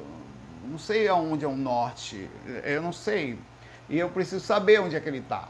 não 0.66 0.78
sei 0.78 1.08
aonde 1.08 1.46
é 1.46 1.48
o 1.48 1.56
norte, 1.56 2.30
eu 2.64 2.82
não 2.82 2.92
sei. 2.92 3.40
E 3.90 3.98
eu 3.98 4.10
preciso 4.10 4.44
saber 4.44 4.82
onde 4.82 4.96
é 4.96 5.00
que 5.00 5.08
ele 5.08 5.20
está. 5.20 5.48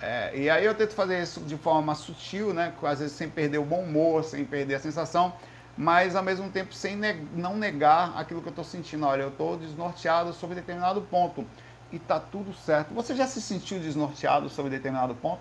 É, 0.00 0.36
e 0.36 0.50
aí 0.50 0.64
eu 0.64 0.74
tento 0.74 0.94
fazer 0.94 1.22
isso 1.22 1.40
de 1.40 1.56
forma 1.56 1.94
sutil, 1.94 2.52
né? 2.54 2.72
Às 2.82 3.00
vezes 3.00 3.16
sem 3.16 3.28
perder 3.28 3.58
o 3.58 3.64
bom 3.64 3.82
humor, 3.82 4.24
sem 4.24 4.44
perder 4.44 4.76
a 4.76 4.80
sensação, 4.80 5.34
mas 5.76 6.16
ao 6.16 6.22
mesmo 6.22 6.50
tempo 6.50 6.72
sem 6.74 6.96
ne 6.96 7.14
não 7.34 7.56
negar 7.56 8.12
aquilo 8.16 8.40
que 8.40 8.48
eu 8.48 8.50
estou 8.50 8.64
sentindo. 8.64 9.06
Olha, 9.06 9.22
eu 9.22 9.28
estou 9.28 9.56
desnorteado 9.56 10.32
sobre 10.32 10.56
determinado 10.56 11.02
ponto 11.02 11.46
e 11.94 11.98
tá 12.00 12.18
tudo 12.18 12.52
certo. 12.52 12.92
Você 12.92 13.14
já 13.14 13.24
se 13.24 13.40
sentiu 13.40 13.78
desnorteado 13.78 14.48
sobre 14.48 14.70
determinado 14.70 15.14
ponto? 15.14 15.40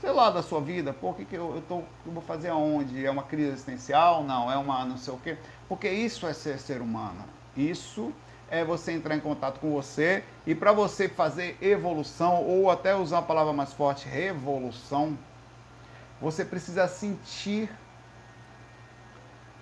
Sei 0.00 0.10
lá, 0.10 0.30
da 0.30 0.42
sua 0.42 0.60
vida, 0.60 0.94
o 1.00 1.14
que, 1.14 1.24
que 1.24 1.36
eu, 1.36 1.54
eu, 1.54 1.62
tô, 1.62 1.76
eu 2.04 2.12
vou 2.12 2.22
fazer 2.22 2.48
aonde? 2.48 3.06
É 3.06 3.10
uma 3.10 3.22
crise 3.22 3.50
existencial? 3.50 4.24
Não, 4.24 4.50
é 4.50 4.56
uma 4.56 4.84
não 4.84 4.98
sei 4.98 5.14
o 5.14 5.18
quê. 5.18 5.38
Porque 5.68 5.88
isso 5.88 6.26
é 6.26 6.32
ser 6.32 6.58
ser 6.58 6.82
humano. 6.82 7.24
Isso 7.56 8.12
é 8.50 8.64
você 8.64 8.92
entrar 8.92 9.14
em 9.14 9.20
contato 9.20 9.60
com 9.60 9.70
você 9.70 10.24
e 10.44 10.54
para 10.54 10.72
você 10.72 11.08
fazer 11.08 11.56
evolução, 11.62 12.44
ou 12.44 12.68
até 12.68 12.94
usar 12.94 13.18
uma 13.18 13.22
palavra 13.22 13.52
mais 13.52 13.72
forte, 13.72 14.08
revolução, 14.08 15.16
você 16.20 16.44
precisa 16.44 16.88
sentir 16.88 17.70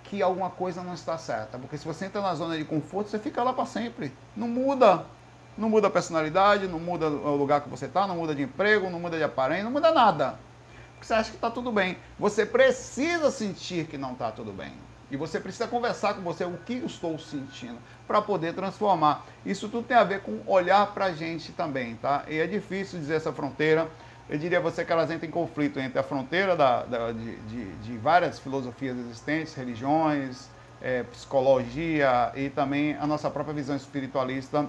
que 0.05 0.23
alguma 0.23 0.51
coisa 0.51 0.83
não 0.83 0.95
está 0.95 1.19
certa. 1.19 1.59
Porque 1.59 1.77
se 1.77 1.85
você 1.85 2.07
entra 2.07 2.23
na 2.23 2.35
zona 2.35 2.57
de 2.57 2.65
conforto, 2.65 3.11
você 3.11 3.19
fica 3.19 3.43
lá 3.43 3.53
para 3.53 3.67
sempre. 3.67 4.13
Não 4.37 4.49
muda. 4.49 5.07
Não 5.57 5.69
muda 5.69 5.87
a 5.87 5.91
personalidade, 5.91 6.67
não 6.67 6.81
muda 6.81 7.09
o 7.09 7.37
lugar 7.37 7.61
que 7.61 7.69
você 7.69 7.87
está, 7.87 8.07
não 8.07 8.17
muda 8.17 8.35
de 8.35 8.43
emprego, 8.43 8.91
não 8.91 8.99
muda 8.99 9.17
de 9.17 9.23
aparelho, 9.23 9.65
não 9.65 9.71
muda 9.71 9.93
nada. 9.93 10.39
Porque 10.95 11.07
você 11.07 11.15
acha 11.15 11.31
que 11.31 11.37
está 11.37 11.51
tudo 11.51 11.71
bem. 11.71 11.97
Você 12.19 12.45
precisa 12.45 13.31
sentir 13.31 13.87
que 13.87 13.97
não 13.97 14.13
está 14.13 14.33
tudo 14.33 14.53
bem. 14.53 14.73
E 15.11 15.17
você 15.17 15.39
precisa 15.39 15.69
conversar 15.69 16.15
com 16.15 16.23
você 16.23 16.45
o 16.45 16.57
que 16.65 16.79
eu 16.79 16.87
estou 16.87 17.19
sentindo 17.19 17.77
para 18.07 18.21
poder 18.21 18.55
transformar. 18.55 19.25
Isso 19.45 19.69
tudo 19.69 19.87
tem 19.87 19.97
a 19.97 20.03
ver 20.03 20.23
com 20.23 20.41
olhar 20.47 20.93
para 20.93 21.07
a 21.07 21.13
gente 21.13 21.53
também, 21.53 21.95
tá? 21.97 22.25
E 22.27 22.39
é 22.39 22.47
difícil 22.47 22.99
dizer 22.99 23.15
essa 23.15 23.33
fronteira. 23.33 23.89
Eu 24.29 24.39
diria 24.39 24.59
a 24.59 24.61
você 24.61 24.85
que 24.85 24.91
elas 24.91 25.11
entram 25.11 25.29
em 25.29 25.31
conflito 25.31 25.79
entre 25.79 25.99
a 25.99 26.03
fronteira 26.03 26.57
da, 26.57 26.83
da 26.85 27.13
de, 27.13 27.37
de, 27.37 27.73
de, 27.77 27.99
várias 27.99 28.39
filosofias 28.39 28.97
existentes, 28.97 29.55
religiões, 29.55 30.49
é, 30.81 31.03
psicologia 31.03 32.33
e 32.35 32.49
também 32.49 32.97
a 32.97 33.07
nossa 33.07 33.31
própria 33.31 33.55
visão 33.55 33.77
espiritualista 33.77 34.67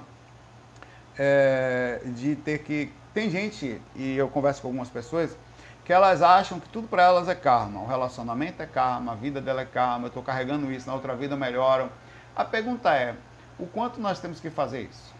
é, 1.17 2.01
de 2.06 2.36
ter 2.36 2.60
que. 2.60 2.91
Tem 3.13 3.30
gente, 3.30 3.82
e 3.95 4.17
eu 4.17 4.28
converso 4.28 4.62
com 4.62 4.67
algumas 4.67 4.89
pessoas, 4.89 5.38
que 5.86 5.93
elas 5.93 6.21
acham 6.21 6.60
que 6.60 6.67
tudo 6.67 6.88
para 6.88 7.04
elas 7.04 7.30
é 7.30 7.36
karma. 7.36 7.82
O 7.82 7.88
relacionamento 7.88 8.62
é 8.62 8.65
karma, 8.65 9.13
a 9.13 9.15
vida 9.15 9.39
dela 9.39 9.62
é 9.62 9.65
karma, 9.65 10.06
eu 10.06 10.08
estou 10.10 10.23
carregando 10.23 10.71
isso, 10.71 10.88
na 10.88 10.93
outra 10.93 11.15
vida 11.15 11.36
melhoram. 11.36 11.89
A 12.36 12.43
pergunta 12.43 12.93
é: 12.93 13.15
o 13.58 13.65
quanto 13.65 14.01
nós 14.01 14.19
temos 14.19 14.39
que 14.39 14.49
fazer 14.49 14.82
isso? 14.82 15.13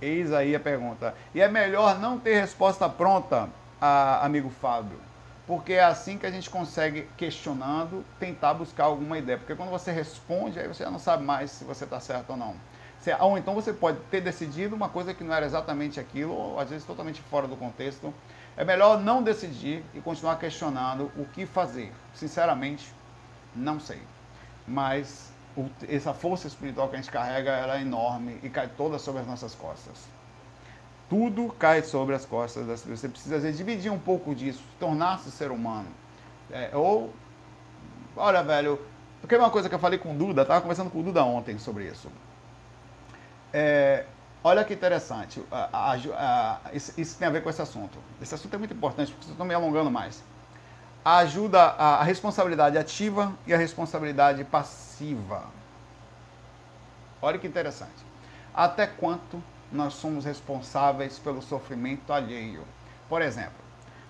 Eis 0.00 0.32
aí 0.32 0.54
a 0.54 0.60
pergunta. 0.60 1.14
E 1.34 1.40
é 1.40 1.48
melhor 1.48 1.98
não 1.98 2.18
ter 2.18 2.40
resposta 2.40 2.88
pronta, 2.88 3.48
a, 3.80 4.24
amigo 4.24 4.48
Fábio, 4.48 4.98
porque 5.46 5.74
é 5.74 5.84
assim 5.84 6.16
que 6.16 6.24
a 6.24 6.30
gente 6.30 6.48
consegue, 6.48 7.08
questionando, 7.16 8.04
tentar 8.18 8.54
buscar 8.54 8.84
alguma 8.84 9.18
ideia. 9.18 9.38
Porque 9.38 9.54
quando 9.54 9.70
você 9.70 9.92
responde, 9.92 10.58
aí 10.58 10.68
você 10.68 10.84
já 10.84 10.90
não 10.90 10.98
sabe 10.98 11.24
mais 11.24 11.50
se 11.50 11.64
você 11.64 11.84
está 11.84 12.00
certo 12.00 12.30
ou 12.30 12.36
não. 12.36 12.54
Ou 13.20 13.36
então 13.36 13.54
você 13.54 13.72
pode 13.72 13.98
ter 14.10 14.20
decidido 14.20 14.76
uma 14.76 14.88
coisa 14.88 15.12
que 15.12 15.24
não 15.24 15.34
era 15.34 15.44
exatamente 15.44 15.98
aquilo, 15.98 16.32
ou 16.32 16.58
às 16.58 16.70
vezes 16.70 16.84
totalmente 16.84 17.20
fora 17.22 17.48
do 17.48 17.56
contexto. 17.56 18.12
É 18.56 18.64
melhor 18.64 19.00
não 19.00 19.22
decidir 19.22 19.84
e 19.94 20.00
continuar 20.00 20.36
questionando 20.36 21.10
o 21.16 21.24
que 21.24 21.46
fazer. 21.46 21.92
Sinceramente, 22.14 22.92
não 23.54 23.80
sei. 23.80 24.00
Mas 24.66 25.32
o, 25.56 25.68
essa 25.88 26.14
força 26.14 26.46
espiritual 26.46 26.88
que 26.88 26.96
a 26.96 26.98
gente 27.00 27.10
carrega 27.10 27.50
ela 27.50 27.78
é 27.78 27.82
enorme 27.82 28.38
e 28.42 28.48
cai 28.48 28.68
toda 28.68 28.98
sobre 28.98 29.22
as 29.22 29.26
nossas 29.26 29.54
costas. 29.54 30.06
Tudo 31.08 31.52
cai 31.58 31.82
sobre 31.82 32.14
as 32.14 32.24
costas 32.24 32.66
das 32.66 32.80
pessoas. 32.80 33.00
Você 33.00 33.08
precisa 33.08 33.38
vezes, 33.40 33.58
dividir 33.58 33.90
um 33.90 33.98
pouco 33.98 34.34
disso, 34.34 34.62
tornar-se 34.78 35.30
ser 35.30 35.50
humano. 35.50 35.88
É, 36.50 36.70
ou, 36.74 37.12
olha, 38.16 38.42
velho, 38.42 38.78
porque 39.20 39.34
é 39.34 39.38
uma 39.38 39.50
coisa 39.50 39.68
que 39.68 39.74
eu 39.74 39.78
falei 39.78 39.98
com 39.98 40.12
o 40.12 40.14
Duda, 40.14 40.42
estava 40.42 40.60
conversando 40.60 40.90
com 40.90 41.00
o 41.00 41.02
Duda 41.02 41.24
ontem 41.24 41.58
sobre 41.58 41.86
isso. 41.86 42.10
É, 43.52 44.06
olha 44.42 44.64
que 44.64 44.72
interessante, 44.72 45.42
a, 45.50 45.68
a, 45.72 45.92
a, 45.94 46.60
isso, 46.72 46.92
isso, 46.98 47.18
tem 47.18 47.28
a 47.28 47.30
ver 47.30 47.42
com 47.42 47.50
esse 47.50 47.60
assunto. 47.60 47.98
Esse 48.20 48.34
assunto 48.34 48.54
é 48.54 48.58
muito 48.58 48.72
importante, 48.72 49.12
porque 49.12 49.30
estão 49.30 49.44
me 49.44 49.54
alongando 49.54 49.90
mais. 49.90 50.22
Ajuda 51.04 51.60
a, 51.60 52.02
responsabilidade 52.02 52.78
ativa 52.78 53.32
e 53.46 53.52
a 53.52 53.58
responsabilidade 53.58 54.44
passiva. 54.44 55.44
Olha 57.20 57.38
que 57.38 57.46
interessante. 57.46 58.06
Até 58.54 58.86
quanto 58.86 59.42
nós 59.70 59.94
somos 59.94 60.24
responsáveis 60.24 61.18
pelo 61.18 61.42
sofrimento 61.42 62.12
alheio? 62.12 62.64
Por 63.08 63.20
exemplo, 63.20 63.52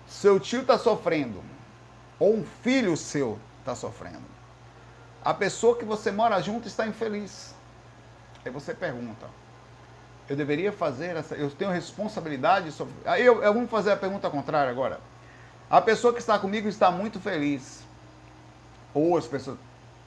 seu 0.07 0.39
tio 0.39 0.61
está 0.61 0.77
sofrendo, 0.77 1.43
ou 2.19 2.35
um 2.35 2.43
filho 2.43 2.95
seu 2.95 3.39
está 3.59 3.75
sofrendo. 3.75 4.33
A 5.23 5.33
pessoa 5.33 5.77
que 5.77 5.85
você 5.85 6.11
mora 6.11 6.41
junto 6.41 6.67
está 6.67 6.85
infeliz. 6.85 7.55
Aí 8.45 8.51
você 8.51 8.73
pergunta, 8.73 9.27
eu 10.27 10.35
deveria 10.35 10.71
fazer 10.71 11.15
essa, 11.15 11.35
eu 11.35 11.49
tenho 11.49 11.71
responsabilidade 11.71 12.71
sobre. 12.71 12.93
Aí 13.05 13.25
eu, 13.25 13.41
eu 13.41 13.53
vou 13.53 13.67
fazer 13.67 13.91
a 13.91 13.97
pergunta 13.97 14.29
contrária 14.29 14.69
agora. 14.69 14.99
A 15.69 15.81
pessoa 15.81 16.13
que 16.13 16.19
está 16.19 16.37
comigo 16.37 16.67
está 16.67 16.91
muito 16.91 17.19
feliz. 17.19 17.83
Ou 18.93 19.17
as 19.17 19.25
pessoas. 19.25 19.57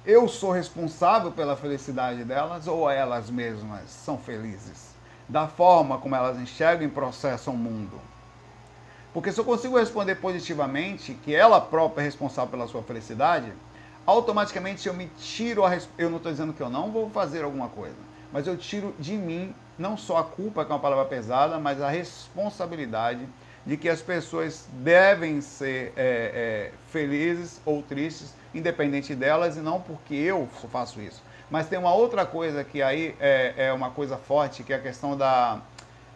Eu 0.05 0.29
sou 0.29 0.53
responsável 0.53 1.33
pela 1.33 1.57
felicidade 1.57 2.23
delas 2.25 2.69
ou 2.69 2.89
elas 2.89 3.29
mesmas 3.29 3.91
são 3.91 4.17
felizes? 4.17 4.95
Da 5.29 5.49
forma 5.49 5.99
como 5.99 6.15
elas 6.15 6.39
enxergam 6.39 6.87
e 6.87 6.91
processam 6.91 7.55
o 7.55 7.59
mundo. 7.59 8.01
Porque 9.13 9.33
se 9.33 9.41
eu 9.41 9.45
consigo 9.45 9.77
responder 9.77 10.17
positivamente 10.17 11.15
que 11.15 11.35
ela 11.35 11.61
própria 11.61 12.03
é 12.03 12.05
responsável 12.05 12.51
pela 12.51 12.69
sua 12.69 12.83
felicidade, 12.83 13.53
automaticamente 14.07 14.87
eu 14.87 14.95
me 14.95 15.07
tiro 15.19 15.65
a. 15.65 15.77
Eu 15.99 16.11
não 16.11 16.19
estou 16.19 16.31
dizendo 16.31 16.53
que 16.53 16.63
eu 16.63 16.71
não 16.71 16.93
vou 16.93 17.11
fazer 17.11 17.43
alguma 17.43 17.69
coisa 17.69 17.97
mas 18.33 18.47
eu 18.47 18.57
tiro 18.57 18.95
de 18.99 19.15
mim 19.15 19.55
não 19.79 19.97
só 19.97 20.19
a 20.19 20.25
culpa, 20.25 20.65
que 20.65 20.71
é 20.71 20.75
uma 20.75 20.81
palavra 20.81 21.05
pesada, 21.05 21.59
mas 21.59 21.81
a 21.81 21.89
responsabilidade 21.89 23.27
de 23.65 23.77
que 23.77 23.89
as 23.89 24.01
pessoas 24.01 24.69
devem 24.73 25.41
ser 25.41 25.93
é, 25.97 26.71
é, 26.73 26.73
felizes 26.91 27.61
ou 27.65 27.83
tristes, 27.83 28.33
independente 28.55 29.15
delas, 29.15 29.57
e 29.57 29.61
não 29.61 29.81
porque 29.81 30.15
eu 30.15 30.49
faço 30.71 31.01
isso. 31.01 31.23
Mas 31.51 31.69
tem 31.69 31.79
uma 31.79 31.93
outra 31.93 32.25
coisa 32.25 32.65
que 32.65 32.81
aí 32.83 33.15
é, 33.21 33.55
é 33.57 33.73
uma 33.73 33.91
coisa 33.91 34.17
forte, 34.17 34.63
que 34.63 34.73
é 34.73 34.77
a 34.77 34.81
questão 34.81 35.17
da 35.17 35.61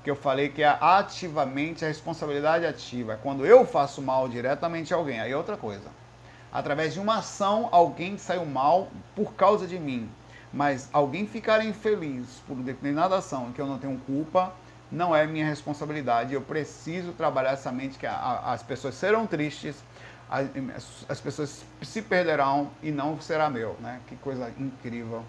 que 0.03 0.11
eu 0.11 0.17
falei 0.17 0.49
que 0.49 0.63
é 0.63 0.79
ativamente 0.81 1.85
a 1.85 1.89
responsabilidade 1.89 2.65
ativa. 2.65 3.19
Quando 3.23 3.45
eu 3.45 3.67
faço 3.67 4.01
mal 4.01 4.29
diretamente 4.29 4.95
a 4.95 4.97
alguém, 4.97 5.21
aí 5.21 5.31
é 5.31 5.37
outra 5.37 5.59
coisa. 5.59 5.91
Através 6.51 6.95
de 6.95 7.01
uma 7.01 7.19
ação, 7.19 7.69
alguém 7.71 8.17
saiu 8.17 8.47
mal 8.47 8.89
por 9.15 9.35
causa 9.35 9.67
de 9.67 9.79
mim 9.79 10.09
mas 10.53 10.89
alguém 10.93 11.27
ficar 11.27 11.65
infeliz 11.65 12.43
por 12.47 12.57
determinada 12.57 13.17
ação 13.17 13.53
que 13.53 13.61
eu 13.61 13.67
não 13.67 13.79
tenho 13.79 13.99
culpa, 14.07 14.53
não 14.91 15.15
é 15.15 15.27
minha 15.27 15.47
responsabilidade. 15.47 16.35
Eu 16.35 16.43
preciso 16.43 17.13
trabalhar 17.13 17.53
essa 17.53 17.71
mente 17.71 17.99
que 17.99 18.07
a, 18.07 18.13
a, 18.13 18.53
as 18.53 18.63
pessoas 18.63 18.95
serão 18.95 19.27
tristes, 19.27 19.77
as, 20.29 20.49
as, 21.09 21.21
pessoas 21.21 21.65
se 21.83 22.03
perderão 22.03 22.71
e 22.83 22.91
não 22.91 23.21
será 23.21 23.49
meu, 23.49 23.77
né? 23.81 24.01
Que 24.07 24.17
coisa 24.17 24.53
incrível. 24.59 25.25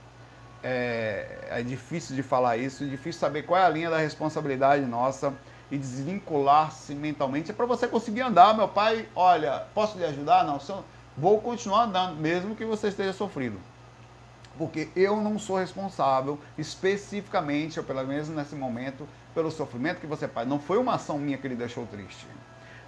É, 0.63 1.47
é 1.49 1.63
difícil 1.63 2.15
de 2.15 2.21
falar 2.21 2.57
isso, 2.57 2.83
é 2.83 2.87
difícil 2.87 3.19
saber 3.19 3.43
qual 3.43 3.59
é 3.59 3.65
a 3.65 3.69
linha 3.69 3.89
da 3.89 3.97
responsabilidade 3.97 4.85
nossa 4.85 5.33
e 5.71 5.77
desvincular-se 5.77 6.93
mentalmente. 6.93 7.49
É 7.49 7.53
para 7.53 7.65
você 7.65 7.87
conseguir 7.87 8.21
andar, 8.21 8.55
meu 8.55 8.67
pai. 8.67 9.07
Olha, 9.15 9.65
posso 9.73 9.97
lhe 9.97 10.05
ajudar? 10.05 10.43
Não, 10.43 10.59
vou 11.17 11.39
continuar 11.41 11.85
andando, 11.85 12.17
mesmo 12.17 12.55
que 12.55 12.65
você 12.65 12.89
esteja 12.89 13.13
sofrido 13.13 13.59
porque 14.57 14.89
eu 14.95 15.17
não 15.21 15.39
sou 15.39 15.57
responsável 15.57 16.39
especificamente, 16.57 17.79
ou 17.79 17.85
pelo 17.85 18.05
menos 18.05 18.29
nesse 18.29 18.55
momento, 18.55 19.07
pelo 19.33 19.49
sofrimento 19.49 19.99
que 19.99 20.07
você 20.07 20.27
faz. 20.27 20.47
Não 20.47 20.59
foi 20.59 20.77
uma 20.77 20.95
ação 20.95 21.17
minha 21.17 21.37
que 21.37 21.47
ele 21.47 21.55
deixou 21.55 21.85
triste. 21.87 22.27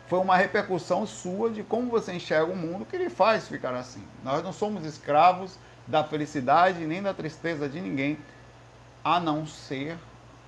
Foi 0.07 0.19
uma 0.19 0.35
repercussão 0.35 1.05
sua 1.05 1.49
de 1.49 1.63
como 1.63 1.89
você 1.89 2.13
enxerga 2.13 2.51
o 2.51 2.55
mundo 2.55 2.85
que 2.85 2.97
lhe 2.97 3.09
faz 3.09 3.47
ficar 3.47 3.73
assim. 3.73 4.03
Nós 4.23 4.43
não 4.43 4.51
somos 4.51 4.85
escravos 4.85 5.57
da 5.87 6.03
felicidade 6.03 6.85
nem 6.85 7.01
da 7.01 7.13
tristeza 7.13 7.67
de 7.67 7.79
ninguém, 7.79 8.17
a 9.03 9.19
não 9.19 9.45
ser, 9.45 9.97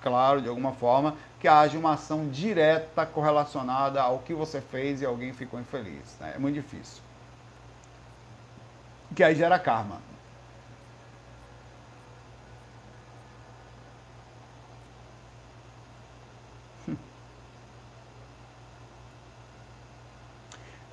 claro, 0.01 0.41
de 0.41 0.47
alguma 0.47 0.73
forma, 0.73 1.15
que 1.39 1.47
haja 1.47 1.77
uma 1.77 1.93
ação 1.93 2.27
direta 2.29 3.05
correlacionada 3.05 4.01
ao 4.01 4.19
que 4.19 4.33
você 4.33 4.61
fez 4.61 5.01
e 5.01 5.05
alguém 5.05 5.33
ficou 5.33 5.59
infeliz. 5.59 6.17
Né? 6.19 6.33
É 6.35 6.39
muito 6.39 6.55
difícil. 6.55 7.01
Que 9.15 9.23
aí 9.23 9.35
gera 9.35 9.59
karma. 9.59 10.01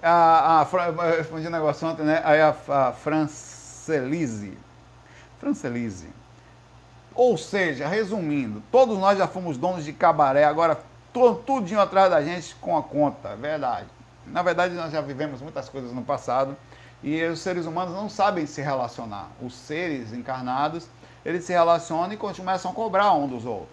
A, 0.03 0.63
a, 0.63 0.67
eu 1.11 1.17
respondi 1.17 1.47
um 1.47 1.51
negócio 1.51 1.87
ontem, 1.87 2.03
né? 2.03 2.21
Aí 2.25 2.41
a, 2.41 2.55
a 2.69 2.93
Francelise. 2.93 4.59
Francelise. 5.39 6.09
Ou 7.15 7.37
seja, 7.37 7.87
resumindo, 7.87 8.63
todos 8.73 8.99
nós 8.99 9.19
já 9.19 9.27
fomos 9.27 9.57
donos 9.57 9.85
de 9.85 9.93
cabaré, 9.93 10.45
agora 10.45 10.81
tudinho 11.45 11.81
atrás 11.81 12.11
da 12.11 12.23
gente 12.23 12.55
com 12.57 12.77
a 12.77 12.83
conta, 12.83 13.31
é 13.31 13.37
verdade. 13.37 13.87
Na 14.27 14.43
verdade, 14.43 14.75
nós 14.75 14.91
já 14.93 15.01
vivemos 15.01 15.43
muitas 15.43 15.69
coisas 15.69 15.93
no 15.93 16.03
passado 16.03 16.57
e 17.03 17.23
os 17.25 17.41
seres 17.41 17.67
humanos 17.67 17.95
não 17.95 18.09
sabem 18.09 18.47
se 18.47 18.63
relacionar. 18.63 19.29
Os 19.43 19.55
seres 19.55 20.13
encarnados, 20.13 20.89
eles 21.25 21.45
se 21.45 21.53
relacionam 21.53 22.13
e 22.13 22.17
começam 22.17 22.71
a 22.71 22.75
cobrar 22.75 23.13
um 23.13 23.29
dos 23.29 23.45
outros. 23.45 23.69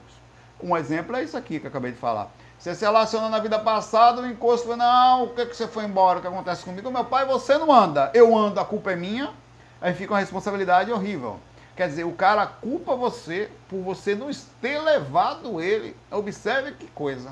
Um 0.61 0.75
exemplo 0.75 1.15
é 1.15 1.23
isso 1.23 1.37
aqui 1.37 1.59
que 1.59 1.65
eu 1.65 1.69
acabei 1.69 1.91
de 1.91 1.97
falar. 1.97 2.29
Você 2.59 2.75
se 2.75 2.83
relaciona 2.83 3.29
na 3.29 3.39
vida 3.39 3.57
passada, 3.57 4.21
o 4.21 4.27
encosto 4.27 4.67
foi, 4.67 4.75
não, 4.75 5.23
o 5.23 5.29
que, 5.29 5.45
que 5.45 5.55
você 5.55 5.65
foi 5.65 5.85
embora, 5.85 6.19
o 6.19 6.21
que 6.21 6.27
acontece 6.27 6.65
comigo? 6.65 6.91
Meu 6.91 7.05
pai, 7.05 7.25
você 7.25 7.57
não 7.57 7.71
anda, 7.71 8.11
eu 8.13 8.37
ando, 8.37 8.59
a 8.59 8.65
culpa 8.65 8.91
é 8.91 8.97
minha, 8.97 9.31
aí 9.79 9.93
fica 9.93 10.13
uma 10.13 10.19
responsabilidade 10.19 10.91
horrível. 10.91 11.39
Quer 11.73 11.87
dizer, 11.87 12.03
o 12.03 12.11
cara 12.11 12.45
culpa 12.45 12.93
você 12.97 13.49
por 13.69 13.81
você 13.81 14.13
não 14.13 14.29
ter 14.59 14.77
levado 14.79 15.61
ele. 15.61 15.95
Observe 16.11 16.73
que 16.73 16.87
coisa. 16.87 17.31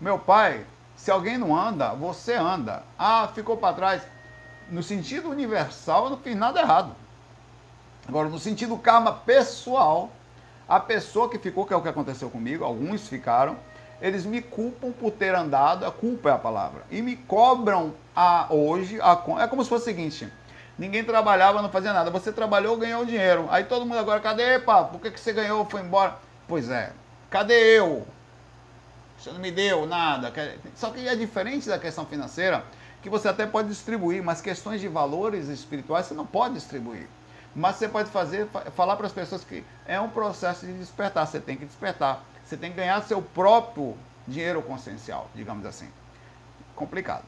Meu 0.00 0.18
pai, 0.18 0.64
se 0.96 1.10
alguém 1.10 1.36
não 1.36 1.54
anda, 1.54 1.92
você 1.92 2.32
anda. 2.32 2.82
Ah, 2.98 3.28
ficou 3.34 3.58
para 3.58 3.74
trás. 3.74 4.02
No 4.70 4.82
sentido 4.82 5.28
universal, 5.28 6.04
eu 6.04 6.10
não 6.10 6.16
fiz 6.16 6.34
nada 6.34 6.58
errado. 6.58 6.96
Agora, 8.08 8.30
no 8.30 8.38
sentido 8.38 8.78
karma 8.78 9.12
pessoal, 9.12 10.10
a 10.66 10.80
pessoa 10.80 11.28
que 11.28 11.38
ficou, 11.38 11.66
que 11.66 11.74
é 11.74 11.76
o 11.76 11.82
que 11.82 11.88
aconteceu 11.90 12.30
comigo, 12.30 12.64
alguns 12.64 13.06
ficaram, 13.06 13.58
eles 14.00 14.24
me 14.24 14.40
culpam 14.40 14.92
por 14.92 15.10
ter 15.10 15.34
andado, 15.34 15.84
a 15.84 15.90
culpa 15.90 16.30
é 16.30 16.32
a 16.32 16.38
palavra, 16.38 16.82
e 16.90 17.02
me 17.02 17.16
cobram 17.16 17.94
a 18.14 18.46
hoje, 18.50 19.00
a, 19.00 19.12
é 19.42 19.46
como 19.46 19.62
se 19.62 19.68
fosse 19.68 19.82
o 19.82 19.84
seguinte, 19.84 20.28
ninguém 20.78 21.04
trabalhava, 21.04 21.62
não 21.62 21.70
fazia 21.70 21.92
nada, 21.92 22.10
você 22.10 22.32
trabalhou, 22.32 22.76
ganhou 22.76 23.04
dinheiro, 23.04 23.46
aí 23.50 23.64
todo 23.64 23.84
mundo 23.84 23.98
agora, 23.98 24.20
cadê, 24.20 24.58
pá, 24.58 24.84
por 24.84 25.00
que, 25.00 25.10
que 25.10 25.20
você 25.20 25.32
ganhou, 25.32 25.64
foi 25.64 25.80
embora? 25.80 26.16
Pois 26.46 26.70
é, 26.70 26.92
cadê 27.30 27.78
eu? 27.78 28.06
Você 29.18 29.32
não 29.32 29.40
me 29.40 29.50
deu 29.50 29.84
nada, 29.84 30.32
só 30.76 30.90
que 30.90 31.06
é 31.06 31.16
diferente 31.16 31.68
da 31.68 31.78
questão 31.78 32.06
financeira, 32.06 32.64
que 33.02 33.08
você 33.08 33.28
até 33.28 33.46
pode 33.46 33.68
distribuir, 33.68 34.22
mas 34.22 34.40
questões 34.40 34.80
de 34.80 34.88
valores 34.88 35.48
espirituais 35.48 36.06
você 36.06 36.14
não 36.14 36.26
pode 36.26 36.54
distribuir. 36.54 37.08
Mas 37.54 37.76
você 37.76 37.88
pode 37.88 38.10
fazer, 38.10 38.46
falar 38.76 38.96
para 38.96 39.06
as 39.06 39.12
pessoas 39.12 39.42
que 39.42 39.64
é 39.86 40.00
um 40.00 40.08
processo 40.08 40.66
de 40.66 40.72
despertar, 40.74 41.26
você 41.26 41.40
tem 41.40 41.56
que 41.56 41.64
despertar. 41.64 42.22
Você 42.48 42.56
tem 42.56 42.70
que 42.70 42.78
ganhar 42.78 43.02
seu 43.02 43.20
próprio 43.20 43.94
dinheiro 44.26 44.62
consciencial, 44.62 45.28
digamos 45.34 45.66
assim. 45.66 45.86
Complicado. 46.74 47.26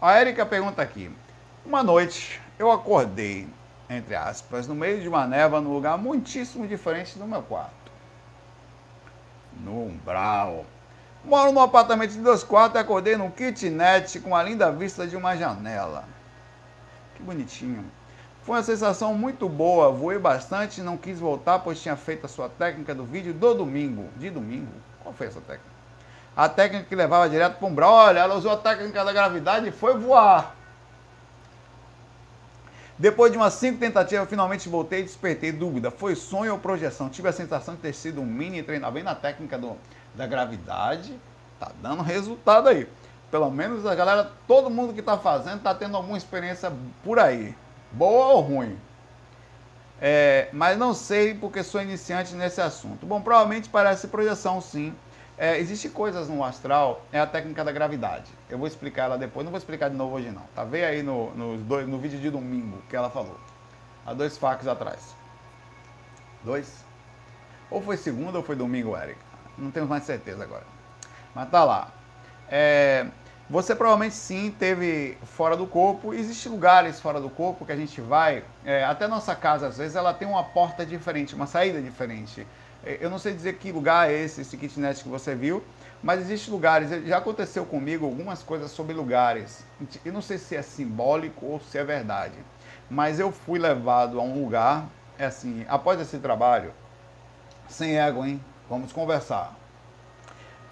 A 0.00 0.12
Érica 0.12 0.46
pergunta 0.46 0.80
aqui. 0.80 1.10
Uma 1.66 1.82
noite 1.82 2.40
eu 2.56 2.70
acordei, 2.70 3.48
entre 3.88 4.14
aspas, 4.14 4.68
no 4.68 4.76
meio 4.76 5.00
de 5.00 5.08
uma 5.08 5.26
neva 5.26 5.60
num 5.60 5.72
lugar 5.72 5.98
muitíssimo 5.98 6.68
diferente 6.68 7.18
do 7.18 7.26
meu 7.26 7.42
quarto. 7.42 7.90
No 9.60 9.86
umbral 9.86 10.64
Moro 11.24 11.52
num 11.52 11.60
apartamento 11.60 12.12
de 12.12 12.20
dois 12.20 12.42
quartos 12.42 12.76
e 12.76 12.82
acordei 12.82 13.16
num 13.16 13.30
kitnet 13.30 14.20
com 14.20 14.34
a 14.34 14.42
linda 14.42 14.72
vista 14.72 15.06
de 15.06 15.16
uma 15.16 15.36
janela. 15.36 16.04
Que 17.14 17.22
bonitinho. 17.22 17.84
Foi 18.42 18.56
uma 18.56 18.62
sensação 18.62 19.14
muito 19.14 19.48
boa, 19.48 19.90
voei 19.90 20.18
bastante 20.18 20.80
e 20.80 20.82
não 20.82 20.96
quis 20.96 21.20
voltar, 21.20 21.58
pois 21.58 21.80
tinha 21.80 21.94
feito 21.94 22.24
a 22.24 22.28
sua 22.28 22.48
técnica 22.48 22.94
do 22.94 23.04
vídeo 23.04 23.34
do 23.34 23.54
domingo. 23.54 24.08
De 24.16 24.30
domingo? 24.30 24.72
Qual 25.02 25.14
foi 25.14 25.26
essa 25.26 25.40
técnica? 25.40 25.70
A 26.34 26.48
técnica 26.48 26.86
que 26.88 26.94
levava 26.94 27.28
direto 27.28 27.58
para 27.58 27.66
o 27.66 27.68
umbral. 27.68 27.92
Olha, 27.92 28.20
ela 28.20 28.34
usou 28.34 28.52
a 28.52 28.56
técnica 28.56 29.04
da 29.04 29.12
gravidade 29.12 29.68
e 29.68 29.72
foi 29.72 29.98
voar. 29.98 30.56
Depois 32.98 33.30
de 33.32 33.38
umas 33.38 33.54
cinco 33.54 33.78
tentativas, 33.78 34.28
finalmente 34.28 34.68
voltei 34.68 35.00
e 35.00 35.02
despertei 35.02 35.52
dúvida. 35.52 35.90
Foi 35.90 36.14
sonho 36.14 36.52
ou 36.52 36.58
projeção? 36.58 37.08
Tive 37.08 37.28
a 37.28 37.32
sensação 37.32 37.74
de 37.74 37.80
ter 37.80 37.94
sido 37.94 38.20
um 38.20 38.26
mini 38.26 38.62
treinamento. 38.62 38.94
Bem 38.94 39.02
na 39.02 39.14
técnica 39.14 39.58
do 39.58 39.76
da 40.20 40.26
gravidade, 40.26 41.18
tá 41.58 41.72
dando 41.82 42.02
resultado 42.02 42.68
aí. 42.68 42.86
Pelo 43.30 43.50
menos 43.50 43.86
a 43.86 43.94
galera, 43.94 44.30
todo 44.46 44.68
mundo 44.68 44.92
que 44.92 45.00
está 45.00 45.16
fazendo 45.16 45.58
está 45.58 45.74
tendo 45.74 45.96
alguma 45.96 46.18
experiência 46.18 46.70
por 47.02 47.18
aí, 47.18 47.56
boa 47.92 48.34
ou 48.34 48.40
ruim. 48.40 48.78
É, 50.00 50.48
mas 50.52 50.76
não 50.78 50.92
sei 50.92 51.34
porque 51.34 51.62
sou 51.62 51.80
iniciante 51.80 52.34
nesse 52.34 52.60
assunto. 52.60 53.06
Bom, 53.06 53.20
provavelmente 53.20 53.68
parece 53.68 54.08
projeção 54.08 54.60
sim. 54.60 54.94
É, 55.38 55.58
Existem 55.58 55.90
coisas 55.90 56.28
no 56.28 56.44
astral, 56.44 57.02
é 57.10 57.18
a 57.18 57.26
técnica 57.26 57.64
da 57.64 57.72
gravidade. 57.72 58.30
Eu 58.48 58.58
vou 58.58 58.66
explicar 58.66 59.04
ela 59.04 59.16
depois, 59.16 59.44
não 59.44 59.50
vou 59.50 59.58
explicar 59.58 59.88
de 59.88 59.96
novo 59.96 60.16
hoje 60.16 60.30
não. 60.30 60.42
Tá? 60.54 60.64
Vê 60.64 60.84
aí 60.84 61.02
no, 61.02 61.30
no, 61.34 61.56
no 61.56 61.98
vídeo 61.98 62.18
de 62.18 62.28
domingo 62.28 62.82
que 62.90 62.96
ela 62.96 63.08
falou. 63.08 63.38
Há 64.04 64.12
dois 64.12 64.36
fax 64.36 64.66
atrás. 64.66 65.14
Dois? 66.44 66.84
Ou 67.70 67.80
foi 67.80 67.96
segunda 67.96 68.36
ou 68.38 68.44
foi 68.44 68.56
domingo, 68.56 68.96
Eric? 68.96 69.29
Não 69.60 69.70
tenho 69.70 69.86
mais 69.86 70.04
certeza 70.04 70.42
agora. 70.42 70.64
Mas 71.34 71.48
tá 71.50 71.64
lá. 71.64 71.92
É, 72.48 73.06
você 73.48 73.74
provavelmente 73.74 74.14
sim 74.14 74.54
teve 74.56 75.18
fora 75.24 75.56
do 75.56 75.66
corpo. 75.66 76.14
Existem 76.14 76.52
lugares 76.52 77.00
fora 77.00 77.20
do 77.20 77.28
corpo 77.28 77.66
que 77.66 77.72
a 77.72 77.76
gente 77.76 78.00
vai. 78.00 78.44
É, 78.64 78.84
até 78.84 79.08
nossa 79.08 79.34
casa, 79.34 79.66
às 79.66 79.76
vezes, 79.76 79.96
ela 79.96 80.14
tem 80.14 80.26
uma 80.26 80.44
porta 80.44 80.86
diferente, 80.86 81.34
uma 81.34 81.46
saída 81.46 81.80
diferente. 81.80 82.46
É, 82.84 82.98
eu 83.00 83.10
não 83.10 83.18
sei 83.18 83.34
dizer 83.34 83.54
que 83.54 83.72
lugar 83.72 84.08
é 84.08 84.14
esse, 84.14 84.40
esse 84.40 84.56
kitnet 84.56 85.02
que 85.02 85.08
você 85.08 85.34
viu, 85.34 85.62
mas 86.02 86.20
existem 86.20 86.52
lugares. 86.52 86.90
Já 87.06 87.18
aconteceu 87.18 87.64
comigo 87.66 88.06
algumas 88.06 88.42
coisas 88.42 88.70
sobre 88.70 88.94
lugares. 88.94 89.64
Eu 90.04 90.12
não 90.12 90.22
sei 90.22 90.38
se 90.38 90.56
é 90.56 90.62
simbólico 90.62 91.46
ou 91.46 91.60
se 91.60 91.76
é 91.76 91.84
verdade. 91.84 92.34
Mas 92.88 93.20
eu 93.20 93.30
fui 93.32 93.58
levado 93.58 94.18
a 94.18 94.22
um 94.22 94.42
lugar, 94.42 94.86
é 95.18 95.26
assim, 95.26 95.64
após 95.68 96.00
esse 96.00 96.18
trabalho, 96.18 96.72
sem 97.68 97.98
ego, 97.98 98.24
hein? 98.24 98.40
Vamos 98.70 98.92
conversar. 98.92 99.56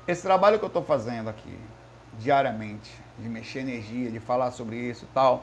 Esse 0.07 0.23
trabalho 0.23 0.57
que 0.57 0.65
eu 0.65 0.69
estou 0.69 0.85
fazendo 0.85 1.29
aqui, 1.29 1.59
diariamente, 2.17 2.95
de 3.19 3.29
mexer 3.29 3.59
energia, 3.59 4.09
de 4.09 4.21
falar 4.21 4.53
sobre 4.53 4.77
isso 4.77 5.05
e 5.05 5.09
tal, 5.13 5.43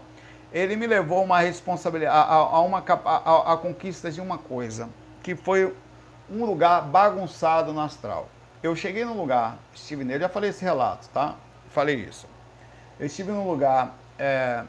ele 0.53 0.78
me 0.78 0.88
levou 0.88 1.22
uma 1.22 1.41
responsabilidade, 1.41 2.16
a, 2.18 2.22
a, 2.22 2.62
uma, 2.62 2.80
a, 2.80 3.53
a 3.53 3.58
conquista 3.58 4.10
de 4.10 4.22
uma 4.22 4.38
coisa, 4.38 4.88
que 5.22 5.36
foi 5.36 5.76
um 6.32 6.45
lugar 6.45 6.84
bagunçado 6.84 7.74
no 7.74 7.82
astral. 7.82 8.30
Eu 8.64 8.74
cheguei 8.74 9.03
num 9.03 9.18
lugar, 9.18 9.58
estive 9.74 10.06
nele, 10.06 10.22
já 10.22 10.30
falei 10.30 10.51
esse 10.51 10.64
relato, 10.64 11.10
tá? 11.10 11.36
Falei 11.72 11.97
isso. 11.97 12.26
Eu 12.97 13.08
estive 13.08 13.34
num 13.34 13.45
lugar, 13.45 13.95
é, 14.18 14.64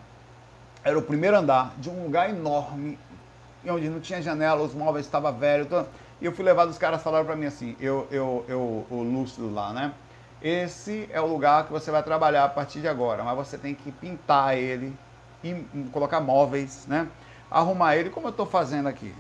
era 0.83 0.99
o 0.99 1.03
primeiro 1.03 1.37
andar 1.37 1.73
de 1.79 1.89
um 1.89 2.03
lugar 2.03 2.29
enorme, 2.31 2.99
onde 3.65 3.89
não 3.89 4.01
tinha 4.01 4.21
janela, 4.21 4.61
os 4.61 4.75
móveis 4.75 5.07
estavam 5.07 5.33
velhos. 5.33 5.69
E 6.21 6.25
eu 6.25 6.33
fui 6.33 6.45
levado, 6.45 6.71
os 6.71 6.79
caras 6.79 7.03
falaram 7.03 7.27
para 7.27 7.37
mim 7.37 7.47
assim, 7.47 7.77
eu, 7.79 8.07
eu, 8.11 8.45
eu, 8.49 8.87
o 8.91 9.03
lúcido 9.03 9.53
lá, 9.53 9.73
né? 9.73 9.93
esse 10.41 11.09
é 11.11 11.21
o 11.21 11.27
lugar 11.27 11.65
que 11.67 11.73
você 11.73 11.91
vai 11.91 12.03
trabalhar 12.03 12.45
a 12.45 12.49
partir 12.49 12.81
de 12.81 12.89
agora, 12.89 13.25
mas 13.25 13.37
você 13.37 13.57
tem 13.57 13.75
que 13.75 13.91
pintar 13.91 14.57
ele, 14.57 14.97
colocar 15.93 16.21
móveis, 16.21 16.87
né? 16.87 17.09
arrumar 17.51 17.97
ele 17.97 18.11
como 18.11 18.27
eu 18.27 18.31
estou 18.31 18.47
fazendo 18.47 18.89
aqui. 18.89 19.15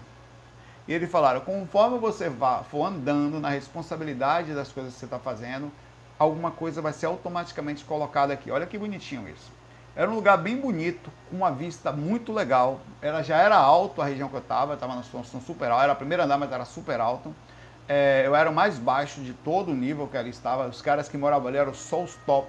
E 0.86 0.92
eles 0.92 1.11
falaram, 1.11 1.40
conforme 1.40 1.99
você 1.99 2.28
vá, 2.28 2.62
for 2.62 2.84
andando 2.84 3.40
na 3.40 3.49
responsabilidade 3.49 4.55
das 4.55 4.70
coisas 4.70 4.92
que 4.92 5.01
você 5.01 5.07
está 5.07 5.18
fazendo, 5.18 5.70
alguma 6.18 6.51
coisa 6.51 6.80
vai 6.80 6.92
ser 6.92 7.07
automaticamente 7.07 7.84
colocada 7.84 8.32
aqui. 8.32 8.51
Olha 8.51 8.66
que 8.66 8.78
bonitinho 8.78 9.28
isso. 9.28 9.51
Era 9.97 10.11
um 10.11 10.14
lugar 10.14 10.36
bem 10.36 10.59
bonito, 10.59 11.11
com 11.30 11.36
uma 11.36 11.51
vista 11.51 11.90
muito 11.90 12.30
legal. 12.30 12.80
Ela 13.01 13.22
já 13.22 13.38
era 13.38 13.57
alto 13.57 14.03
a 14.03 14.05
região 14.05 14.28
que 14.28 14.34
eu 14.34 14.40
estava, 14.40 14.74
estava 14.74 14.94
na 14.94 15.03
situação 15.03 15.40
super 15.40 15.70
alta, 15.70 15.84
era 15.84 15.92
o 15.94 15.97
primeiro 15.97 16.22
andar, 16.22 16.36
mas 16.36 16.53
era 16.53 16.66
super 16.66 17.01
alto. 17.01 17.34
É, 17.88 18.24
eu 18.26 18.36
era 18.36 18.51
o 18.51 18.55
mais 18.55 18.78
baixo 18.78 19.22
de 19.22 19.32
todo 19.32 19.70
o 19.70 19.74
nível 19.74 20.07
que 20.07 20.18
ali 20.18 20.28
estava. 20.28 20.66
Os 20.66 20.82
caras 20.82 21.09
que 21.09 21.16
moravam 21.16 21.49
ali 21.49 21.57
eram 21.57 21.72
só 21.72 22.03
os 22.03 22.14
top 22.26 22.47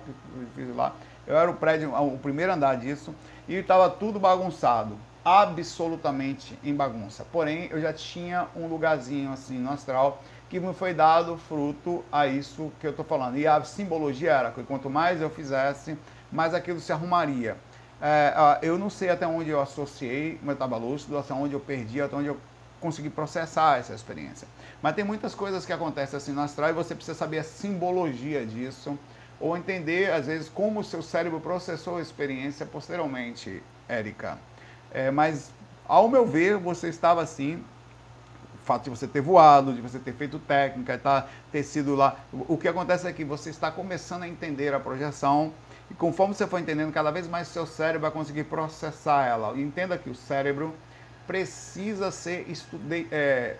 lá. 0.76 0.94
Eu 1.26 1.38
era 1.38 1.50
o 1.50 1.54
prédio, 1.54 1.94
o 1.94 2.18
primeiro 2.18 2.52
andar 2.52 2.76
disso, 2.76 3.16
e 3.48 3.56
estava 3.56 3.90
tudo 3.90 4.20
bagunçado, 4.20 4.98
absolutamente 5.24 6.60
em 6.62 6.76
bagunça. 6.76 7.26
Porém, 7.32 7.70
eu 7.72 7.80
já 7.80 7.94
tinha 7.94 8.48
um 8.58 8.68
lugarzinho 8.68 9.32
assim 9.32 9.58
no 9.58 9.72
astral 9.72 10.22
que 10.50 10.60
me 10.60 10.74
foi 10.74 10.94
dado 10.94 11.38
fruto 11.38 12.04
a 12.12 12.28
isso 12.28 12.72
que 12.80 12.88
eu 12.88 12.92
estou 12.92 13.06
falando. 13.06 13.38
E 13.38 13.48
a 13.48 13.62
simbologia 13.64 14.32
era 14.32 14.52
que 14.52 14.64
quanto 14.64 14.90
mais 14.90 15.22
eu 15.22 15.30
fizesse, 15.30 15.98
mais 16.32 16.54
aquilo 16.54 16.80
se 16.80 16.92
arrumaria. 16.92 17.58
É, 18.02 18.60
eu 18.62 18.78
não 18.78 18.90
sei 18.90 19.10
até 19.10 19.26
onde 19.26 19.50
eu 19.50 19.60
associei 19.60 20.40
o 20.42 20.46
metabalúcido, 20.46 21.18
até 21.18 21.34
onde 21.34 21.54
eu 21.54 21.60
perdi, 21.60 22.02
até 22.02 22.16
onde 22.16 22.28
eu 22.28 22.38
consegui 22.80 23.10
processar 23.10 23.80
essa 23.80 23.94
experiência. 23.94 24.48
Mas 24.82 24.96
tem 24.96 25.04
muitas 25.04 25.34
coisas 25.34 25.66
que 25.66 25.74
acontecem 25.74 26.18
assim 26.18 26.32
no 26.32 26.42
astral 26.42 26.70
e 26.70 26.74
você 26.74 26.94
precisa 26.94 27.18
saber 27.18 27.40
a 27.40 27.44
simbologia 27.44 28.46
disso, 28.46 28.98
ou 29.40 29.58
entender, 29.58 30.12
às 30.12 30.26
vezes, 30.26 30.50
como 30.50 30.80
o 30.80 30.84
seu 30.84 31.02
cérebro 31.02 31.40
processou 31.40 31.98
a 31.98 32.02
experiência 32.02 32.66
posteriormente, 32.66 33.62
Érica. 33.88 34.38
É, 34.92 35.12
mas, 35.12 35.52
ao 35.88 36.08
meu 36.08 36.26
ver, 36.26 36.58
você 36.58 36.90
estava 36.90 37.22
assim, 37.22 37.64
fato 38.64 38.84
de 38.84 38.90
você 38.90 39.08
ter 39.08 39.22
voado, 39.22 39.74
de 39.74 39.82
você 39.82 39.98
ter 39.98 40.14
feito 40.14 40.38
técnica, 40.40 40.98
tá, 40.98 41.28
ter 41.52 41.64
sido 41.64 41.96
lá. 41.96 42.18
O 42.34 42.58
que 42.58 42.68
acontece 42.68 43.08
é 43.08 43.14
que 43.14 43.24
você 43.24 43.50
está 43.50 43.72
começando 43.72 44.24
a 44.24 44.28
entender 44.28 44.74
a 44.74 44.80
projeção, 44.80 45.54
e 45.90 45.94
conforme 45.94 46.34
você 46.34 46.46
for 46.46 46.60
entendendo, 46.60 46.92
cada 46.92 47.12
vez 47.12 47.28
mais 47.28 47.48
seu 47.48 47.66
cérebro 47.66 48.02
vai 48.02 48.12
conseguir 48.12 48.44
processar 48.46 49.26
ela. 49.26 49.58
Entenda 49.58 49.98
que 49.98 50.10
o 50.10 50.16
cérebro 50.16 50.76
precisa 51.26 52.12
ser 52.12 52.50
estude, 52.50 53.08
é, 53.12 53.58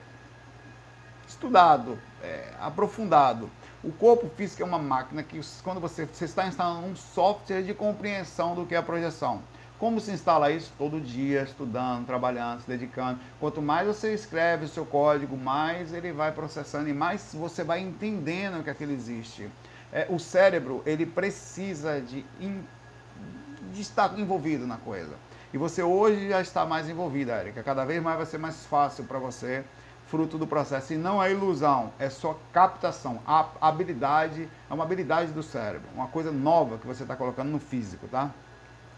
estudado, 1.28 1.98
é, 2.22 2.54
aprofundado. 2.60 3.50
O 3.84 3.92
corpo 3.92 4.30
físico 4.36 4.64
é 4.64 4.66
uma 4.66 4.80
máquina 4.80 5.24
que, 5.24 5.40
quando 5.64 5.80
você, 5.80 6.06
você 6.06 6.26
está 6.26 6.48
instalando 6.48 6.88
um 6.88 6.96
software 6.96 7.62
de 7.62 7.74
compreensão 7.74 8.56
do 8.56 8.66
que 8.66 8.76
é 8.76 8.78
a 8.78 8.84
projeção. 8.84 9.42
Como 9.80 10.00
se 10.00 10.12
instala 10.12 10.50
isso? 10.50 10.74
Todo 10.76 11.00
dia, 11.00 11.44
estudando, 11.44 12.08
trabalhando, 12.08 12.62
se 12.62 12.68
dedicando. 12.68 13.20
Quanto 13.40 13.62
mais 13.62 13.88
você 13.88 14.12
escreve 14.12 14.66
o 14.66 14.68
seu 14.68 14.84
código, 14.86 15.38
mais 15.38 15.94
ele 15.94 16.12
vai 16.12 16.32
processando 16.32 16.90
e 16.90 16.94
mais 16.94 17.30
você 17.34 17.64
vai 17.64 17.80
entendendo 17.82 18.64
que 18.64 18.72
aquilo 18.72 18.92
existe. 18.92 19.48
É, 19.92 20.08
o 20.10 20.20
cérebro, 20.20 20.82
ele 20.86 21.06
precisa 21.06 22.02
de, 22.02 22.26
de 23.74 23.82
estar 23.82 24.18
envolvido 24.20 24.68
na 24.68 24.78
coisa. 24.78 25.16
E 25.54 25.58
você 25.58 25.82
hoje 25.82 26.30
já 26.30 26.42
está 26.42 26.66
mais 26.66 26.90
envolvida, 26.90 27.40
Erika. 27.40 27.64
Cada 27.64 27.86
vez 27.86 28.02
mais 28.04 28.18
vai 28.18 28.26
ser 28.26 28.38
mais 28.38 28.66
fácil 28.66 29.06
para 29.06 29.18
você, 29.18 29.64
fruto 30.08 30.38
do 30.38 30.46
processo. 30.46 30.94
E 30.94 30.98
não 30.98 31.24
é 31.24 31.32
ilusão, 31.32 31.92
é 31.98 32.10
só 32.10 32.38
captação. 32.52 33.22
A 33.26 33.48
habilidade 33.62 34.50
é 34.70 34.74
uma 34.74 34.84
habilidade 34.84 35.32
do 35.32 35.42
cérebro, 35.42 35.88
uma 35.96 36.08
coisa 36.08 36.32
nova 36.32 36.78
que 36.78 36.86
você 36.86 37.04
está 37.04 37.16
colocando 37.16 37.50
no 37.50 37.60
físico, 37.60 38.08
tá? 38.08 38.32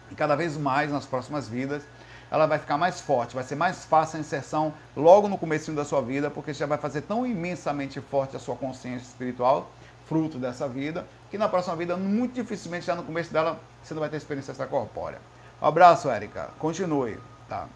E 0.10 0.16
cada 0.16 0.36
vez 0.36 0.58
mais 0.58 0.92
nas 0.92 1.06
próximas 1.06 1.48
vidas, 1.48 1.84
ela 2.32 2.46
vai 2.46 2.60
ficar 2.60 2.78
mais 2.78 3.02
forte, 3.02 3.36
vai 3.36 3.44
ser 3.44 3.56
mais 3.56 3.86
fácil 3.86 4.18
a 4.18 4.20
inserção 4.20 4.74
logo 4.96 5.28
no 5.28 5.38
começo 5.38 5.72
da 5.72 5.84
sua 5.84 6.02
vida, 6.02 6.30
porque 6.30 6.54
já 6.54 6.66
vai 6.66 6.78
fazer 6.78 7.02
tão 7.02 7.26
imensamente 7.26 8.00
forte 8.02 8.36
a 8.36 8.40
sua 8.40 8.56
consciência 8.56 9.06
espiritual, 9.06 9.72
fruto 10.10 10.40
dessa 10.40 10.68
vida, 10.68 11.06
que 11.30 11.38
na 11.38 11.48
próxima 11.48 11.76
vida, 11.76 11.96
muito 11.96 12.34
dificilmente, 12.34 12.88
já 12.88 12.96
no 12.96 13.04
começo 13.04 13.32
dela, 13.32 13.60
você 13.82 13.94
não 13.94 14.02
vai 14.02 14.10
ter 14.10 14.18
experiência 14.18 14.52
extracorpórea. 14.52 15.22
Um 15.62 15.68
abraço, 15.68 16.10
Érica. 16.10 16.50
Continue. 16.58 17.20
Tá. 17.48 17.68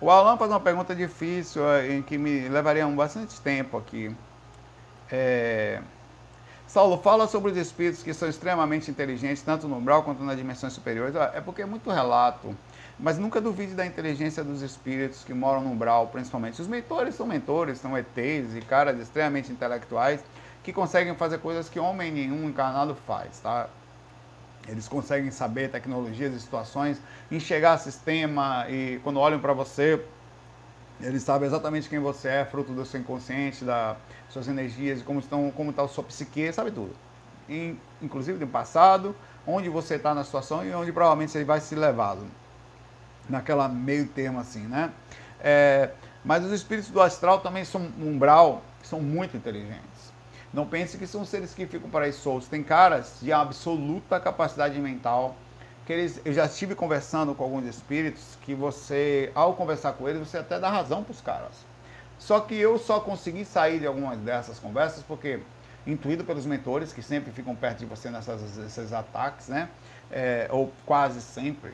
O 0.00 0.10
Alan 0.10 0.36
faz 0.36 0.50
uma 0.50 0.60
pergunta 0.60 0.94
difícil, 0.94 1.66
é, 1.66 1.94
em 1.94 2.02
que 2.02 2.18
me 2.18 2.48
levaria 2.48 2.86
um 2.86 2.94
bastante 2.94 3.40
tempo 3.40 3.78
aqui. 3.78 4.14
É... 5.10 5.80
Saulo, 6.66 6.98
fala 6.98 7.28
sobre 7.28 7.52
os 7.52 7.56
espíritos 7.56 8.02
que 8.02 8.12
são 8.14 8.28
extremamente 8.28 8.90
inteligentes, 8.90 9.42
tanto 9.42 9.68
no 9.68 9.76
umbral 9.76 10.02
quanto 10.02 10.24
nas 10.24 10.36
dimensões 10.36 10.72
superiores. 10.72 11.14
É 11.34 11.40
porque 11.40 11.62
é 11.62 11.66
muito 11.66 11.90
relato. 11.90 12.56
Mas 12.98 13.18
nunca 13.18 13.40
duvide 13.40 13.74
da 13.74 13.84
inteligência 13.84 14.42
dos 14.42 14.62
espíritos 14.62 15.24
que 15.24 15.34
moram 15.34 15.62
no 15.62 15.70
umbral, 15.70 16.08
principalmente. 16.08 16.60
Os 16.60 16.66
mentores 16.66 17.14
são 17.14 17.26
mentores, 17.26 17.78
são 17.78 17.96
ETs 17.96 18.56
e 18.56 18.60
caras 18.60 18.98
extremamente 18.98 19.52
intelectuais 19.52 20.24
que 20.62 20.72
conseguem 20.72 21.14
fazer 21.14 21.38
coisas 21.38 21.68
que 21.68 21.78
homem 21.78 22.10
nenhum 22.10 22.48
encarnado 22.48 22.94
faz, 23.06 23.38
tá? 23.40 23.68
Eles 24.66 24.88
conseguem 24.88 25.30
saber 25.30 25.70
tecnologias 25.70 26.34
e 26.34 26.40
situações, 26.40 26.98
enxergar 27.30 27.76
sistema 27.78 28.64
e 28.70 28.98
quando 29.04 29.20
olham 29.20 29.38
para 29.38 29.52
você, 29.52 30.02
eles 31.04 31.22
sabem 31.22 31.46
exatamente 31.46 31.88
quem 31.88 31.98
você 31.98 32.28
é, 32.28 32.44
fruto 32.44 32.72
do 32.72 32.84
seu 32.84 33.00
inconsciente, 33.00 33.64
das 33.64 33.96
suas 34.30 34.48
energias, 34.48 35.02
como 35.02 35.20
estão, 35.20 35.50
como 35.50 35.70
está 35.70 35.82
a 35.82 35.88
sua 35.88 36.02
psique, 36.02 36.52
sabe 36.52 36.70
tudo. 36.70 36.94
Inclusive 38.00 38.38
do 38.38 38.46
passado, 38.46 39.14
onde 39.46 39.68
você 39.68 39.96
está 39.96 40.14
na 40.14 40.24
situação 40.24 40.64
e 40.64 40.72
onde 40.74 40.90
provavelmente 40.92 41.30
você 41.30 41.44
vai 41.44 41.60
se 41.60 41.74
levá-lo 41.74 42.26
naquela 43.28 43.68
meio 43.68 44.06
termo 44.08 44.40
assim, 44.40 44.66
né? 44.66 44.92
É, 45.40 45.90
mas 46.24 46.42
os 46.42 46.52
espíritos 46.52 46.90
do 46.90 47.02
astral 47.02 47.40
também 47.40 47.64
são 47.64 47.82
umbral, 47.98 48.62
são 48.82 49.00
muito 49.00 49.36
inteligentes. 49.36 50.12
Não 50.52 50.66
pense 50.66 50.96
que 50.96 51.06
são 51.06 51.24
seres 51.24 51.52
que 51.52 51.66
ficam 51.66 51.90
para 51.90 52.06
aí 52.06 52.12
soltos. 52.12 52.48
Tem 52.48 52.62
caras 52.62 53.18
de 53.20 53.32
absoluta 53.32 54.18
capacidade 54.20 54.78
mental, 54.80 55.36
que 55.86 55.92
eles, 55.92 56.20
eu 56.24 56.32
já 56.32 56.46
estive 56.46 56.74
conversando 56.74 57.34
com 57.34 57.44
alguns 57.44 57.66
espíritos, 57.66 58.38
que 58.42 58.54
você, 58.54 59.30
ao 59.34 59.54
conversar 59.54 59.92
com 59.92 60.08
eles, 60.08 60.26
você 60.26 60.38
até 60.38 60.58
dá 60.58 60.70
razão 60.70 61.02
para 61.04 61.12
os 61.12 61.20
caras. 61.20 61.52
Só 62.18 62.40
que 62.40 62.54
eu 62.54 62.78
só 62.78 63.00
consegui 63.00 63.44
sair 63.44 63.80
de 63.80 63.86
algumas 63.86 64.18
dessas 64.18 64.58
conversas 64.58 65.02
porque, 65.02 65.40
intuído 65.86 66.24
pelos 66.24 66.46
mentores, 66.46 66.92
que 66.92 67.02
sempre 67.02 67.30
ficam 67.32 67.54
perto 67.54 67.80
de 67.80 67.86
você 67.86 68.08
nessas, 68.08 68.56
nesses 68.56 68.92
ataques, 68.92 69.48
né? 69.48 69.68
É, 70.10 70.48
ou 70.50 70.72
quase 70.86 71.20
sempre, 71.20 71.72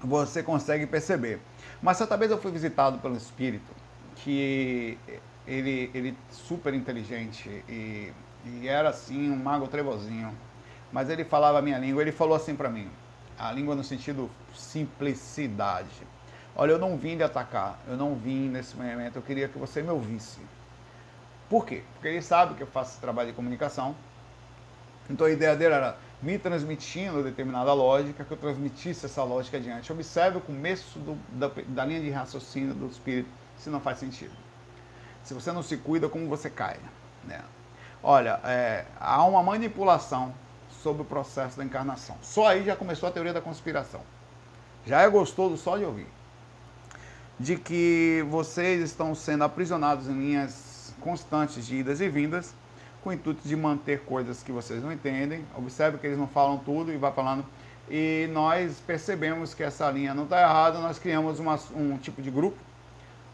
você 0.00 0.42
consegue 0.42 0.86
perceber. 0.86 1.40
Mas 1.80 1.98
certa 1.98 2.16
vez 2.16 2.30
eu 2.30 2.38
fui 2.38 2.50
visitado 2.50 2.98
pelo 2.98 3.16
espírito, 3.16 3.70
que 4.16 4.98
ele, 5.46 5.90
ele 5.94 6.18
super 6.30 6.74
inteligente 6.74 7.48
e, 7.68 8.12
e 8.44 8.68
era 8.68 8.88
assim 8.88 9.30
um 9.30 9.36
mago 9.36 9.68
trevozinho. 9.68 10.36
Mas 10.92 11.08
ele 11.08 11.24
falava 11.24 11.58
a 11.58 11.62
minha 11.62 11.78
língua, 11.78 12.02
ele 12.02 12.12
falou 12.12 12.36
assim 12.36 12.54
para 12.54 12.68
mim, 12.68 12.88
a 13.38 13.50
língua 13.50 13.74
no 13.74 13.82
sentido 13.82 14.30
simplicidade. 14.54 16.06
Olha, 16.54 16.72
eu 16.72 16.78
não 16.78 16.98
vim 16.98 17.14
lhe 17.14 17.24
atacar, 17.24 17.78
eu 17.88 17.96
não 17.96 18.14
vim 18.14 18.48
nesse 18.48 18.76
momento, 18.76 19.16
eu 19.16 19.22
queria 19.22 19.48
que 19.48 19.58
você 19.58 19.82
me 19.82 19.90
ouvisse. 19.90 20.38
Por 21.48 21.64
quê? 21.64 21.82
Porque 21.94 22.08
ele 22.08 22.22
sabe 22.22 22.54
que 22.54 22.62
eu 22.62 22.66
faço 22.66 23.00
trabalho 23.00 23.30
de 23.30 23.34
comunicação. 23.34 23.96
Então 25.08 25.26
a 25.26 25.30
ideia 25.30 25.56
dele 25.56 25.74
era 25.74 25.96
me 26.22 26.38
transmitindo 26.38 27.22
determinada 27.22 27.72
lógica, 27.72 28.24
que 28.24 28.30
eu 28.30 28.36
transmitisse 28.36 29.06
essa 29.06 29.24
lógica 29.24 29.56
adiante. 29.56 29.92
Observe 29.92 30.38
o 30.38 30.40
começo 30.40 30.98
do, 30.98 31.18
da, 31.32 31.50
da, 31.68 31.84
linha 31.84 32.00
de 32.00 32.10
raciocínio 32.10 32.74
do 32.74 32.86
espírito, 32.86 33.28
se 33.58 33.68
não 33.68 33.80
faz 33.80 33.98
sentido. 33.98 34.32
Se 35.24 35.34
você 35.34 35.50
não 35.50 35.62
se 35.62 35.76
cuida, 35.76 36.08
como 36.08 36.28
você 36.28 36.48
cai. 36.48 36.78
Né? 37.24 37.40
Olha, 38.02 38.40
é, 38.44 38.84
há 39.00 39.24
uma 39.24 39.42
manipulação 39.42 40.32
sobre 40.82 41.02
o 41.02 41.04
processo 41.04 41.56
da 41.56 41.64
encarnação. 41.64 42.16
Só 42.22 42.48
aí 42.48 42.64
já 42.64 42.74
começou 42.74 43.08
a 43.08 43.12
teoria 43.12 43.32
da 43.32 43.40
conspiração. 43.40 44.00
Já 44.86 45.02
é 45.02 45.08
gostoso 45.08 45.56
só 45.56 45.76
de 45.76 45.84
ouvir. 45.84 46.06
De 47.38 47.56
que 47.56 48.24
vocês 48.28 48.82
estão 48.82 49.14
sendo 49.14 49.44
aprisionados 49.44 50.08
em 50.08 50.18
linhas 50.18 50.94
constantes 51.00 51.66
de 51.66 51.76
idas 51.76 52.00
e 52.00 52.08
vindas 52.08 52.54
com 53.02 53.10
o 53.10 53.12
intuito 53.12 53.46
de 53.46 53.56
manter 53.56 54.00
coisas 54.00 54.42
que 54.42 54.52
vocês 54.52 54.82
não 54.82 54.92
entendem. 54.92 55.44
Observe 55.56 55.98
que 55.98 56.06
eles 56.06 56.18
não 56.18 56.28
falam 56.28 56.58
tudo 56.58 56.92
e 56.92 56.96
vai 56.96 57.12
falando. 57.12 57.44
E 57.90 58.28
nós 58.32 58.80
percebemos 58.86 59.54
que 59.54 59.62
essa 59.62 59.90
linha 59.90 60.14
não 60.14 60.24
está 60.24 60.40
errada, 60.40 60.78
nós 60.78 60.98
criamos 60.98 61.38
uma, 61.38 61.58
um 61.74 61.96
tipo 61.98 62.22
de 62.22 62.30
grupo 62.30 62.56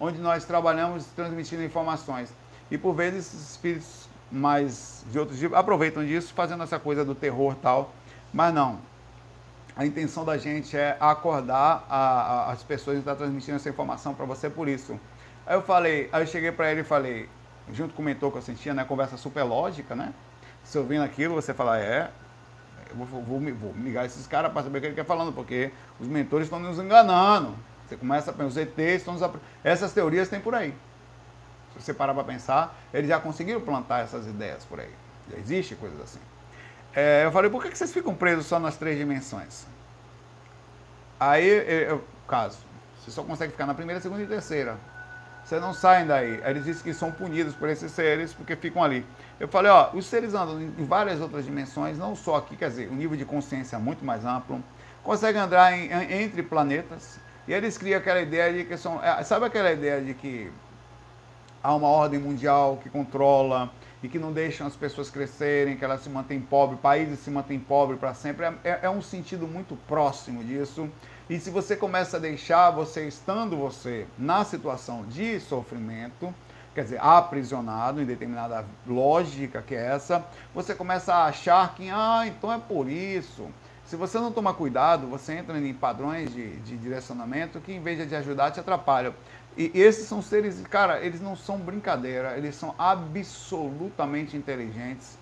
onde 0.00 0.20
nós 0.20 0.44
trabalhamos 0.44 1.04
transmitindo 1.06 1.62
informações. 1.62 2.32
E 2.70 2.78
por 2.78 2.94
vezes 2.94 3.32
espíritos 3.32 4.07
mas 4.30 5.04
de 5.10 5.18
outros 5.18 5.38
tipos, 5.38 5.56
aproveitam 5.56 6.04
disso 6.04 6.32
fazendo 6.34 6.62
essa 6.62 6.78
coisa 6.78 7.04
do 7.04 7.14
terror 7.14 7.54
tal. 7.62 7.92
Mas 8.32 8.52
não. 8.52 8.78
A 9.74 9.86
intenção 9.86 10.24
da 10.24 10.36
gente 10.36 10.76
é 10.76 10.96
acordar 10.98 11.86
a, 11.88 11.96
a, 11.96 12.52
as 12.52 12.62
pessoas 12.62 12.96
que 12.96 13.00
estão 13.00 13.14
transmitindo 13.14 13.56
essa 13.56 13.68
informação 13.68 14.12
para 14.12 14.26
você 14.26 14.50
por 14.50 14.68
isso. 14.68 14.98
Aí 15.46 15.56
eu 15.56 15.62
falei, 15.62 16.08
aí 16.12 16.22
eu 16.22 16.26
cheguei 16.26 16.52
para 16.52 16.70
ele 16.70 16.80
e 16.80 16.84
falei, 16.84 17.28
junto 17.72 17.94
com 17.94 18.02
o 18.02 18.04
mentor 18.04 18.30
que 18.32 18.38
eu 18.38 18.42
sentia, 18.42 18.74
né? 18.74 18.84
Conversa 18.84 19.16
super 19.16 19.44
lógica, 19.44 19.94
né? 19.94 20.12
Se 20.64 20.76
ouvindo 20.76 21.02
aquilo, 21.02 21.34
você 21.34 21.54
fala, 21.54 21.78
é, 21.78 22.10
eu 22.90 22.96
vou, 22.96 23.06
vou, 23.06 23.22
vou, 23.22 23.54
vou 23.54 23.74
ligar 23.76 24.04
esses 24.04 24.26
caras 24.26 24.52
para 24.52 24.62
saber 24.62 24.78
o 24.78 24.80
que 24.80 24.86
ele 24.88 24.94
quer 24.94 25.04
falando, 25.04 25.32
porque 25.32 25.70
os 26.00 26.08
mentores 26.08 26.46
estão 26.46 26.58
nos 26.58 26.78
enganando. 26.78 27.54
Você 27.86 27.96
começa 27.96 28.30
a 28.30 28.34
pensar, 28.34 28.48
os 28.48 28.56
ETs 28.56 28.96
estão 28.96 29.14
nos... 29.14 29.22
Essas 29.64 29.92
teorias 29.92 30.28
tem 30.28 30.40
por 30.40 30.54
aí. 30.54 30.74
Se 31.72 31.82
você 31.82 31.94
parar 31.94 32.14
para 32.14 32.24
pensar, 32.24 32.76
eles 32.92 33.08
já 33.08 33.20
conseguiram 33.20 33.60
plantar 33.60 34.00
essas 34.00 34.26
ideias 34.26 34.64
por 34.64 34.80
aí. 34.80 34.90
Já 35.30 35.38
existe 35.38 35.74
coisas 35.74 36.00
assim. 36.00 36.20
É, 36.94 37.24
eu 37.24 37.32
falei, 37.32 37.50
por 37.50 37.62
que 37.62 37.76
vocês 37.76 37.92
ficam 37.92 38.14
presos 38.14 38.46
só 38.46 38.58
nas 38.58 38.76
três 38.76 38.98
dimensões? 38.98 39.66
Aí, 41.20 41.46
eu, 41.46 42.02
caso, 42.26 42.58
você 42.98 43.10
só 43.10 43.22
consegue 43.22 43.52
ficar 43.52 43.66
na 43.66 43.74
primeira, 43.74 44.00
segunda 44.00 44.22
e 44.22 44.26
terceira. 44.26 44.76
Você 45.44 45.58
não 45.58 45.72
saem 45.72 46.06
daí. 46.06 46.42
Eles 46.44 46.64
dizem 46.64 46.82
que 46.82 46.92
são 46.92 47.10
punidos 47.10 47.54
por 47.54 47.68
esses 47.68 47.90
seres 47.92 48.34
porque 48.34 48.54
ficam 48.54 48.84
ali. 48.84 49.04
Eu 49.40 49.48
falei, 49.48 49.70
ó, 49.70 49.90
os 49.94 50.04
seres 50.04 50.34
andam 50.34 50.60
em 50.60 50.84
várias 50.84 51.20
outras 51.20 51.44
dimensões, 51.44 51.96
não 51.96 52.14
só 52.14 52.36
aqui, 52.36 52.56
quer 52.56 52.68
dizer, 52.68 52.88
o 52.88 52.94
nível 52.94 53.16
de 53.16 53.24
consciência 53.24 53.76
é 53.76 53.78
muito 53.78 54.04
mais 54.04 54.24
amplo, 54.24 54.62
conseguem 55.02 55.40
andar 55.40 55.72
em, 55.72 55.90
entre 56.22 56.42
planetas, 56.42 57.18
e 57.46 57.54
eles 57.54 57.78
criam 57.78 57.98
aquela 57.98 58.20
ideia 58.20 58.52
de 58.52 58.64
que 58.64 58.76
são. 58.76 59.02
É, 59.02 59.22
sabe 59.22 59.46
aquela 59.46 59.72
ideia 59.72 60.02
de 60.02 60.12
que 60.12 60.52
há 61.62 61.74
uma 61.74 61.88
ordem 61.88 62.18
mundial 62.18 62.78
que 62.82 62.88
controla 62.88 63.70
e 64.02 64.08
que 64.08 64.18
não 64.18 64.32
deixam 64.32 64.66
as 64.66 64.76
pessoas 64.76 65.10
crescerem, 65.10 65.76
que 65.76 65.84
elas 65.84 66.02
se 66.02 66.08
mantêm 66.08 66.40
pobres, 66.40 66.80
países 66.80 67.18
se 67.18 67.30
mantêm 67.30 67.58
pobres 67.58 67.98
para 67.98 68.14
sempre? 68.14 68.46
É, 68.46 68.54
é, 68.64 68.80
é 68.82 68.90
um 68.90 69.02
sentido 69.02 69.46
muito 69.46 69.76
próximo 69.86 70.42
disso. 70.44 70.88
E 71.28 71.38
se 71.38 71.50
você 71.50 71.76
começa 71.76 72.16
a 72.16 72.20
deixar 72.20 72.70
você 72.70 73.06
estando 73.06 73.56
você 73.56 74.06
na 74.18 74.44
situação 74.44 75.04
de 75.06 75.38
sofrimento, 75.40 76.32
quer 76.74 76.84
dizer, 76.84 77.00
aprisionado 77.02 78.00
em 78.00 78.06
determinada 78.06 78.64
lógica 78.86 79.60
que 79.60 79.74
é 79.74 79.94
essa, 79.94 80.24
você 80.54 80.74
começa 80.74 81.12
a 81.12 81.26
achar 81.26 81.74
que, 81.74 81.90
ah, 81.90 82.22
então 82.26 82.52
é 82.52 82.58
por 82.58 82.88
isso. 82.88 83.46
Se 83.84 83.96
você 83.96 84.18
não 84.18 84.30
tomar 84.30 84.52
cuidado, 84.52 85.06
você 85.06 85.32
entra 85.32 85.58
em 85.58 85.72
padrões 85.72 86.30
de, 86.32 86.56
de 86.56 86.76
direcionamento 86.76 87.58
que, 87.58 87.72
em 87.72 87.80
vez 87.80 88.06
de 88.06 88.14
ajudar, 88.14 88.50
te 88.50 88.60
atrapalham. 88.60 89.14
E 89.58 89.72
esses 89.74 90.06
são 90.06 90.22
seres, 90.22 90.62
cara, 90.68 91.00
eles 91.00 91.20
não 91.20 91.34
são 91.34 91.58
brincadeira, 91.58 92.38
eles 92.38 92.54
são 92.54 92.76
absolutamente 92.78 94.36
inteligentes 94.36 95.18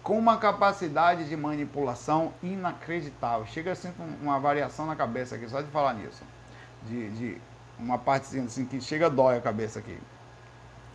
com 0.00 0.16
uma 0.16 0.38
capacidade 0.38 1.28
de 1.28 1.36
manipulação 1.36 2.32
inacreditável. 2.40 3.44
Chega 3.46 3.72
assim 3.72 3.90
com 3.90 4.04
uma 4.22 4.38
variação 4.38 4.86
na 4.86 4.94
cabeça 4.94 5.34
aqui, 5.34 5.48
só 5.48 5.60
de 5.60 5.68
falar 5.72 5.94
nisso. 5.94 6.22
De, 6.84 7.10
de 7.10 7.42
uma 7.76 7.98
parte 7.98 8.38
assim 8.38 8.64
que 8.64 8.80
chega 8.80 9.10
dói 9.10 9.38
a 9.38 9.40
cabeça 9.40 9.80
aqui. 9.80 9.98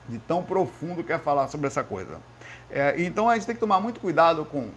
De 0.08 0.18
tão 0.20 0.42
profundo 0.42 1.04
que 1.04 1.12
é 1.12 1.20
falar 1.20 1.50
sobre 1.50 1.68
essa 1.68 1.84
coisa. 1.84 2.22
É, 2.72 2.96
então 2.98 3.30
a 3.30 3.36
gente 3.36 3.46
tem 3.46 3.56
que 3.56 3.62
tomar 3.62 3.82
muito 3.82 4.00
cuidado 4.00 4.46
com 4.46 4.72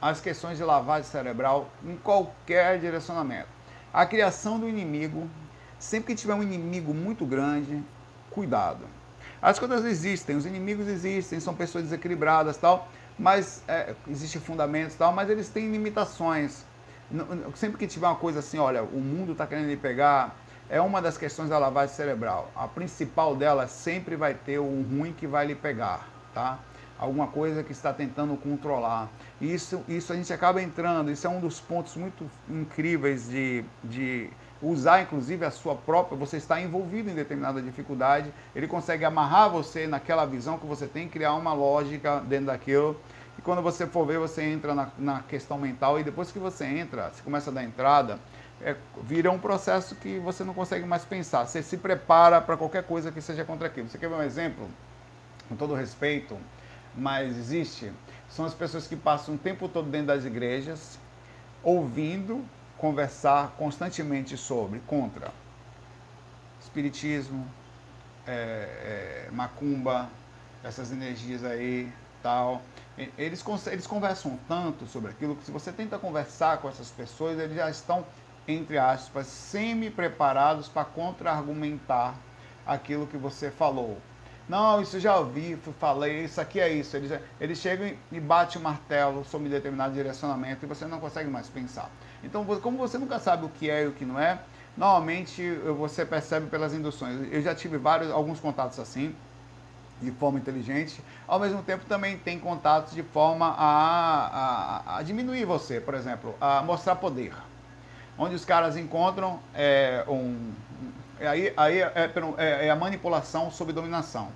as 0.00 0.20
questões 0.20 0.56
de 0.56 0.62
lavagem 0.62 1.10
cerebral 1.10 1.68
em 1.84 1.96
qualquer 1.96 2.78
direcionamento. 2.78 3.48
A 3.92 4.06
criação 4.06 4.60
do 4.60 4.68
inimigo, 4.68 5.28
sempre 5.78 6.14
que 6.14 6.20
tiver 6.20 6.34
um 6.34 6.42
inimigo 6.42 6.92
muito 6.92 7.24
grande, 7.24 7.82
cuidado. 8.30 8.84
As 9.40 9.58
coisas 9.58 9.84
existem, 9.84 10.36
os 10.36 10.46
inimigos 10.46 10.88
existem, 10.88 11.38
são 11.38 11.54
pessoas 11.54 11.84
desequilibradas 11.84 12.56
tal 12.56 12.88
mas 13.18 13.62
é, 13.66 13.94
existe 14.08 14.38
fundamentos 14.38 14.94
tal, 14.94 15.12
mas 15.12 15.28
eles 15.28 15.48
têm 15.48 15.70
limitações. 15.70 16.64
Sempre 17.54 17.78
que 17.78 17.86
tiver 17.86 18.06
uma 18.06 18.16
coisa 18.16 18.38
assim, 18.38 18.58
olha, 18.58 18.82
o 18.82 19.00
mundo 19.00 19.32
está 19.32 19.46
querendo 19.46 19.66
me 19.66 19.76
pegar, 19.76 20.36
é 20.70 20.80
uma 20.80 21.02
das 21.02 21.16
questões 21.18 21.48
da 21.48 21.58
lavagem 21.58 21.94
cerebral. 21.94 22.50
A 22.54 22.68
principal 22.68 23.34
dela 23.34 23.66
sempre 23.66 24.14
vai 24.14 24.34
ter 24.34 24.58
o 24.58 24.82
ruim 24.82 25.12
que 25.12 25.26
vai 25.26 25.46
lhe 25.46 25.54
pegar, 25.54 26.06
tá? 26.34 26.58
Alguma 26.98 27.28
coisa 27.28 27.62
que 27.62 27.72
está 27.72 27.92
tentando 27.92 28.36
controlar. 28.36 29.08
Isso, 29.40 29.82
isso 29.88 30.12
a 30.12 30.16
gente 30.16 30.32
acaba 30.32 30.60
entrando, 30.60 31.10
isso 31.10 31.26
é 31.26 31.30
um 31.30 31.40
dos 31.40 31.60
pontos 31.60 31.96
muito 31.96 32.28
incríveis 32.48 33.28
de, 33.28 33.64
de 33.82 34.30
usar 34.60 35.02
inclusive 35.02 35.44
a 35.44 35.50
sua 35.50 35.74
própria, 35.74 36.18
você 36.18 36.36
está 36.36 36.60
envolvido 36.60 37.10
em 37.10 37.14
determinada 37.14 37.62
dificuldade, 37.62 38.32
ele 38.54 38.66
consegue 38.66 39.04
amarrar 39.04 39.50
você 39.50 39.86
naquela 39.86 40.24
visão 40.26 40.58
que 40.58 40.66
você 40.66 40.86
tem, 40.86 41.08
criar 41.08 41.34
uma 41.34 41.52
lógica 41.52 42.20
dentro 42.20 42.46
daquilo. 42.46 43.00
E 43.38 43.42
quando 43.42 43.62
você 43.62 43.86
for 43.86 44.04
ver, 44.04 44.18
você 44.18 44.42
entra 44.42 44.74
na, 44.74 44.88
na 44.98 45.20
questão 45.20 45.58
mental 45.58 46.00
e 46.00 46.02
depois 46.02 46.32
que 46.32 46.38
você 46.40 46.64
entra, 46.64 47.10
você 47.12 47.22
começa 47.22 47.50
a 47.50 47.54
dar 47.54 47.62
entrada, 47.62 48.18
é, 48.60 48.74
vira 49.02 49.30
um 49.30 49.38
processo 49.38 49.94
que 49.94 50.18
você 50.18 50.42
não 50.42 50.52
consegue 50.52 50.84
mais 50.84 51.04
pensar. 51.04 51.46
Você 51.46 51.62
se 51.62 51.76
prepara 51.76 52.40
para 52.40 52.56
qualquer 52.56 52.82
coisa 52.82 53.12
que 53.12 53.20
seja 53.20 53.44
contra 53.44 53.68
aquilo. 53.68 53.88
Você 53.88 53.96
quer 53.96 54.08
ver 54.08 54.16
um 54.16 54.22
exemplo? 54.22 54.68
Com 55.48 55.54
todo 55.54 55.74
respeito, 55.74 56.36
mas 56.96 57.36
existe. 57.36 57.92
São 58.28 58.44
as 58.44 58.54
pessoas 58.54 58.88
que 58.88 58.96
passam 58.96 59.36
o 59.36 59.38
tempo 59.38 59.68
todo 59.68 59.88
dentro 59.88 60.08
das 60.08 60.24
igrejas, 60.24 60.98
ouvindo 61.62 62.44
conversar 62.78 63.54
constantemente 63.58 64.36
sobre, 64.36 64.80
contra 64.80 65.32
espiritismo, 66.60 67.46
é, 68.26 69.26
é, 69.26 69.28
macumba, 69.32 70.08
essas 70.62 70.92
energias 70.92 71.44
aí, 71.44 71.92
tal. 72.22 72.62
Eles, 73.16 73.44
eles 73.66 73.86
conversam 73.86 74.38
tanto 74.48 74.86
sobre 74.86 75.10
aquilo 75.10 75.36
que 75.36 75.44
se 75.44 75.50
você 75.50 75.72
tenta 75.72 75.98
conversar 75.98 76.58
com 76.58 76.68
essas 76.68 76.90
pessoas, 76.90 77.38
eles 77.38 77.56
já 77.56 77.70
estão, 77.70 78.04
entre 78.46 78.76
aspas, 78.76 79.26
semi-preparados 79.26 80.68
para 80.68 80.84
contra-argumentar 80.84 82.14
aquilo 82.66 83.06
que 83.06 83.16
você 83.16 83.50
falou. 83.50 83.98
Não, 84.48 84.80
isso 84.80 84.98
já 84.98 85.16
ouvi, 85.16 85.58
falei, 85.78 86.24
isso 86.24 86.40
aqui 86.40 86.58
é 86.58 86.68
isso. 86.70 86.96
Eles, 86.96 87.20
eles 87.38 87.58
chegam 87.58 87.92
e 88.10 88.18
batem 88.18 88.58
o 88.60 88.64
martelo 88.64 89.24
sobre 89.24 89.48
determinado 89.48 89.92
direcionamento 89.92 90.64
e 90.64 90.68
você 90.68 90.86
não 90.86 90.98
consegue 90.98 91.28
mais 91.28 91.48
pensar. 91.48 91.90
Então, 92.24 92.44
como 92.44 92.78
você 92.78 92.96
nunca 92.96 93.18
sabe 93.18 93.44
o 93.44 93.48
que 93.48 93.68
é 93.68 93.84
e 93.84 93.86
o 93.86 93.92
que 93.92 94.04
não 94.04 94.18
é, 94.18 94.40
normalmente 94.76 95.52
você 95.76 96.04
percebe 96.04 96.46
pelas 96.46 96.72
induções. 96.72 97.28
Eu 97.30 97.42
já 97.42 97.54
tive 97.54 97.76
vários, 97.76 98.10
alguns 98.10 98.40
contatos 98.40 98.78
assim, 98.78 99.14
de 100.00 100.10
forma 100.12 100.38
inteligente. 100.38 101.02
Ao 101.26 101.38
mesmo 101.38 101.62
tempo, 101.62 101.84
também 101.84 102.16
tem 102.16 102.38
contatos 102.38 102.94
de 102.94 103.02
forma 103.02 103.46
a, 103.48 104.86
a, 104.86 104.98
a 104.98 105.02
diminuir 105.02 105.44
você, 105.44 105.80
por 105.80 105.94
exemplo, 105.94 106.34
a 106.40 106.62
mostrar 106.62 106.96
poder. 106.96 107.34
Onde 108.16 108.34
os 108.34 108.44
caras 108.44 108.76
encontram 108.76 109.38
é, 109.54 110.04
um. 110.08 110.52
Aí, 111.20 111.52
aí 111.56 111.80
é, 111.80 112.10
é, 112.36 112.66
é 112.66 112.70
a 112.70 112.76
manipulação 112.76 113.50
sob 113.50 113.72
dominação. 113.72 114.28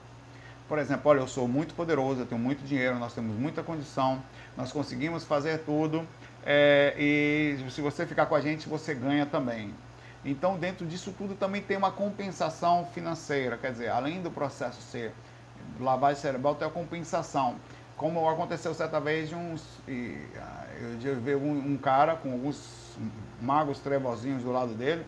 Por 0.69 0.79
exemplo, 0.79 1.11
olha, 1.11 1.21
eu 1.21 1.29
sou 1.29 1.47
muito 1.47 1.75
poderoso, 1.75 2.21
eu 2.21 2.27
tenho 2.27 2.41
muito 2.41 2.65
dinheiro, 2.65 2.99
nós 2.99 3.15
temos 3.15 3.37
muita 3.37 3.63
condição, 3.63 4.23
nós 4.57 4.73
conseguimos 4.73 5.25
fazer 5.25 5.59
tudo 5.61 6.07
é, 6.45 6.95
e 6.99 7.71
se 7.71 7.81
você 7.81 8.07
ficar 8.07 8.27
com 8.27 8.35
a 8.35 8.41
gente, 8.41 8.69
você 8.69 8.95
ganha 8.95 9.27
também. 9.27 9.73
Então, 10.25 10.57
dentro 10.57 10.87
disso 10.87 11.13
tudo 11.17 11.35
também 11.35 11.61
tem 11.61 11.77
uma 11.77 11.91
compensação 11.91 12.87
financeira, 12.93 13.57
quer 13.57 13.73
dizer, 13.73 13.89
além 13.89 14.23
do 14.23 14.31
processo 14.31 14.81
ser 14.81 15.13
lavagem 15.81 16.21
cerebral, 16.21 16.55
tem 16.55 16.67
a 16.67 16.71
compensação. 16.71 17.57
Como 17.97 18.29
aconteceu 18.29 18.75
certa 18.75 19.01
vez 19.01 19.29
de 19.29 19.35
uns. 19.35 19.63
Ah, 20.37 20.67
eu 21.03 21.21
vi 21.21 21.35
um, 21.35 21.73
um, 21.73 21.77
cara 21.77 22.17
com 22.17 22.33
alguns 22.33 22.97
magos 23.41 23.79
trevozinhos 23.79 24.43
do 24.43 24.51
lado 24.51 24.75
dele. 24.75 25.05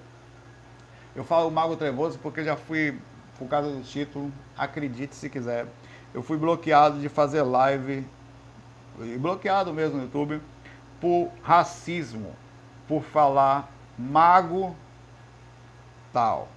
Eu 1.14 1.24
falo 1.24 1.50
mago 1.50 1.76
trevoso 1.76 2.18
porque 2.18 2.42
já 2.42 2.56
fui, 2.56 2.98
por 3.38 3.48
causa 3.48 3.70
do 3.70 3.82
título, 3.82 4.32
acredite 4.56 5.14
se 5.14 5.30
quiser, 5.30 5.66
eu 6.12 6.22
fui 6.22 6.36
bloqueado 6.36 6.98
de 7.00 7.08
fazer 7.08 7.42
live, 7.42 8.06
bloqueado 9.18 9.72
mesmo 9.72 9.96
no 9.96 10.04
YouTube 10.04 10.40
por 11.00 11.30
racismo, 11.42 12.34
por 12.88 13.02
falar 13.02 13.70
mago 13.98 14.74
tal. 16.12 16.48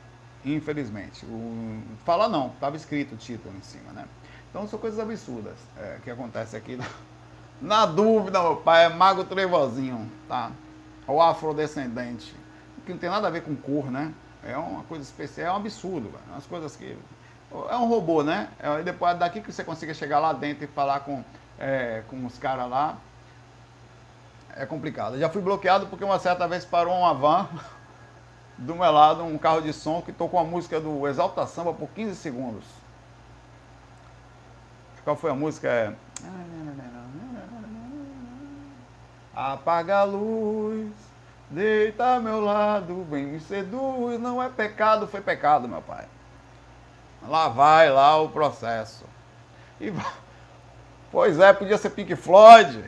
Infelizmente. 0.45 1.25
O, 1.25 1.81
fala 2.05 2.29
não, 2.29 2.47
estava 2.47 2.77
escrito 2.77 3.15
o 3.15 3.17
título 3.17 3.55
em 3.57 3.61
cima, 3.61 3.91
né? 3.91 4.05
Então 4.49 4.67
são 4.67 4.79
coisas 4.79 4.99
absurdas 4.99 5.57
é, 5.77 5.97
que 6.03 6.09
acontecem 6.09 6.57
aqui. 6.57 6.79
Na 7.59 7.85
dúvida, 7.85 8.41
meu 8.41 8.55
pai 8.55 8.85
é 8.85 8.89
mago 8.89 9.23
trevozinho, 9.23 10.09
tá? 10.27 10.51
Ou 11.07 11.21
afrodescendente. 11.21 12.35
Que 12.85 12.93
não 12.93 12.99
tem 12.99 13.09
nada 13.09 13.27
a 13.27 13.31
ver 13.31 13.41
com 13.41 13.55
cor, 13.55 13.91
né? 13.91 14.13
É 14.47 14.57
uma 14.57 14.83
coisa 14.83 15.03
especial, 15.03 15.47
é 15.47 15.53
um 15.53 15.61
absurdo. 15.61 16.09
Umas 16.29 16.45
coisas 16.45 16.75
que. 16.75 16.97
É 17.69 17.75
um 17.75 17.87
robô, 17.87 18.23
né? 18.23 18.49
É, 18.59 18.81
depois 18.81 19.17
daqui 19.17 19.41
que 19.41 19.51
você 19.51 19.63
consiga 19.63 19.93
chegar 19.93 20.19
lá 20.19 20.31
dentro 20.31 20.63
e 20.63 20.67
falar 20.67 21.01
com, 21.01 21.23
é, 21.59 22.01
com 22.07 22.25
os 22.25 22.37
caras 22.37 22.69
lá, 22.69 22.97
é 24.55 24.65
complicado. 24.65 25.15
Eu 25.15 25.19
já 25.19 25.29
fui 25.29 25.41
bloqueado 25.41 25.87
porque 25.87 26.03
uma 26.03 26.17
certa 26.17 26.47
vez 26.47 26.63
parou 26.63 26.97
uma 26.97 27.13
van 27.13 27.47
do 28.57 28.73
meu 28.73 28.91
lado, 28.91 29.23
um 29.23 29.37
carro 29.37 29.61
de 29.61 29.73
som 29.73 30.01
que 30.01 30.11
tocou 30.11 30.39
a 30.39 30.43
música 30.43 30.79
do 30.79 31.05
Exalta 31.07 31.45
Samba 31.45 31.73
por 31.73 31.89
15 31.89 32.15
segundos. 32.15 32.65
Qual 35.03 35.15
foi 35.15 35.31
a 35.31 35.35
música? 35.35 35.69
É... 35.69 35.93
Apaga 39.33 39.99
a 39.99 40.03
luz, 40.03 40.91
deita 41.49 42.15
ao 42.15 42.21
meu 42.21 42.41
lado, 42.41 43.05
vem 43.09 43.25
me 43.25 43.39
seduz, 43.39 44.19
não 44.19 44.41
é 44.41 44.49
pecado, 44.49 45.07
foi 45.07 45.21
pecado, 45.21 45.67
meu 45.67 45.81
pai. 45.81 46.05
Lá 47.27 47.47
vai 47.47 47.89
lá 47.89 48.21
o 48.21 48.29
processo. 48.29 49.05
E, 49.79 49.91
pois 51.11 51.39
é, 51.39 51.53
podia 51.53 51.77
ser 51.77 51.91
Pink 51.91 52.15
Floyd. 52.15 52.83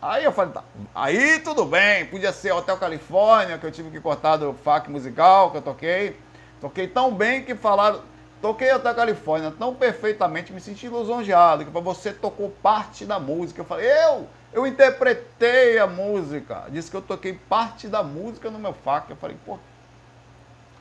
Aí 0.00 0.24
eu 0.24 0.32
falei, 0.32 0.52
tá, 0.52 0.62
aí 0.94 1.40
tudo 1.40 1.64
bem, 1.64 2.06
podia 2.06 2.32
ser 2.32 2.52
Hotel 2.52 2.76
Califórnia, 2.76 3.58
que 3.58 3.66
eu 3.66 3.72
tive 3.72 3.90
que 3.90 4.00
cortar 4.00 4.36
do 4.36 4.52
FAC 4.52 4.90
musical 4.90 5.50
que 5.50 5.56
eu 5.56 5.62
toquei. 5.62 6.20
Toquei 6.60 6.86
tão 6.86 7.12
bem 7.12 7.42
que 7.44 7.54
falaram, 7.54 8.02
toquei 8.40 8.72
Hotel 8.72 8.94
Califórnia 8.94 9.52
tão 9.58 9.74
perfeitamente, 9.74 10.52
me 10.52 10.60
senti 10.60 10.86
lisonjeado, 10.86 11.64
que 11.64 11.70
para 11.70 11.80
você 11.80 12.12
tocou 12.12 12.50
parte 12.62 13.04
da 13.04 13.18
música. 13.18 13.60
Eu 13.60 13.64
falei, 13.64 13.86
eu, 13.86 14.28
eu 14.56 14.66
interpretei 14.66 15.78
a 15.78 15.86
música. 15.86 16.64
Disse 16.70 16.90
que 16.90 16.96
eu 16.96 17.02
toquei 17.02 17.34
parte 17.34 17.88
da 17.88 18.02
música 18.02 18.50
no 18.50 18.58
meu 18.58 18.72
FAC. 18.72 19.10
Eu 19.10 19.16
falei, 19.16 19.36
pô, 19.44 19.58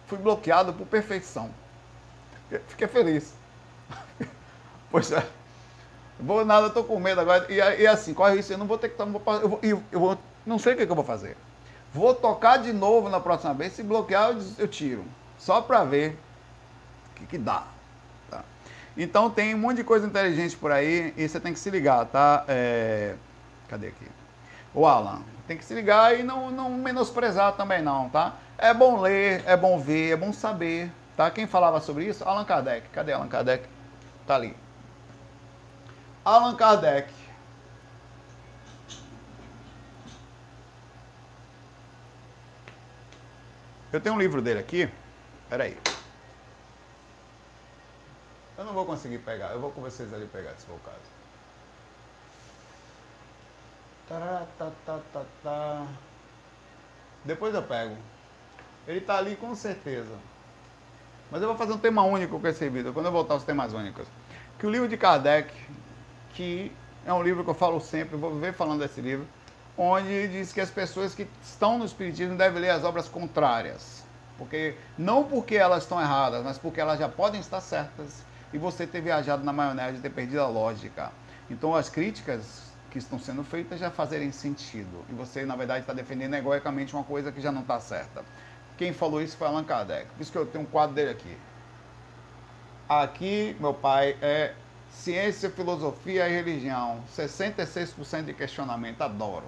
fui 0.08 0.18
bloqueado 0.18 0.72
por 0.72 0.88
perfeição. 0.88 1.50
Fiquei 2.70 2.88
feliz. 2.88 3.34
pois 4.90 5.12
é. 5.12 5.28
Vou 6.18 6.46
nada, 6.46 6.70
tô 6.70 6.86
com 6.86 6.98
medo 6.98 7.20
agora. 7.20 7.46
E, 7.52 7.56
e 7.56 7.86
assim, 7.86 8.14
corre 8.14 8.40
isso, 8.40 8.54
eu 8.54 8.58
não 8.58 8.66
vou 8.66 8.78
ter 8.78 8.88
que. 8.88 9.02
Eu, 9.02 9.10
vou, 9.10 9.60
eu, 9.62 9.84
eu 9.92 10.00
vou, 10.00 10.18
não 10.46 10.58
sei 10.58 10.74
o 10.74 10.78
que, 10.78 10.86
que, 10.86 10.92
eu 10.94 10.96
vou 10.96 11.04
fazer. 11.04 11.36
Vou 11.94 12.16
tocar 12.16 12.56
de 12.56 12.72
novo 12.72 13.10
na 13.10 13.20
próxima 13.20 13.54
vez. 13.54 13.74
Se 13.74 13.84
bloquear, 13.84 14.32
eu, 14.32 14.42
eu 14.58 14.68
tiro. 14.70 15.04
Só 15.38 15.60
para 15.60 15.84
ver 15.84 16.18
o 17.12 17.16
que, 17.16 17.26
que 17.26 17.38
dá. 17.38 17.68
Tá? 18.32 18.42
Então 18.96 19.30
tem 19.30 19.54
um 19.54 19.58
monte 19.58 19.78
de 19.78 19.84
coisa 19.84 20.08
inteligente 20.08 20.56
por 20.56 20.72
aí 20.72 21.14
e 21.18 21.28
você 21.28 21.42
tem 21.42 21.52
que 21.52 21.60
se 21.60 21.70
ligar, 21.70 22.06
tá? 22.06 22.46
É... 22.48 23.16
Cadê 23.68 23.88
aqui? 23.88 24.08
O 24.74 24.86
Alan, 24.86 25.22
tem 25.48 25.58
que 25.58 25.64
se 25.64 25.74
ligar 25.74 26.20
e 26.20 26.24
não, 26.24 26.52
não 26.52 26.70
menosprezar 26.70 27.54
também 27.54 27.82
não, 27.82 28.10
tá? 28.10 28.36
É 28.58 28.74
bom 28.74 29.00
ler, 29.00 29.44
é 29.46 29.56
bom 29.56 29.80
ver, 29.80 30.12
é 30.12 30.16
bom 30.16 30.34
saber, 30.34 30.92
tá? 31.16 31.30
Quem 31.32 31.48
falava 31.48 31.80
sobre 31.80 32.06
isso? 32.06 32.24
Allan 32.28 32.46
Kardec. 32.46 32.88
Cadê 32.90 33.14
Allan 33.14 33.28
Kardec? 33.28 33.68
Tá 34.28 34.36
ali. 34.36 34.56
Allan 36.24 36.56
Kardec. 36.56 37.14
Eu 43.94 44.02
tenho 44.02 44.16
um 44.16 44.20
livro 44.20 44.42
dele 44.42 44.60
aqui. 44.60 44.90
Peraí. 45.50 45.78
Eu 48.58 48.66
não 48.66 48.74
vou 48.74 48.86
conseguir 48.86 49.20
pegar. 49.20 49.52
Eu 49.52 49.62
vou 49.62 49.72
com 49.72 49.82
vocês 49.82 50.14
ali 50.14 50.26
pegar, 50.28 50.54
se 50.58 50.66
for 50.66 50.76
o 50.76 50.80
caso. 50.80 51.15
Tá, 54.08 54.46
tá, 54.86 55.00
tá. 55.44 55.88
Depois 57.24 57.54
eu 57.56 57.64
pego. 57.64 57.98
Ele 58.88 59.02
tá 59.02 59.18
ali 59.18 59.36
com 59.36 59.56
certeza. 59.56 60.16
Mas 61.32 61.42
eu 61.42 61.48
vou 61.48 61.58
fazer 61.58 61.74
um 61.74 61.78
tema 61.78 62.04
único 62.04 62.40
com 62.40 62.48
esse 62.48 62.70
vídeo, 62.70 62.94
quando 62.94 63.08
eu 63.08 63.12
voltar 63.12 63.34
aos 63.34 63.44
temas 63.44 63.74
únicos. 63.74 64.08
Que 64.60 64.68
o 64.68 64.70
livro 64.70 64.88
de 64.88 64.96
Kardec 64.96 65.52
que 66.36 66.72
é 67.06 67.14
um 67.14 67.24
livro 67.24 67.44
que 67.44 67.50
eu 67.50 67.56
falo 67.56 67.80
sempre, 67.80 68.18
vou 68.18 68.36
ver 68.36 68.54
falando 68.54 68.82
desse 68.82 69.02
livro, 69.02 69.26
onde 69.78 70.28
diz 70.28 70.54
que 70.54 70.62
as 70.62 70.70
pessoas 70.70 71.16
que 71.16 71.28
estão 71.42 71.80
no 71.80 71.86
Espiritismo 71.86 72.38
devem 72.38 72.62
ler 72.62 72.70
as 72.70 72.84
obras 72.84 73.08
contrárias. 73.08 74.04
Porque, 74.38 74.76
não 74.98 75.24
porque 75.24 75.56
elas 75.56 75.84
estão 75.84 76.00
erradas, 76.00 76.44
mas 76.44 76.58
porque 76.58 76.80
elas 76.80 77.00
já 77.00 77.08
podem 77.08 77.40
estar 77.40 77.62
certas 77.62 78.24
e 78.54 78.58
você 78.58 78.86
ter 78.86 79.02
viajado 79.02 79.44
na 79.44 79.54
maionese 79.54 80.02
ter 80.02 80.10
perdido 80.10 80.42
a 80.42 80.48
lógica. 80.48 81.12
Então 81.50 81.74
as 81.74 81.90
críticas 81.90 82.75
que 82.96 83.00
estão 83.00 83.20
sendo 83.20 83.44
feitas 83.44 83.78
já 83.78 83.92
fazerem 83.92 84.32
sentido. 84.32 85.04
E 85.10 85.14
você, 85.14 85.46
na 85.46 85.54
verdade, 85.58 85.82
está 85.82 85.92
defendendo 85.92 86.34
egoicamente 86.34 86.96
uma 86.96 87.04
coisa 87.04 87.30
que 87.30 87.42
já 87.42 87.52
não 87.52 87.60
está 87.60 87.78
certa. 87.78 88.24
Quem 88.78 88.94
falou 88.94 89.22
isso 89.22 89.36
foi 89.36 89.48
Allan 89.48 89.66
Kardec. 89.66 90.08
Por 90.12 90.22
isso 90.22 90.32
que 90.32 90.38
eu 90.38 90.46
tenho 90.46 90.64
um 90.64 90.68
quadro 90.68 90.96
dele 90.96 91.10
aqui. 91.10 91.38
Aqui, 92.88 93.54
meu 93.60 93.74
pai 93.74 94.16
é 94.22 94.54
Ciência, 94.90 95.50
filosofia 95.50 96.26
e 96.30 96.32
religião. 96.32 97.04
66% 97.14 98.24
de 98.24 98.34
questionamento. 98.34 99.02
Adoro. 99.02 99.44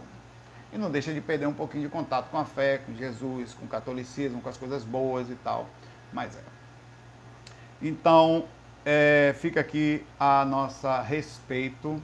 E 0.74 0.78
não 0.78 0.92
deixa 0.92 1.14
de 1.14 1.22
perder 1.22 1.48
um 1.48 1.54
pouquinho 1.54 1.84
de 1.84 1.90
contato 1.90 2.30
com 2.30 2.38
a 2.38 2.44
fé, 2.44 2.80
com 2.80 2.94
Jesus, 2.94 3.54
com 3.54 3.64
o 3.64 3.68
catolicismo, 3.70 4.42
com 4.42 4.50
as 4.50 4.58
coisas 4.58 4.84
boas 4.84 5.30
e 5.30 5.36
tal. 5.36 5.70
Mas 6.12 6.36
é. 6.36 6.42
Então, 7.82 8.46
é, 8.86 9.34
fica 9.40 9.62
aqui 9.62 10.06
a 10.20 10.44
nossa 10.44 11.02
respeito 11.02 12.02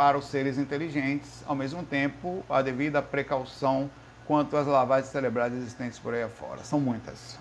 para 0.00 0.16
os 0.16 0.28
seres 0.28 0.56
inteligentes, 0.56 1.44
ao 1.46 1.54
mesmo 1.54 1.84
tempo, 1.84 2.42
a 2.48 2.62
devida 2.62 3.02
precaução 3.02 3.90
quanto 4.26 4.56
às 4.56 4.66
lavagens 4.66 5.12
cerebrais 5.12 5.52
existentes 5.52 5.98
por 5.98 6.14
aí 6.14 6.22
afora. 6.22 6.64
São 6.64 6.80
muitas. 6.80 7.38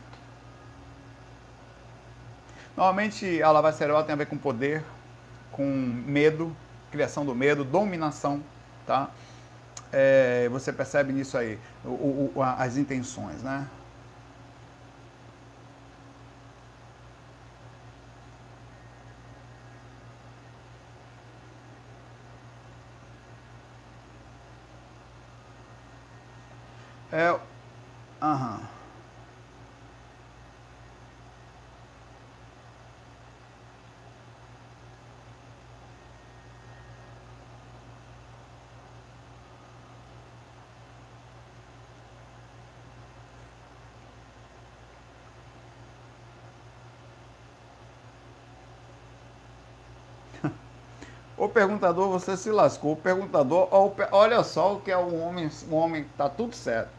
Normalmente, 2.75 3.41
a 3.41 3.49
lavagem 3.49 3.77
cerebral 3.77 4.03
tem 4.03 4.11
a 4.11 4.17
ver 4.17 4.25
com 4.25 4.37
poder, 4.37 4.83
com 5.53 5.63
medo, 5.63 6.53
criação 6.91 7.25
do 7.25 7.33
medo, 7.33 7.63
dominação, 7.63 8.43
tá? 8.85 9.09
É, 9.89 10.49
você 10.51 10.73
percebe 10.73 11.13
nisso 11.13 11.37
aí 11.37 11.57
o, 11.85 12.33
o, 12.35 12.43
as 12.43 12.75
intenções, 12.75 13.41
né? 13.41 13.65
É, 27.19 27.37
aham. 28.21 28.61
O 51.37 51.49
perguntador, 51.49 52.09
você 52.09 52.37
se 52.37 52.51
lascou. 52.51 52.93
O 52.93 52.97
perguntador, 52.97 53.69
olha 54.11 54.43
só 54.43 54.75
o 54.75 54.81
que 54.81 54.91
é 54.91 54.97
um 54.97 55.21
homem, 55.23 55.49
um 55.69 55.75
homem 55.75 56.05
tá 56.17 56.29
tudo 56.29 56.55
certo. 56.55 56.98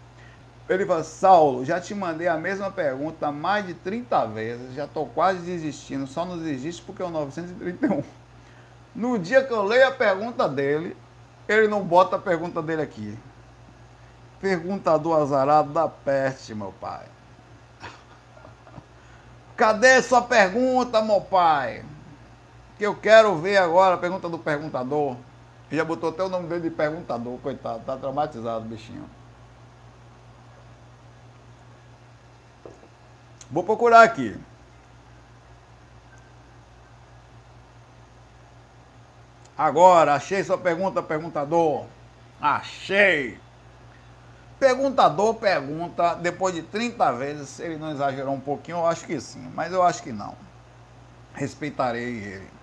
Ele 0.70 0.86
fala, 0.86 1.02
Saulo, 1.02 1.64
já 1.64 1.80
te 1.80 1.94
mandei 1.94 2.28
a 2.28 2.36
mesma 2.36 2.70
pergunta 2.70 3.32
mais 3.32 3.66
de 3.66 3.74
30 3.74 4.26
vezes, 4.26 4.74
já 4.74 4.86
tô 4.86 5.04
quase 5.04 5.40
desistindo, 5.40 6.06
só 6.06 6.24
não 6.24 6.38
desiste 6.38 6.80
porque 6.82 7.02
é 7.02 7.04
o 7.04 7.10
931. 7.10 8.04
No 8.94 9.18
dia 9.18 9.42
que 9.42 9.52
eu 9.52 9.64
leio 9.64 9.88
a 9.88 9.90
pergunta 9.90 10.48
dele, 10.48 10.96
ele 11.48 11.66
não 11.66 11.82
bota 11.82 12.16
a 12.16 12.18
pergunta 12.20 12.62
dele 12.62 12.82
aqui. 12.82 13.18
Perguntador 14.40 15.20
azarado 15.20 15.72
da 15.72 15.88
peste, 15.88 16.54
meu 16.54 16.72
pai. 16.80 17.04
Cadê 19.56 20.00
sua 20.02 20.22
pergunta, 20.22 21.02
meu 21.02 21.20
pai? 21.20 21.84
que 22.80 22.86
eu 22.86 22.96
quero 22.96 23.36
ver 23.36 23.58
agora 23.58 23.96
a 23.96 23.98
pergunta 23.98 24.26
do 24.26 24.38
perguntador. 24.38 25.14
Já 25.70 25.84
botou 25.84 26.08
até 26.08 26.22
o 26.22 26.30
nome 26.30 26.48
dele 26.48 26.62
de 26.62 26.70
perguntador, 26.70 27.36
coitado, 27.40 27.84
tá 27.84 27.94
traumatizado 27.94 28.64
bichinho. 28.64 29.04
Vou 33.50 33.64
procurar 33.64 34.02
aqui. 34.02 34.36
Agora, 39.56 40.14
achei 40.14 40.42
sua 40.42 40.56
pergunta, 40.56 41.02
perguntador. 41.02 41.86
Achei. 42.40 43.38
Perguntador 44.58 45.34
pergunta, 45.34 46.14
depois 46.14 46.54
de 46.54 46.62
30 46.62 47.12
vezes, 47.12 47.60
ele 47.60 47.76
não 47.76 47.90
exagerou 47.90 48.34
um 48.34 48.40
pouquinho, 48.40 48.78
eu 48.78 48.86
acho 48.86 49.04
que 49.04 49.20
sim, 49.20 49.50
mas 49.54 49.72
eu 49.72 49.82
acho 49.82 50.02
que 50.02 50.12
não. 50.12 50.34
Respeitarei 51.34 52.18
ele. 52.24 52.60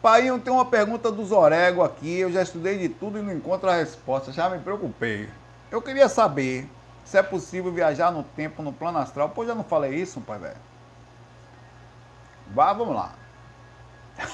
Pai, 0.00 0.28
eu 0.28 0.38
tenho 0.38 0.56
uma 0.56 0.64
pergunta 0.64 1.10
do 1.10 1.24
Zorego 1.24 1.82
aqui. 1.82 2.18
Eu 2.18 2.30
já 2.30 2.42
estudei 2.42 2.78
de 2.78 2.88
tudo 2.88 3.18
e 3.18 3.22
não 3.22 3.32
encontro 3.32 3.68
a 3.68 3.74
resposta. 3.74 4.30
Já 4.30 4.48
me 4.48 4.58
preocupei. 4.60 5.28
Eu 5.70 5.82
queria 5.82 6.08
saber 6.08 6.70
se 7.08 7.16
é 7.16 7.22
possível 7.22 7.72
viajar 7.72 8.12
no 8.12 8.22
tempo 8.22 8.62
no 8.62 8.70
plano 8.70 8.98
astral. 8.98 9.30
Pô, 9.30 9.44
já 9.44 9.54
não 9.54 9.64
falei 9.64 9.94
isso, 9.94 10.20
pai 10.20 10.38
velho. 10.38 10.58
Vá, 12.48 12.70
vamos 12.74 12.94
lá. 12.94 13.14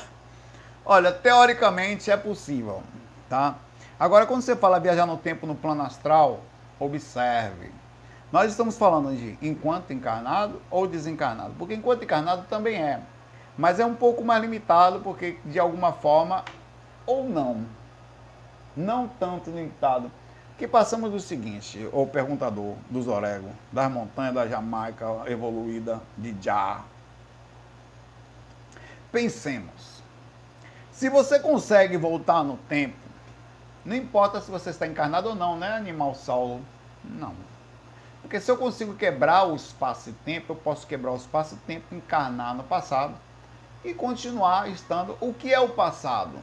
Olha, 0.85 1.13
teoricamente 1.13 2.11
é 2.11 2.17
possível, 2.17 2.83
tá? 3.29 3.55
Agora, 3.99 4.27
quando 4.27 4.43
você 4.43 4.57
fala 4.57 4.81
viajar 4.81 5.07
no 5.07 5.17
tempo 5.17 5.47
no 5.47 5.55
plano 5.55 5.85
astral, 5.85 6.41
observe. 6.81 7.71
Nós 8.33 8.51
estamos 8.51 8.77
falando 8.77 9.17
de 9.17 9.39
enquanto 9.41 9.93
encarnado 9.93 10.61
ou 10.69 10.89
desencarnado, 10.89 11.55
porque 11.57 11.75
enquanto 11.75 12.03
encarnado 12.03 12.45
também 12.49 12.83
é. 12.83 13.01
Mas 13.57 13.79
é 13.79 13.87
um 13.87 13.95
pouco 13.95 14.25
mais 14.25 14.43
limitado 14.43 14.99
porque 14.99 15.39
de 15.45 15.61
alguma 15.61 15.93
forma 15.93 16.45
ou 17.07 17.23
não, 17.23 17.65
não 18.77 19.07
tanto 19.07 19.51
limitado, 19.51 20.11
que 20.57 20.69
passamos 20.69 21.11
do 21.11 21.19
seguinte, 21.19 21.89
o 21.93 22.07
perguntador 22.07 22.77
dos 22.89 23.09
Orego, 23.09 23.51
das 23.73 23.91
montanhas 23.91 24.35
da 24.35 24.47
Jamaica 24.47 25.07
evoluída 25.27 26.01
de 26.17 26.35
Já. 26.41 26.83
Pensemos, 29.11 30.03
se 30.93 31.09
você 31.09 31.41
consegue 31.41 31.97
voltar 31.97 32.45
no 32.45 32.57
tempo, 32.69 32.97
não 33.85 33.97
importa 33.97 34.41
se 34.41 34.51
você 34.51 34.71
está 34.71 34.87
encarnado 34.87 35.31
ou 35.31 35.35
não, 35.35 35.57
né, 35.57 35.73
animal 35.73 36.15
Saulo? 36.15 36.61
Não. 37.05 37.35
Porque 38.23 38.41
se 38.41 38.51
eu 38.51 38.57
consigo 38.57 38.95
quebrar 38.95 39.45
o 39.45 39.55
espaço 39.55 40.11
e 40.11 40.13
tempo, 40.13 40.53
eu 40.53 40.57
posso 40.57 40.87
quebrar 40.87 41.13
o 41.13 41.17
espaço 41.17 41.57
e 41.57 41.59
tempo, 41.67 41.95
encarnar 41.95 42.55
no 42.55 42.65
passado 42.65 43.15
e 43.85 43.93
continuar 43.93 44.71
estando. 44.71 45.17
O 45.21 45.35
que 45.35 45.53
é 45.53 45.61
o 45.61 45.69
passado? 45.69 46.39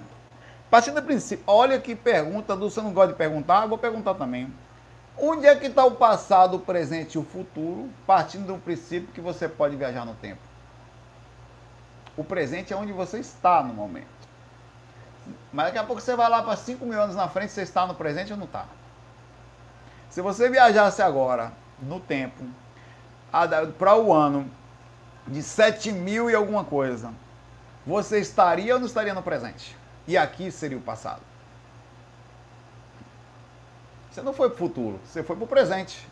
Partindo 0.71 0.95
do 0.95 1.03
princípio, 1.03 1.43
olha 1.45 1.77
que 1.81 1.93
pergunta, 1.93 2.55
do 2.55 2.69
você 2.69 2.81
não 2.81 2.93
gosta 2.93 3.11
de 3.11 3.17
perguntar, 3.17 3.67
vou 3.67 3.77
perguntar 3.77 4.13
também. 4.13 4.51
Onde 5.17 5.45
é 5.45 5.53
que 5.53 5.67
está 5.67 5.83
o 5.83 5.91
passado, 5.91 6.55
o 6.55 6.59
presente 6.59 7.15
e 7.15 7.17
o 7.17 7.25
futuro, 7.25 7.89
partindo 8.07 8.47
do 8.47 8.57
princípio 8.57 9.13
que 9.13 9.19
você 9.19 9.49
pode 9.49 9.75
viajar 9.75 10.05
no 10.05 10.13
tempo? 10.15 10.39
O 12.15 12.23
presente 12.23 12.71
é 12.71 12.75
onde 12.77 12.93
você 12.93 13.19
está 13.19 13.61
no 13.61 13.73
momento. 13.73 14.07
Mas 15.51 15.65
daqui 15.65 15.77
a 15.77 15.83
pouco 15.83 16.01
você 16.01 16.15
vai 16.15 16.29
lá 16.29 16.41
para 16.41 16.55
5 16.55 16.85
mil 16.85 17.01
anos 17.01 17.17
na 17.17 17.27
frente, 17.27 17.51
você 17.51 17.63
está 17.63 17.85
no 17.85 17.93
presente 17.93 18.31
ou 18.31 18.39
não 18.39 18.45
está? 18.45 18.65
Se 20.09 20.21
você 20.21 20.49
viajasse 20.49 21.01
agora, 21.01 21.51
no 21.81 21.99
tempo, 21.99 22.45
para 23.77 23.95
o 23.95 24.13
ano 24.13 24.49
de 25.27 25.43
7 25.43 25.91
mil 25.91 26.29
e 26.29 26.33
alguma 26.33 26.63
coisa, 26.63 27.11
você 27.85 28.19
estaria 28.19 28.73
ou 28.73 28.79
não 28.79 28.87
estaria 28.87 29.13
no 29.13 29.21
presente? 29.21 29.80
E 30.11 30.17
aqui 30.17 30.51
seria 30.51 30.77
o 30.77 30.81
passado. 30.81 31.21
Você 34.11 34.21
não 34.21 34.33
foi 34.33 34.49
para 34.49 34.55
o 34.55 34.57
futuro, 34.57 34.99
você 35.05 35.23
foi 35.23 35.37
para 35.37 35.45
o 35.45 35.47
presente. 35.47 36.05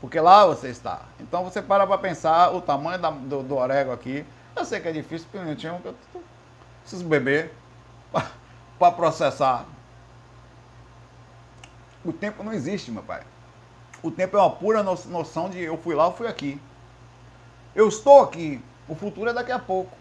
Porque 0.00 0.20
lá 0.20 0.46
você 0.46 0.68
está. 0.68 1.02
Então 1.18 1.42
você 1.42 1.60
para 1.60 1.84
para 1.88 1.98
pensar 1.98 2.54
o 2.54 2.60
tamanho 2.60 3.00
da, 3.00 3.10
do, 3.10 3.42
do 3.42 3.56
orégano 3.56 3.90
aqui. 3.90 4.24
Eu 4.54 4.64
sei 4.64 4.78
que 4.78 4.86
é 4.86 4.92
difícil, 4.92 5.26
porque 5.28 5.44
eu 5.44 5.56
tinha 5.56 5.72
eu 5.84 6.22
preciso 6.82 7.04
beber 7.04 7.52
para 8.78 8.92
processar. 8.92 9.66
O 12.04 12.12
tempo 12.12 12.44
não 12.44 12.52
existe, 12.52 12.92
meu 12.92 13.02
pai. 13.02 13.24
O 14.04 14.12
tempo 14.12 14.36
é 14.36 14.40
uma 14.40 14.52
pura 14.52 14.84
noção 14.84 15.50
de 15.50 15.60
eu 15.60 15.76
fui 15.76 15.96
lá, 15.96 16.04
eu 16.04 16.12
fui 16.12 16.28
aqui. 16.28 16.62
Eu 17.74 17.88
estou 17.88 18.22
aqui. 18.22 18.62
O 18.86 18.94
futuro 18.94 19.30
é 19.30 19.32
daqui 19.32 19.50
a 19.50 19.58
pouco. 19.58 19.99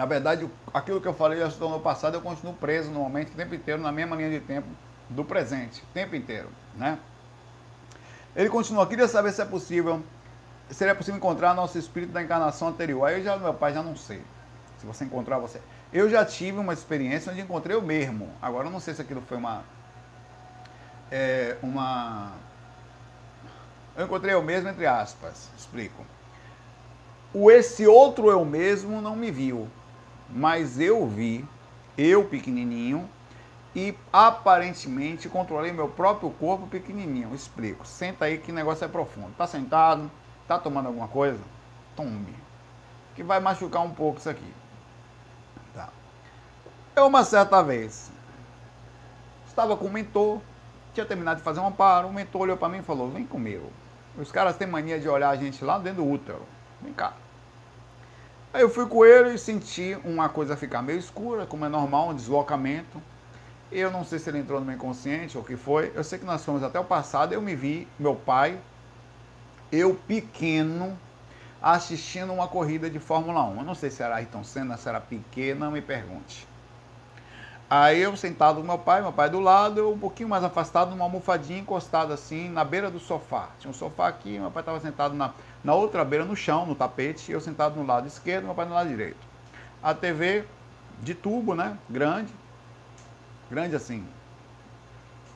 Na 0.00 0.06
verdade, 0.06 0.48
aquilo 0.72 0.98
que 0.98 1.06
eu 1.06 1.12
falei 1.12 1.38
já 1.38 1.48
estou 1.48 1.68
no 1.68 1.78
passado, 1.78 2.14
eu 2.14 2.22
continuo 2.22 2.54
preso 2.54 2.90
no 2.90 3.00
momento, 3.00 3.34
o 3.34 3.36
tempo 3.36 3.54
inteiro, 3.54 3.82
na 3.82 3.92
mesma 3.92 4.16
linha 4.16 4.30
de 4.30 4.40
tempo 4.40 4.66
do 5.10 5.22
presente, 5.22 5.82
o 5.82 5.86
tempo 5.92 6.16
inteiro, 6.16 6.48
né? 6.74 6.98
Ele 8.34 8.48
continua, 8.48 8.86
queria 8.86 9.06
saber 9.06 9.30
se 9.30 9.42
é 9.42 9.44
possível, 9.44 10.02
seria 10.70 10.94
possível 10.94 11.18
encontrar 11.18 11.52
nosso 11.52 11.76
espírito 11.76 12.14
da 12.14 12.22
encarnação 12.22 12.68
anterior. 12.68 13.04
Aí 13.04 13.18
eu 13.18 13.24
já, 13.24 13.36
meu 13.36 13.52
pai, 13.52 13.74
já 13.74 13.82
não 13.82 13.94
sei. 13.94 14.22
Se 14.78 14.86
você 14.86 15.04
encontrar 15.04 15.36
você. 15.36 15.60
Eu 15.92 16.08
já 16.08 16.24
tive 16.24 16.56
uma 16.56 16.72
experiência 16.72 17.30
onde 17.30 17.42
encontrei 17.42 17.76
eu 17.76 17.82
mesmo. 17.82 18.30
Agora 18.40 18.68
eu 18.68 18.72
não 18.72 18.80
sei 18.80 18.94
se 18.94 19.02
aquilo 19.02 19.20
foi 19.28 19.36
uma. 19.36 19.64
É, 21.12 21.58
uma. 21.62 22.32
Eu 23.94 24.06
encontrei 24.06 24.32
eu 24.32 24.42
mesmo, 24.42 24.70
entre 24.70 24.86
aspas. 24.86 25.50
Explico. 25.58 26.06
O 27.34 27.50
esse 27.50 27.86
outro 27.86 28.30
eu 28.30 28.42
mesmo 28.46 29.02
não 29.02 29.14
me 29.14 29.30
viu 29.30 29.68
mas 30.30 30.78
eu 30.78 31.06
vi, 31.06 31.44
eu 31.96 32.24
pequenininho, 32.24 33.08
e 33.74 33.94
aparentemente 34.12 35.28
controlei 35.28 35.72
meu 35.72 35.88
próprio 35.88 36.30
corpo 36.30 36.66
pequenininho. 36.66 37.34
Explico. 37.34 37.86
Senta 37.86 38.24
aí 38.24 38.38
que 38.38 38.50
negócio 38.50 38.84
é 38.84 38.88
profundo. 38.88 39.32
Tá 39.36 39.46
sentado? 39.46 40.10
Tá 40.48 40.58
tomando 40.58 40.86
alguma 40.86 41.08
coisa? 41.08 41.40
Tome. 41.94 42.34
Que 43.14 43.22
vai 43.22 43.38
machucar 43.38 43.82
um 43.82 43.90
pouco 43.90 44.18
isso 44.18 44.28
aqui. 44.28 44.54
Tá. 45.74 45.88
Eu 46.96 47.06
uma 47.06 47.22
certa 47.22 47.62
vez 47.62 48.10
estava 49.46 49.76
com 49.76 49.86
o 49.86 49.92
mentor, 49.92 50.40
tinha 50.94 51.06
terminado 51.06 51.38
de 51.38 51.44
fazer 51.44 51.60
um 51.60 51.66
amparo, 51.66 52.08
o 52.08 52.12
mentor 52.12 52.42
olhou 52.42 52.56
para 52.56 52.68
mim 52.68 52.78
e 52.78 52.82
falou: 52.82 53.10
"Vem 53.10 53.26
comigo". 53.26 53.70
Os 54.18 54.32
caras 54.32 54.56
têm 54.56 54.66
mania 54.66 54.98
de 54.98 55.08
olhar 55.08 55.30
a 55.30 55.36
gente 55.36 55.64
lá 55.64 55.78
dentro 55.78 56.02
do 56.02 56.10
útero. 56.10 56.42
Vem 56.82 56.92
cá. 56.92 57.12
Aí 58.52 58.62
eu 58.62 58.68
fui 58.68 58.84
com 58.86 59.04
ele 59.04 59.34
e 59.34 59.38
senti 59.38 59.96
uma 60.04 60.28
coisa 60.28 60.56
ficar 60.56 60.82
meio 60.82 60.98
escura, 60.98 61.46
como 61.46 61.64
é 61.64 61.68
normal, 61.68 62.08
um 62.08 62.14
deslocamento. 62.14 63.00
Eu 63.70 63.92
não 63.92 64.04
sei 64.04 64.18
se 64.18 64.28
ele 64.28 64.38
entrou 64.38 64.58
no 64.58 64.66
meu 64.66 64.74
inconsciente 64.74 65.36
ou 65.36 65.44
o 65.44 65.46
que 65.46 65.56
foi. 65.56 65.92
Eu 65.94 66.02
sei 66.02 66.18
que 66.18 66.24
nós 66.24 66.44
fomos 66.44 66.64
até 66.64 66.80
o 66.80 66.84
passado. 66.84 67.32
Eu 67.32 67.40
me 67.40 67.54
vi, 67.54 67.86
meu 67.96 68.16
pai, 68.16 68.58
eu 69.70 69.94
pequeno, 69.94 70.98
assistindo 71.62 72.32
uma 72.32 72.48
corrida 72.48 72.90
de 72.90 72.98
Fórmula 72.98 73.44
1. 73.44 73.58
Eu 73.58 73.64
não 73.64 73.74
sei 73.74 73.88
se 73.88 74.02
era 74.02 74.16
Ayrton 74.16 74.42
Senna, 74.42 74.76
se 74.76 74.88
era 74.88 75.00
Piquet, 75.00 75.54
não 75.54 75.70
me 75.70 75.80
pergunte. 75.80 76.48
Aí 77.70 78.00
eu 78.00 78.16
sentado 78.16 78.56
com 78.60 78.66
meu 78.66 78.78
pai, 78.78 79.00
meu 79.00 79.12
pai 79.12 79.30
do 79.30 79.38
lado, 79.38 79.78
eu 79.78 79.92
um 79.92 79.98
pouquinho 79.98 80.28
mais 80.28 80.42
afastado, 80.42 80.90
numa 80.90 81.04
almofadinha 81.04 81.60
encostado 81.60 82.12
assim, 82.12 82.48
na 82.48 82.64
beira 82.64 82.90
do 82.90 82.98
sofá. 82.98 83.50
Tinha 83.60 83.70
um 83.70 83.74
sofá 83.74 84.08
aqui, 84.08 84.40
meu 84.40 84.50
pai 84.50 84.62
estava 84.62 84.80
sentado 84.80 85.14
na, 85.14 85.32
na 85.62 85.74
outra 85.74 86.04
beira, 86.04 86.24
no 86.24 86.36
chão, 86.36 86.66
no 86.66 86.74
tapete, 86.74 87.32
eu 87.32 87.40
sentado 87.40 87.76
no 87.76 87.86
lado 87.86 88.06
esquerdo, 88.06 88.44
meu 88.44 88.54
pai 88.54 88.66
no 88.66 88.74
lado 88.74 88.88
direito. 88.88 89.18
A 89.82 89.94
TV 89.94 90.44
de 91.00 91.14
tubo, 91.14 91.54
né? 91.54 91.76
Grande. 91.88 92.32
Grande 93.50 93.76
assim. 93.76 94.06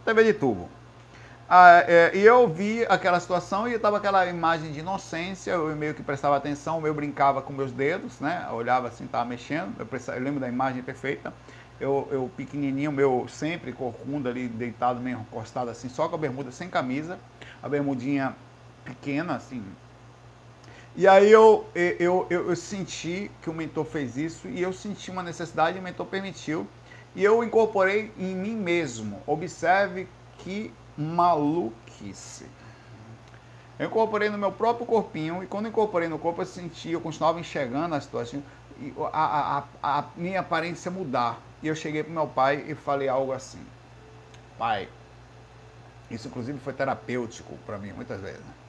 TV 0.04 0.24
de 0.24 0.34
tubo. 0.34 0.68
Ah, 1.48 1.84
é, 1.86 2.10
e 2.14 2.20
eu 2.20 2.48
vi 2.48 2.86
aquela 2.88 3.20
situação 3.20 3.68
e 3.68 3.74
estava 3.74 3.98
aquela 3.98 4.24
imagem 4.26 4.72
de 4.72 4.80
inocência, 4.80 5.52
eu 5.52 5.76
meio 5.76 5.94
que 5.94 6.02
prestava 6.02 6.36
atenção, 6.36 6.84
eu 6.86 6.94
brincava 6.94 7.42
com 7.42 7.52
meus 7.52 7.70
dedos, 7.70 8.18
né? 8.18 8.48
Olhava 8.50 8.88
assim, 8.88 9.04
estava 9.04 9.26
mexendo, 9.26 9.74
eu, 9.78 10.14
eu 10.14 10.22
lembro 10.22 10.40
da 10.40 10.48
imagem 10.48 10.82
perfeita 10.82 11.32
eu, 11.80 12.08
eu 12.10 12.30
pequenininho, 12.36 12.92
meu 12.92 13.26
sempre 13.28 13.72
corcunda 13.72 14.30
ali, 14.30 14.48
deitado 14.48 15.00
meio 15.00 15.20
encostado 15.20 15.70
assim, 15.70 15.88
só 15.88 16.08
com 16.08 16.14
a 16.14 16.18
bermuda 16.18 16.50
sem 16.50 16.68
camisa, 16.68 17.18
a 17.62 17.68
bermudinha 17.68 18.34
pequena 18.84 19.34
assim. 19.34 19.64
E 20.96 21.08
aí 21.08 21.30
eu, 21.30 21.66
eu, 21.74 22.26
eu, 22.30 22.48
eu 22.50 22.56
senti 22.56 23.28
que 23.42 23.50
o 23.50 23.54
mentor 23.54 23.84
fez 23.84 24.16
isso 24.16 24.46
e 24.46 24.62
eu 24.62 24.72
senti 24.72 25.10
uma 25.10 25.24
necessidade 25.24 25.76
e 25.76 25.80
o 25.80 25.82
mentor 25.82 26.06
permitiu. 26.06 26.68
E 27.16 27.24
eu 27.24 27.42
incorporei 27.42 28.12
em 28.16 28.34
mim 28.34 28.54
mesmo. 28.54 29.20
Observe 29.26 30.08
que 30.38 30.72
maluquice. 30.96 32.46
Eu 33.76 33.86
incorporei 33.86 34.28
no 34.28 34.38
meu 34.38 34.52
próprio 34.52 34.86
corpinho 34.86 35.42
e 35.42 35.46
quando 35.46 35.66
incorporei 35.66 36.08
no 36.08 36.18
corpo 36.18 36.42
eu 36.42 36.46
senti, 36.46 36.90
eu 36.90 37.00
continuava 37.00 37.40
enxergando 37.40 37.96
a 37.96 38.00
situação, 38.00 38.40
a, 39.12 39.64
a, 39.82 39.98
a 39.98 40.04
minha 40.16 40.40
aparência 40.40 40.92
mudar. 40.92 41.40
E 41.60 41.66
eu 41.66 41.74
cheguei 41.74 42.04
para 42.04 42.12
meu 42.12 42.28
pai 42.28 42.64
e 42.68 42.74
falei 42.76 43.08
algo 43.08 43.32
assim: 43.32 43.64
Pai, 44.56 44.88
isso 46.08 46.28
inclusive 46.28 46.60
foi 46.60 46.72
terapêutico 46.72 47.56
para 47.66 47.78
mim 47.78 47.92
muitas 47.92 48.20
vezes. 48.20 48.40
Né? 48.40 48.63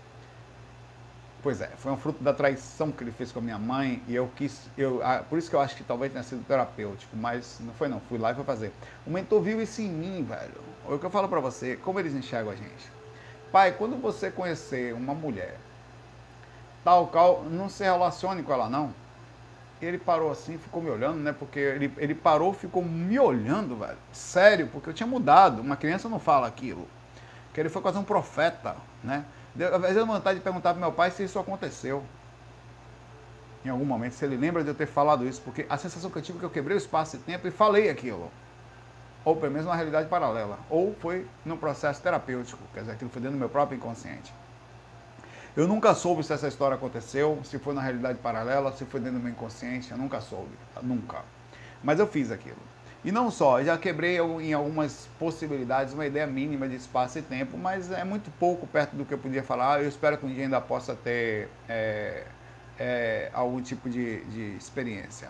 Pois 1.46 1.62
é, 1.62 1.68
foi 1.78 1.92
um 1.92 1.98
fruto 1.98 2.24
da 2.24 2.34
traição 2.34 2.92
que 2.92 3.04
ele 3.04 3.12
fez 3.12 3.32
com 3.32 3.38
a 3.38 3.42
minha 3.44 3.60
mãe 3.60 4.02
e 4.08 4.16
eu 4.16 4.28
quis, 4.36 4.68
eu, 4.76 5.00
por 5.30 5.38
isso 5.38 5.48
que 5.48 5.56
eu 5.56 5.60
acho 5.60 5.76
que 5.76 5.84
talvez 5.84 6.12
tenha 6.12 6.24
sido 6.24 6.44
terapêutico, 6.44 7.16
mas 7.16 7.60
não 7.60 7.72
foi 7.72 7.88
não, 7.88 8.00
fui 8.00 8.18
lá 8.18 8.32
e 8.32 8.34
fui 8.34 8.44
fazer. 8.44 8.74
O 9.06 9.12
mentor 9.12 9.44
viu 9.44 9.62
isso 9.62 9.80
em 9.80 9.88
mim, 9.88 10.24
velho. 10.24 10.60
O 10.90 10.98
que 10.98 11.06
eu 11.06 11.10
falo 11.12 11.30
para 11.30 11.40
você, 11.40 11.76
como 11.76 12.00
eles 12.00 12.16
enxergam 12.16 12.52
a 12.52 12.56
gente. 12.56 12.92
Pai, 13.52 13.74
quando 13.74 13.96
você 14.02 14.32
conhecer 14.32 14.92
uma 14.96 15.14
mulher, 15.14 15.60
tal 16.84 17.06
qual, 17.06 17.44
não 17.44 17.70
se 17.70 17.84
relacione 17.84 18.42
com 18.42 18.52
ela 18.52 18.68
não 18.68 18.92
ele 19.80 20.00
parou 20.00 20.32
assim, 20.32 20.58
ficou 20.58 20.82
me 20.82 20.90
olhando, 20.90 21.20
né? 21.20 21.32
Porque 21.38 21.60
ele, 21.60 21.94
ele 21.98 22.16
parou, 22.16 22.54
ficou 22.54 22.84
me 22.84 23.20
olhando, 23.20 23.76
velho. 23.76 23.98
Sério, 24.12 24.68
porque 24.72 24.90
eu 24.90 24.94
tinha 24.96 25.06
mudado. 25.06 25.62
Uma 25.62 25.76
criança 25.76 26.10
não 26.10 26.18
fala 26.18 26.48
aquilo. 26.48 26.88
Que 27.54 27.60
ele 27.60 27.70
foi 27.70 27.84
quase 27.84 28.00
um 28.00 28.04
profeta, 28.04 28.78
né? 29.04 29.26
Às 29.58 29.82
vezes 29.82 29.98
eu 29.98 30.06
vontade 30.06 30.40
de 30.40 30.44
perguntar 30.44 30.74
para 30.74 30.82
meu 30.82 30.92
pai 30.92 31.12
se 31.12 31.24
isso 31.24 31.40
aconteceu. 31.40 32.04
Em 33.64 33.70
algum 33.70 33.86
momento, 33.86 34.14
se 34.14 34.26
ele 34.26 34.36
lembra 34.36 34.64
de 34.64 34.70
eu 34.70 34.76
ter 34.76 34.86
falado 34.86 35.26
isso, 35.26 35.42
porque 35.42 35.66
a 35.70 35.78
sensação 35.78 36.10
que 36.12 36.18
eu 36.18 36.22
tive 36.22 36.38
é 36.38 36.40
que 36.40 36.46
eu 36.46 36.50
quebrei 36.50 36.76
o 36.76 36.78
espaço 36.78 37.16
e 37.16 37.20
tempo 37.20 37.48
e 37.48 37.52
falei 37.52 37.90
aquilo. 37.90 38.30
Ou 39.24 39.36
pelo 39.36 39.52
menos 39.52 39.66
uma 39.66 39.76
realidade 39.76 40.08
paralela. 40.08 40.60
Ou 40.70 40.94
foi 41.00 41.26
num 41.44 41.58
processo 41.58 42.02
terapêutico, 42.02 42.62
quer 42.74 42.82
dizer, 42.82 42.92
aquilo 42.92 43.10
foi 43.10 43.22
dentro 43.22 43.38
do 43.38 43.40
meu 43.40 43.50
próprio 43.50 43.78
inconsciente. 43.78 44.32
Eu 45.56 45.68
nunca 45.68 45.96
soube 45.96 46.22
se 46.22 46.34
essa 46.34 46.50
história 46.50 46.76
aconteceu, 46.76 47.40
se 47.44 47.58
foi 47.58 47.74
na 47.74 47.82
realidade 47.82 48.20
paralela, 48.20 48.74
se 48.74 48.86
foi 48.86 49.00
dentro 49.00 49.20
do 49.20 49.24
meu 49.24 49.32
inconsciente, 49.32 49.90
eu 49.90 49.98
nunca 49.98 50.20
soube, 50.20 50.52
nunca. 50.84 51.24
Mas 51.82 51.98
eu 51.98 52.06
fiz 52.06 52.30
aquilo. 52.30 52.75
E 53.06 53.12
não 53.12 53.30
só, 53.30 53.64
já 53.64 53.78
quebrei 53.78 54.18
em 54.18 54.52
algumas 54.52 55.08
possibilidades 55.20 55.94
uma 55.94 56.08
ideia 56.08 56.26
mínima 56.26 56.68
de 56.68 56.76
espaço 56.76 57.20
e 57.20 57.22
tempo, 57.22 57.56
mas 57.56 57.92
é 57.92 58.04
muito 58.04 58.32
pouco 58.40 58.66
perto 58.66 58.96
do 58.96 59.06
que 59.06 59.14
eu 59.14 59.20
podia 59.20 59.44
falar. 59.44 59.84
Eu 59.84 59.88
espero 59.88 60.18
que 60.18 60.26
um 60.26 60.34
dia 60.34 60.46
ainda 60.46 60.60
possa 60.60 60.96
ter 60.96 61.48
é, 61.70 62.24
é, 62.80 63.30
algum 63.32 63.62
tipo 63.62 63.88
de, 63.92 64.26
de 64.26 64.58
experiência. 64.58 65.30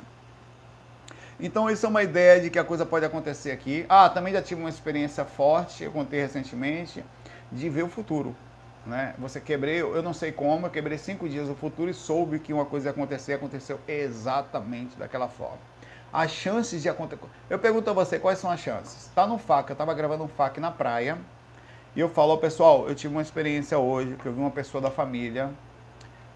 Então 1.37 1.69
isso 1.69 1.85
é 1.85 1.89
uma 1.89 2.01
ideia 2.01 2.39
de 2.39 2.49
que 2.49 2.57
a 2.57 2.63
coisa 2.63 2.85
pode 2.85 3.03
acontecer 3.03 3.51
aqui. 3.51 3.85
Ah, 3.89 4.07
também 4.07 4.31
já 4.31 4.41
tive 4.41 4.61
uma 4.61 4.69
experiência 4.69 5.25
forte, 5.25 5.83
eu 5.83 5.91
contei 5.91 6.21
recentemente, 6.21 7.03
de 7.51 7.69
ver 7.69 7.83
o 7.83 7.89
futuro. 7.89 8.33
Né? 8.85 9.13
Você 9.17 9.41
quebrei, 9.41 9.81
eu 9.81 10.01
não 10.01 10.13
sei 10.13 10.31
como, 10.31 10.67
eu 10.67 10.71
quebrei 10.71 10.97
cinco 10.97 11.27
dias 11.27 11.49
o 11.49 11.55
futuro 11.55 11.91
e 11.91 11.93
soube 11.93 12.39
que 12.39 12.53
uma 12.53 12.65
coisa 12.65 12.87
ia 12.87 12.91
acontecer, 12.91 13.33
aconteceu 13.33 13.81
exatamente 13.85 14.95
daquela 14.95 15.27
forma. 15.27 15.74
As 16.15 16.31
chances 16.31 16.81
de 16.81 16.87
acontecer. 16.87 17.21
Eu 17.49 17.59
pergunto 17.59 17.89
a 17.89 17.93
você 17.93 18.17
quais 18.17 18.39
são 18.39 18.49
as 18.49 18.61
chances. 18.61 19.07
Está 19.07 19.27
no 19.27 19.37
FAC, 19.37 19.71
eu 19.71 19.73
estava 19.73 19.93
gravando 19.93 20.23
um 20.23 20.29
FAC 20.29 20.61
na 20.61 20.71
praia 20.71 21.17
e 21.93 21.99
eu 21.99 22.07
falo, 22.07 22.37
pessoal, 22.37 22.87
eu 22.87 22.95
tive 22.95 23.13
uma 23.13 23.21
experiência 23.21 23.77
hoje 23.77 24.15
que 24.15 24.25
eu 24.25 24.31
vi 24.31 24.39
uma 24.39 24.49
pessoa 24.49 24.81
da 24.81 24.89
família 24.89 25.51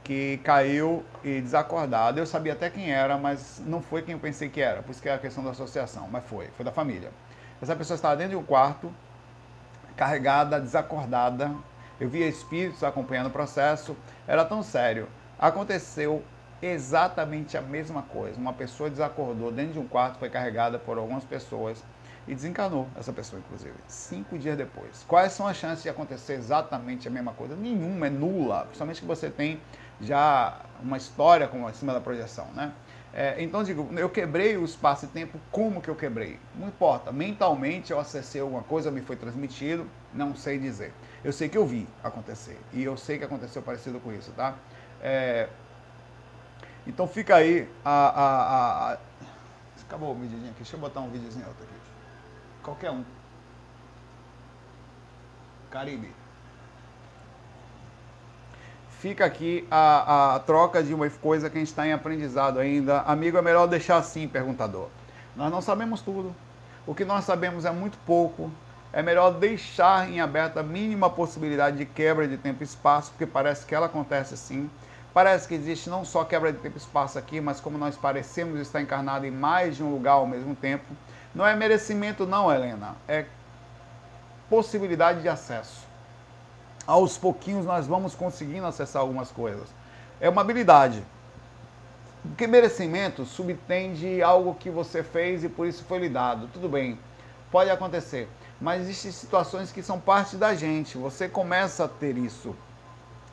que 0.04 0.38
caiu 0.44 1.06
e 1.24 1.40
desacordado. 1.40 2.20
Eu 2.20 2.26
sabia 2.26 2.52
até 2.52 2.70
quem 2.70 2.92
era, 2.92 3.18
mas 3.18 3.62
não 3.66 3.82
foi 3.82 4.02
quem 4.02 4.16
eu 4.16 4.20
pensei 4.20 4.50
que 4.50 4.60
era, 4.60 4.84
por 4.84 4.92
isso 4.92 5.02
que 5.02 5.08
é 5.08 5.14
a 5.14 5.18
questão 5.18 5.46
da 5.46 5.52
associação, 5.52 6.10
mas 6.12 6.26
foi, 6.26 6.48
foi 6.58 6.66
da 6.66 6.74
família. 6.74 7.10
Essa 7.62 7.74
pessoa 7.74 7.96
estava 7.96 8.18
dentro 8.18 8.32
de 8.32 8.36
um 8.36 8.44
quarto, 8.44 8.94
carregada, 9.96 10.60
desacordada. 10.60 11.56
Eu 12.02 12.10
via 12.10 12.28
espíritos 12.28 12.84
acompanhando 12.84 13.28
o 13.28 13.32
processo, 13.32 13.96
era 14.28 14.44
tão 14.44 14.62
sério. 14.62 15.08
Aconteceu 15.38 16.22
exatamente 16.62 17.58
a 17.58 17.62
mesma 17.62 18.02
coisa. 18.04 18.38
Uma 18.38 18.54
pessoa 18.54 18.90
desacordou 18.90 19.52
dentro 19.52 19.74
de 19.74 19.80
um 19.80 19.88
quarto, 19.88 20.20
foi 20.20 20.30
carregada 20.30 20.78
por 20.78 20.98
algumas 20.98 21.24
pessoas 21.24 21.84
e 22.28 22.36
desencanou 22.36 22.88
essa 22.96 23.12
pessoa, 23.12 23.40
inclusive, 23.40 23.74
cinco 23.88 24.38
dias 24.38 24.58
depois. 24.58 25.04
Quais 25.08 25.34
são 25.34 25.48
as 25.48 25.58
chances 25.58 25.84
de 25.84 25.90
acontecer 25.90 26.34
exatamente 26.34 27.08
a 27.08 27.12
mesma 27.12 27.34
coisa? 27.34 27.56
Nenhuma, 27.56 28.08
é 28.08 28.10
nula, 28.10 28.66
principalmente 28.66 29.02
que 29.02 29.08
você 29.08 29.30
tem 29.30 29.60
já 30.00 30.60
uma 30.82 30.98
história 30.98 31.48
como 31.48 31.68
acima 31.68 31.94
da 31.94 32.00
projeção, 32.00 32.46
né? 32.54 32.72
É, 33.12 33.42
então, 33.42 33.64
digo, 33.64 33.90
eu 33.98 34.08
quebrei 34.08 34.56
o 34.56 34.64
espaço 34.64 35.06
e 35.06 35.08
tempo, 35.08 35.40
como 35.52 35.82
que 35.82 35.90
eu 35.90 35.96
quebrei? 35.96 36.40
Não 36.56 36.68
importa, 36.68 37.12
mentalmente 37.12 37.92
eu 37.92 38.00
acessei 38.00 38.40
alguma 38.40 38.62
coisa, 38.62 38.92
me 38.92 39.02
foi 39.02 39.16
transmitido, 39.16 39.90
não 40.14 40.36
sei 40.36 40.60
dizer. 40.60 40.94
Eu 41.24 41.34
sei 41.34 41.50
que 41.50 41.58
eu 41.58 41.66
vi 41.66 41.88
acontecer, 42.04 42.60
e 42.72 42.84
eu 42.84 42.96
sei 42.96 43.18
que 43.18 43.26
aconteceu 43.26 43.64
parecido 43.64 44.00
com 44.00 44.14
isso, 44.14 44.32
tá? 44.34 44.56
É, 45.02 45.50
então 46.88 47.08
fica 47.08 47.36
aí 47.36 47.68
a, 47.84 47.92
a, 47.92 48.92
a, 48.92 48.94
a... 48.94 48.98
Acabou 49.88 50.12
o 50.12 50.16
videozinho 50.16 50.52
aqui, 50.52 50.58
deixa 50.60 50.76
eu 50.76 50.80
botar 50.80 51.00
um 51.00 51.10
videozinho 51.10 51.48
outro 51.48 51.64
aqui. 51.64 51.74
Qualquer 52.62 52.92
um. 52.92 53.04
Caribe. 55.72 56.14
Fica 59.00 59.26
aqui 59.26 59.66
a, 59.72 60.36
a 60.36 60.40
troca 60.40 60.84
de 60.84 60.94
uma 60.94 61.10
coisa 61.10 61.50
que 61.50 61.58
a 61.58 61.60
gente 61.60 61.70
está 61.70 61.88
em 61.88 61.94
aprendizado 61.94 62.60
ainda. 62.60 63.02
Amigo, 63.02 63.38
é 63.38 63.42
melhor 63.42 63.66
deixar 63.66 63.98
assim, 63.98 64.28
perguntador. 64.28 64.90
Nós 65.36 65.50
não 65.50 65.62
sabemos 65.62 66.02
tudo. 66.02 66.36
O 66.86 66.94
que 66.94 67.06
nós 67.06 67.24
sabemos 67.24 67.64
é 67.64 67.72
muito 67.72 67.98
pouco. 68.06 68.52
É 68.92 69.02
melhor 69.02 69.32
deixar 69.32 70.10
em 70.10 70.20
aberto 70.20 70.58
a 70.58 70.64
mínima 70.64 71.10
possibilidade 71.10 71.78
de 71.78 71.86
quebra 71.86 72.28
de 72.28 72.36
tempo 72.36 72.62
e 72.62 72.66
espaço, 72.66 73.12
porque 73.12 73.26
parece 73.26 73.66
que 73.66 73.74
ela 73.74 73.86
acontece 73.86 74.36
sim. 74.36 74.70
Parece 75.14 75.48
que 75.48 75.56
existe 75.56 75.90
não 75.90 76.06
só 76.06 76.24
quebra 76.24 76.54
de 76.54 76.60
tempo 76.60 76.78
e 76.78 76.80
espaço 76.80 77.18
aqui, 77.18 77.42
mas 77.42 77.60
como 77.60 77.78
nós 77.78 77.98
parecemos 77.98 78.60
estar 78.60 78.82
encarnados 78.82 79.28
em 79.28 79.32
mais 79.32 79.76
de 79.76 79.84
um 79.84 79.92
lugar 79.92 80.14
ao 80.14 80.28
mesmo 80.28 80.56
tempo. 80.56 80.86
Não 81.34 81.46
é 81.46 81.56
merecimento, 81.56 82.28
não, 82.28 82.52
Helena. 82.52 82.96
É 83.08 83.26
possibilidade 84.50 85.22
de 85.22 85.30
acesso. 85.30 85.88
Aos 86.86 87.18
pouquinhos 87.18 87.66
nós 87.66 87.88
vamos 87.88 88.14
conseguindo 88.14 88.66
acessar 88.66 89.02
algumas 89.02 89.32
coisas. 89.32 89.68
É 90.20 90.30
uma 90.30 90.42
habilidade. 90.42 91.04
Porque 92.22 92.46
merecimento 92.46 93.26
subtende 93.26 94.22
algo 94.22 94.56
que 94.56 94.70
você 94.70 95.02
fez 95.02 95.44
e 95.44 95.50
por 95.50 95.66
isso 95.66 95.84
foi 95.86 96.00
lhe 96.00 96.10
dado. 96.10 96.48
Tudo 96.54 96.70
bem, 96.70 97.00
pode 97.52 97.70
acontecer. 97.70 98.30
Mas 98.62 98.82
existem 98.82 99.12
situações 99.12 99.72
que 99.72 99.82
são 99.82 100.00
parte 100.00 100.36
da 100.36 100.54
gente. 100.54 100.98
Você 100.98 101.30
começa 101.30 101.86
a 101.86 101.88
ter 101.88 102.18
isso. 102.18 102.56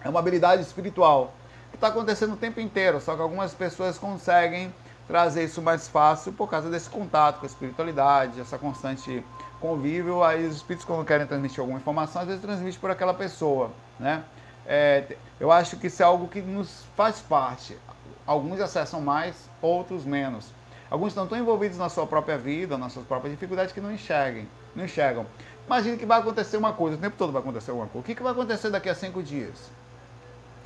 É 0.03 0.09
uma 0.09 0.21
habilidade 0.21 0.63
espiritual 0.63 1.35
está 1.77 1.89
acontecendo 1.89 2.35
o 2.35 2.37
tempo 2.37 2.61
inteiro, 2.61 3.01
só 3.01 3.15
que 3.15 3.23
algumas 3.23 3.55
pessoas 3.55 3.99
conseguem 3.99 4.75
trazer 5.07 5.45
isso 5.45 5.63
mais 5.63 5.87
fácil 5.87 6.33
por 6.33 6.49
causa 6.51 6.69
desse 6.69 6.91
contato 6.91 7.39
com 7.39 7.47
a 7.47 7.49
espiritualidade, 7.49 8.41
essa 8.41 8.59
constante 8.59 9.25
convívio. 9.61 10.23
Aí 10.23 10.47
os 10.47 10.57
espíritos, 10.57 10.85
quando 10.85 11.05
querem 11.07 11.27
transmitir 11.27 11.61
alguma 11.61 11.79
informação, 11.79 12.23
às 12.23 12.29
vezes 12.29 12.43
transmite 12.43 12.79
por 12.79 12.91
aquela 12.91 13.15
pessoa, 13.15 13.71
né? 13.99 14.25
É, 14.67 15.17
eu 15.39 15.53
acho 15.53 15.77
que 15.77 15.87
isso 15.87 16.03
é 16.03 16.05
algo 16.05 16.27
que 16.27 16.41
nos 16.41 16.85
faz 16.97 17.21
parte. 17.21 17.79
Alguns 18.27 18.61
acessam 18.61 19.01
mais, 19.01 19.49
outros 19.63 20.05
menos. 20.05 20.53
Alguns 20.91 21.09
estão 21.09 21.27
tão 21.27 21.39
envolvidos 21.39 21.79
na 21.79 21.89
sua 21.89 22.07
própria 22.07 22.37
vida, 22.37 22.77
nas 22.77 22.93
suas 22.93 23.07
próprias 23.07 23.33
dificuldades, 23.33 23.73
que 23.73 23.81
não 23.81 23.93
enxerguem, 23.93 24.49
não 24.75 24.85
enxergam. 24.85 25.27
Imagine 25.67 25.97
que 25.97 26.07
vai 26.07 26.19
acontecer 26.19 26.57
uma 26.57 26.73
coisa, 26.73 26.97
o 26.97 27.01
tempo 27.01 27.17
todo 27.17 27.33
vai 27.33 27.43
acontecer 27.43 27.71
alguma 27.71 27.89
coisa. 27.89 28.05
O 28.05 28.07
que, 28.07 28.15
que 28.15 28.23
vai 28.23 28.33
acontecer 28.33 28.71
daqui 28.71 28.89
a 28.89 28.95
cinco 28.95 29.23
dias? 29.23 29.71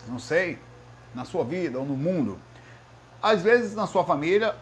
Não 0.08 0.18
sei. 0.18 0.58
Na 1.14 1.24
sua 1.24 1.44
vida 1.44 1.78
ou 1.78 1.84
no 1.84 1.96
mundo 1.96 2.38
às 3.22 3.42
vezes 3.42 3.74
na 3.74 3.86
sua 3.86 4.04
família 4.04 4.54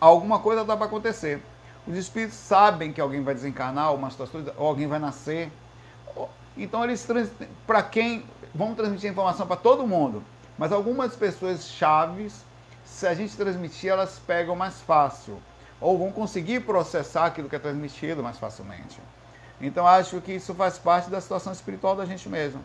alguma 0.00 0.38
coisa 0.38 0.64
dá 0.64 0.76
para 0.76 0.86
acontecer. 0.86 1.42
Os 1.86 1.96
espíritos 1.96 2.36
sabem 2.36 2.92
que 2.92 3.00
alguém 3.00 3.22
vai 3.22 3.34
desencarnar, 3.34 3.94
uma 3.94 4.10
situação, 4.10 4.44
ou 4.56 4.66
alguém 4.66 4.86
vai 4.86 4.98
nascer. 4.98 5.50
Então 6.56 6.82
eles 6.84 7.06
para 7.66 7.82
quem 7.82 8.24
vão 8.54 8.74
transmitir 8.74 9.10
informação 9.10 9.46
para 9.46 9.56
todo 9.56 9.86
mundo, 9.86 10.22
mas 10.56 10.72
algumas 10.72 11.14
pessoas 11.14 11.68
chaves, 11.68 12.44
se 12.84 13.06
a 13.06 13.14
gente 13.14 13.36
transmitir, 13.36 13.90
elas 13.90 14.18
pegam 14.18 14.56
mais 14.56 14.80
fácil 14.80 15.38
ou 15.80 15.98
vão 15.98 16.10
conseguir 16.10 16.60
processar 16.60 17.26
aquilo 17.26 17.48
que 17.48 17.56
é 17.56 17.58
transmitido 17.58 18.22
mais 18.22 18.38
facilmente. 18.38 19.00
Então 19.60 19.86
acho 19.86 20.20
que 20.20 20.32
isso 20.32 20.54
faz 20.54 20.78
parte 20.78 21.10
da 21.10 21.20
situação 21.20 21.52
espiritual 21.52 21.94
da 21.94 22.06
gente 22.06 22.28
mesmo. 22.28 22.64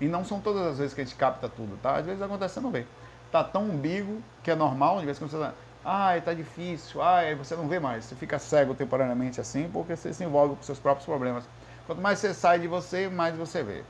E 0.00 0.06
não 0.06 0.24
são 0.24 0.40
todas 0.40 0.66
as 0.66 0.78
vezes 0.78 0.94
que 0.94 1.00
a 1.00 1.04
gente 1.04 1.16
capta 1.16 1.48
tudo, 1.48 1.78
tá? 1.82 1.96
Às 1.96 2.06
vezes 2.06 2.22
acontece 2.22 2.60
não 2.60 2.70
vê 2.70 2.86
tá 3.30 3.44
tão 3.44 3.64
umbigo 3.64 4.22
que 4.42 4.50
é 4.50 4.54
normal, 4.54 5.00
de 5.00 5.04
vez 5.04 5.16
em 5.16 5.20
quando 5.20 5.30
você 5.30 5.38
tá, 5.38 5.54
ai, 5.84 6.20
tá 6.20 6.34
difícil, 6.34 7.02
ai, 7.02 7.34
você 7.34 7.54
não 7.54 7.68
vê 7.68 7.78
mais, 7.78 8.04
você 8.04 8.14
fica 8.14 8.38
cego 8.38 8.74
temporariamente 8.74 9.40
assim, 9.40 9.68
porque 9.72 9.96
você 9.96 10.12
se 10.12 10.24
envolve 10.24 10.56
com 10.56 10.62
seus 10.62 10.78
próprios 10.78 11.06
problemas. 11.06 11.44
Quanto 11.86 12.00
mais 12.00 12.18
você 12.18 12.34
sai 12.34 12.58
de 12.58 12.68
você, 12.68 13.08
mais 13.08 13.36
você 13.36 13.62
vê. 13.62 13.82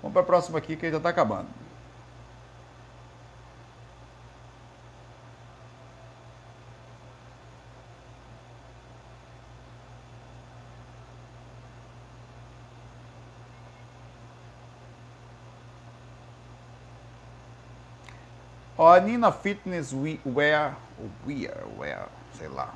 Vamos 0.00 0.12
para 0.12 0.22
a 0.22 0.24
próxima 0.24 0.58
aqui 0.58 0.76
que 0.76 0.90
já 0.90 0.98
está 0.98 1.08
acabando. 1.08 1.48
A 18.92 19.00
Nina 19.00 19.32
Fitness 19.32 19.92
Wear, 19.92 20.76
Wear, 21.26 21.64
Wear, 21.78 22.08
sei 22.36 22.48
lá. 22.48 22.72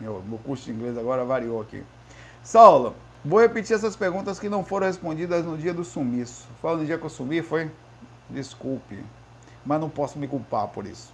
Meu, 0.00 0.22
meu 0.26 0.38
curso 0.38 0.64
de 0.64 0.72
inglês 0.72 0.98
agora 0.98 1.24
variou 1.24 1.60
aqui. 1.60 1.82
Saulo, 2.42 2.94
vou 3.24 3.40
repetir 3.40 3.76
essas 3.76 3.96
perguntas 3.96 4.38
que 4.38 4.48
não 4.48 4.64
foram 4.64 4.86
respondidas 4.86 5.44
no 5.44 5.56
dia 5.56 5.72
do 5.72 5.84
sumiço. 5.84 6.46
Foi 6.60 6.76
no 6.76 6.84
dia 6.84 6.98
que 6.98 7.04
eu 7.04 7.10
sumi, 7.10 7.42
foi? 7.42 7.70
Desculpe, 8.28 9.04
mas 9.64 9.80
não 9.80 9.88
posso 9.88 10.18
me 10.18 10.26
culpar 10.26 10.68
por 10.68 10.86
isso. 10.86 11.12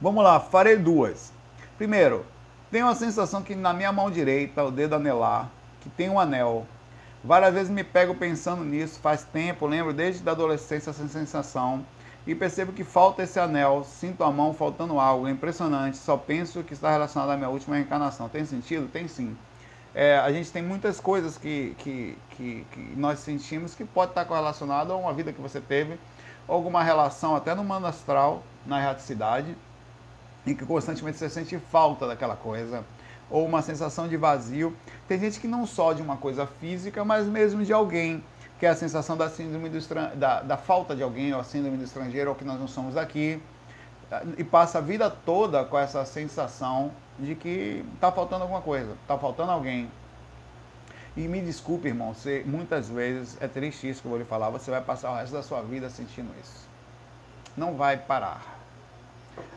Vamos 0.00 0.22
lá, 0.22 0.40
farei 0.40 0.76
duas. 0.76 1.32
Primeiro, 1.78 2.26
tenho 2.70 2.88
a 2.88 2.94
sensação 2.94 3.42
que 3.42 3.54
na 3.54 3.72
minha 3.72 3.92
mão 3.92 4.10
direita, 4.10 4.64
o 4.64 4.70
dedo 4.70 4.96
anelar, 4.96 5.50
que 5.80 5.88
tem 5.88 6.10
um 6.10 6.18
anel. 6.18 6.66
Várias 7.22 7.54
vezes 7.54 7.70
me 7.70 7.84
pego 7.84 8.14
pensando 8.14 8.64
nisso, 8.64 9.00
faz 9.00 9.24
tempo, 9.24 9.66
lembro 9.66 9.92
desde 9.92 10.28
a 10.28 10.32
adolescência 10.32 10.90
essa 10.90 11.08
sensação 11.08 11.84
e 12.26 12.34
percebo 12.34 12.72
que 12.72 12.82
falta 12.82 13.22
esse 13.22 13.38
anel, 13.38 13.84
sinto 13.84 14.24
a 14.24 14.30
mão 14.32 14.52
faltando 14.52 14.98
algo, 14.98 15.28
é 15.28 15.30
impressionante, 15.30 15.96
só 15.96 16.16
penso 16.16 16.64
que 16.64 16.72
está 16.72 16.90
relacionado 16.90 17.30
à 17.30 17.36
minha 17.36 17.48
última 17.48 17.76
reencarnação. 17.76 18.28
Tem 18.28 18.44
sentido? 18.44 18.88
Tem 18.88 19.06
sim. 19.06 19.36
É, 19.94 20.18
a 20.18 20.30
gente 20.32 20.50
tem 20.50 20.62
muitas 20.62 21.00
coisas 21.00 21.38
que, 21.38 21.74
que, 21.78 22.18
que, 22.30 22.66
que, 22.72 22.80
nós 22.96 23.20
sentimos 23.20 23.74
que 23.74 23.84
pode 23.84 24.10
estar 24.10 24.24
correlacionado 24.24 24.92
a 24.92 24.96
uma 24.96 25.12
vida 25.12 25.32
que 25.32 25.40
você 25.40 25.60
teve, 25.60 25.98
alguma 26.48 26.82
relação 26.82 27.36
até 27.36 27.54
no 27.54 27.64
mano 27.64 27.86
astral, 27.86 28.42
na 28.66 28.80
erraticidade, 28.80 29.56
em 30.46 30.54
que 30.54 30.66
constantemente 30.66 31.16
você 31.16 31.30
sente 31.30 31.58
falta 31.58 32.06
daquela 32.06 32.36
coisa, 32.36 32.84
ou 33.30 33.46
uma 33.46 33.62
sensação 33.62 34.06
de 34.08 34.16
vazio. 34.16 34.76
Tem 35.08 35.18
gente 35.18 35.40
que 35.40 35.48
não 35.48 35.64
só 35.64 35.92
de 35.92 36.02
uma 36.02 36.16
coisa 36.16 36.46
física, 36.46 37.04
mas 37.04 37.26
mesmo 37.26 37.64
de 37.64 37.72
alguém 37.72 38.22
que 38.58 38.66
é 38.66 38.70
a 38.70 38.74
sensação 38.74 39.16
da 39.16 39.28
síndrome 39.28 39.68
do 39.68 39.78
da, 40.16 40.42
da 40.42 40.56
falta 40.56 40.96
de 40.96 41.02
alguém, 41.02 41.32
ou 41.34 41.40
a 41.40 41.44
síndrome 41.44 41.76
do 41.76 41.84
estrangeiro, 41.84 42.30
ou 42.30 42.36
que 42.36 42.44
nós 42.44 42.58
não 42.58 42.68
somos 42.68 42.94
daqui, 42.94 43.42
e 44.38 44.44
passa 44.44 44.78
a 44.78 44.80
vida 44.80 45.10
toda 45.10 45.64
com 45.64 45.78
essa 45.78 46.04
sensação 46.04 46.92
de 47.18 47.34
que 47.34 47.84
está 47.94 48.10
faltando 48.12 48.42
alguma 48.42 48.62
coisa, 48.62 48.92
está 49.02 49.18
faltando 49.18 49.50
alguém. 49.52 49.90
E 51.16 51.26
me 51.26 51.40
desculpe, 51.40 51.88
irmão, 51.88 52.14
você, 52.14 52.42
muitas 52.46 52.88
vezes, 52.88 53.36
é 53.40 53.48
triste 53.48 53.88
isso 53.88 54.02
que 54.02 54.06
eu 54.06 54.10
vou 54.10 54.18
lhe 54.18 54.24
falar, 54.24 54.50
você 54.50 54.70
vai 54.70 54.82
passar 54.82 55.10
o 55.10 55.16
resto 55.16 55.32
da 55.32 55.42
sua 55.42 55.62
vida 55.62 55.88
sentindo 55.90 56.30
isso. 56.40 56.66
não 57.56 57.74
vai 57.74 57.96
parar. 57.96 58.56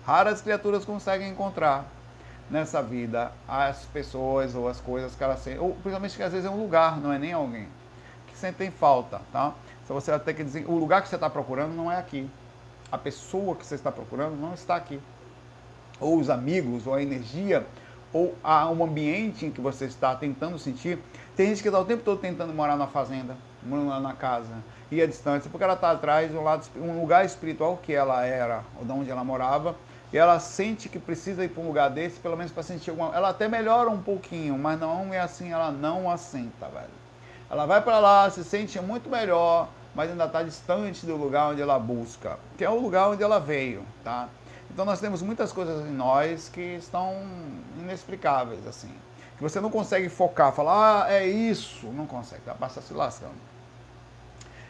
Raras 0.06 0.41
criaturas 0.41 0.86
conseguem 0.86 1.30
encontrar 1.30 1.86
nessa 2.50 2.82
vida 2.82 3.32
as 3.47 3.86
pessoas 3.86 4.56
ou 4.56 4.68
as 4.68 4.82
coisas 4.82 5.16
que 5.16 5.24
elas 5.24 5.39
sentem, 5.39 5.60
ou 5.60 5.74
principalmente 5.74 6.16
que 6.16 6.24
às 6.24 6.32
vezes 6.32 6.47
é 6.47 6.50
um 6.50 6.60
lugar, 6.62 7.00
não 7.00 7.12
é 7.12 7.20
nem 7.20 7.34
alguém, 7.34 7.68
sentem 8.40 8.72
falta, 8.72 9.22
tá? 9.32 9.54
Então 9.84 10.00
você 10.00 10.12
vai 10.12 10.20
ter 10.20 10.34
que 10.34 10.44
dizer, 10.44 10.66
o 10.68 10.78
lugar 10.78 11.02
que 11.02 11.10
você 11.10 11.16
está 11.16 11.30
procurando 11.30 11.74
não 11.74 11.92
é 11.92 11.98
aqui. 11.98 12.30
A 12.92 12.98
pessoa 12.98 13.56
que 13.56 13.66
você 13.66 13.76
está 13.76 13.92
procurando 13.92 14.36
não 14.36 14.54
está 14.54 14.76
aqui. 14.76 15.00
Ou 16.00 16.18
os 16.18 16.30
amigos, 16.30 16.88
ou 16.88 16.94
a 16.94 17.02
energia, 17.02 17.66
ou 18.12 18.36
a, 18.44 18.70
um 18.70 18.84
ambiente 18.84 19.46
em 19.46 19.52
que 19.52 19.62
você 19.62 19.86
está 19.86 20.16
tentando 20.16 20.58
sentir. 20.58 21.00
Tem 21.36 21.48
gente 21.48 21.62
que 21.62 21.68
está 21.68 21.80
o 21.80 21.86
tempo 21.86 22.04
todo 22.04 22.20
tentando 22.20 22.54
morar 22.54 22.76
na 22.76 22.88
fazenda, 22.88 23.36
morando 23.64 24.00
na 24.00 24.14
casa, 24.14 24.54
e 24.92 25.02
a 25.02 25.06
distância, 25.06 25.50
porque 25.50 25.64
ela 25.64 25.74
está 25.74 25.92
atrás 25.92 26.32
de 26.32 26.38
um, 26.38 26.44
lado, 26.44 26.66
um 26.78 27.00
lugar 27.00 27.26
espiritual 27.26 27.78
que 27.78 27.94
ela 27.94 28.26
era, 28.26 28.64
ou 28.78 28.86
de 28.86 28.92
onde 28.92 29.12
ela 29.12 29.24
morava, 29.24 29.76
e 30.12 30.18
ela 30.18 30.40
sente 30.40 30.90
que 30.90 30.98
precisa 30.98 31.44
ir 31.44 31.50
para 31.50 31.62
um 31.62 31.68
lugar 31.68 31.90
desse, 31.90 32.20
pelo 32.20 32.36
menos 32.36 32.52
para 32.52 32.64
sentir 32.64 32.90
alguma. 32.90 33.16
Ela 33.16 33.30
até 33.30 33.48
melhora 33.48 33.90
um 33.90 34.02
pouquinho, 34.02 34.58
mas 34.58 34.80
não 34.80 35.14
é 35.14 35.20
assim, 35.20 35.52
ela 35.52 35.72
não 35.72 36.10
assenta, 36.10 36.68
velho. 36.68 36.90
Ela 37.50 37.66
vai 37.66 37.82
para 37.82 38.00
lá, 38.00 38.30
se 38.30 38.43
sente 38.43 38.80
muito 38.80 39.10
melhor, 39.10 39.70
mas 39.95 40.10
ainda 40.12 40.26
está 40.26 40.43
distante 40.43 41.06
do 41.06 41.16
lugar 41.16 41.52
onde 41.52 41.62
ela 41.62 41.80
busca, 41.80 42.38
que 42.58 42.64
é 42.64 42.70
o 42.70 42.80
lugar 42.80 43.10
onde 43.10 43.24
ela 43.24 43.39
veio, 43.39 43.84
tá? 44.04 44.30
Então 44.70 44.86
nós 44.86 45.00
temos 45.00 45.22
muitas 45.22 45.52
coisas 45.52 45.86
em 45.86 45.91
nós 45.91 46.47
que 46.47 46.76
estão 46.76 47.16
inexplicáveis, 47.80 48.66
assim. 48.68 48.93
Que 49.36 49.41
você 49.41 49.60
não 49.60 49.72
consegue 49.72 50.10
focar, 50.10 50.52
falar, 50.52 51.06
ah, 51.06 51.12
é 51.12 51.26
isso, 51.26 51.88
não 51.88 52.06
consegue, 52.06 52.43
tá? 52.43 52.54
Passa 52.54 52.82
se 52.82 52.93
lascando. 52.93 53.50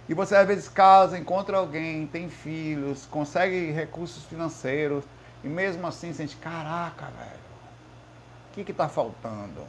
E 0.07 0.13
você 0.13 0.35
às 0.35 0.47
vezes 0.47 0.69
casa, 0.69 1.19
encontra 1.19 1.57
alguém, 1.57 2.07
tem 2.07 2.29
filhos, 2.29 3.05
consegue 3.05 3.71
recursos 3.71 4.23
financeiros, 4.23 5.03
e 5.43 5.47
mesmo 5.47 5.85
assim 5.85 6.13
sente, 6.13 6.35
caraca, 6.37 7.05
velho, 7.05 7.39
o 8.49 8.63
que 8.63 8.71
está 8.71 8.89
faltando? 8.89 9.67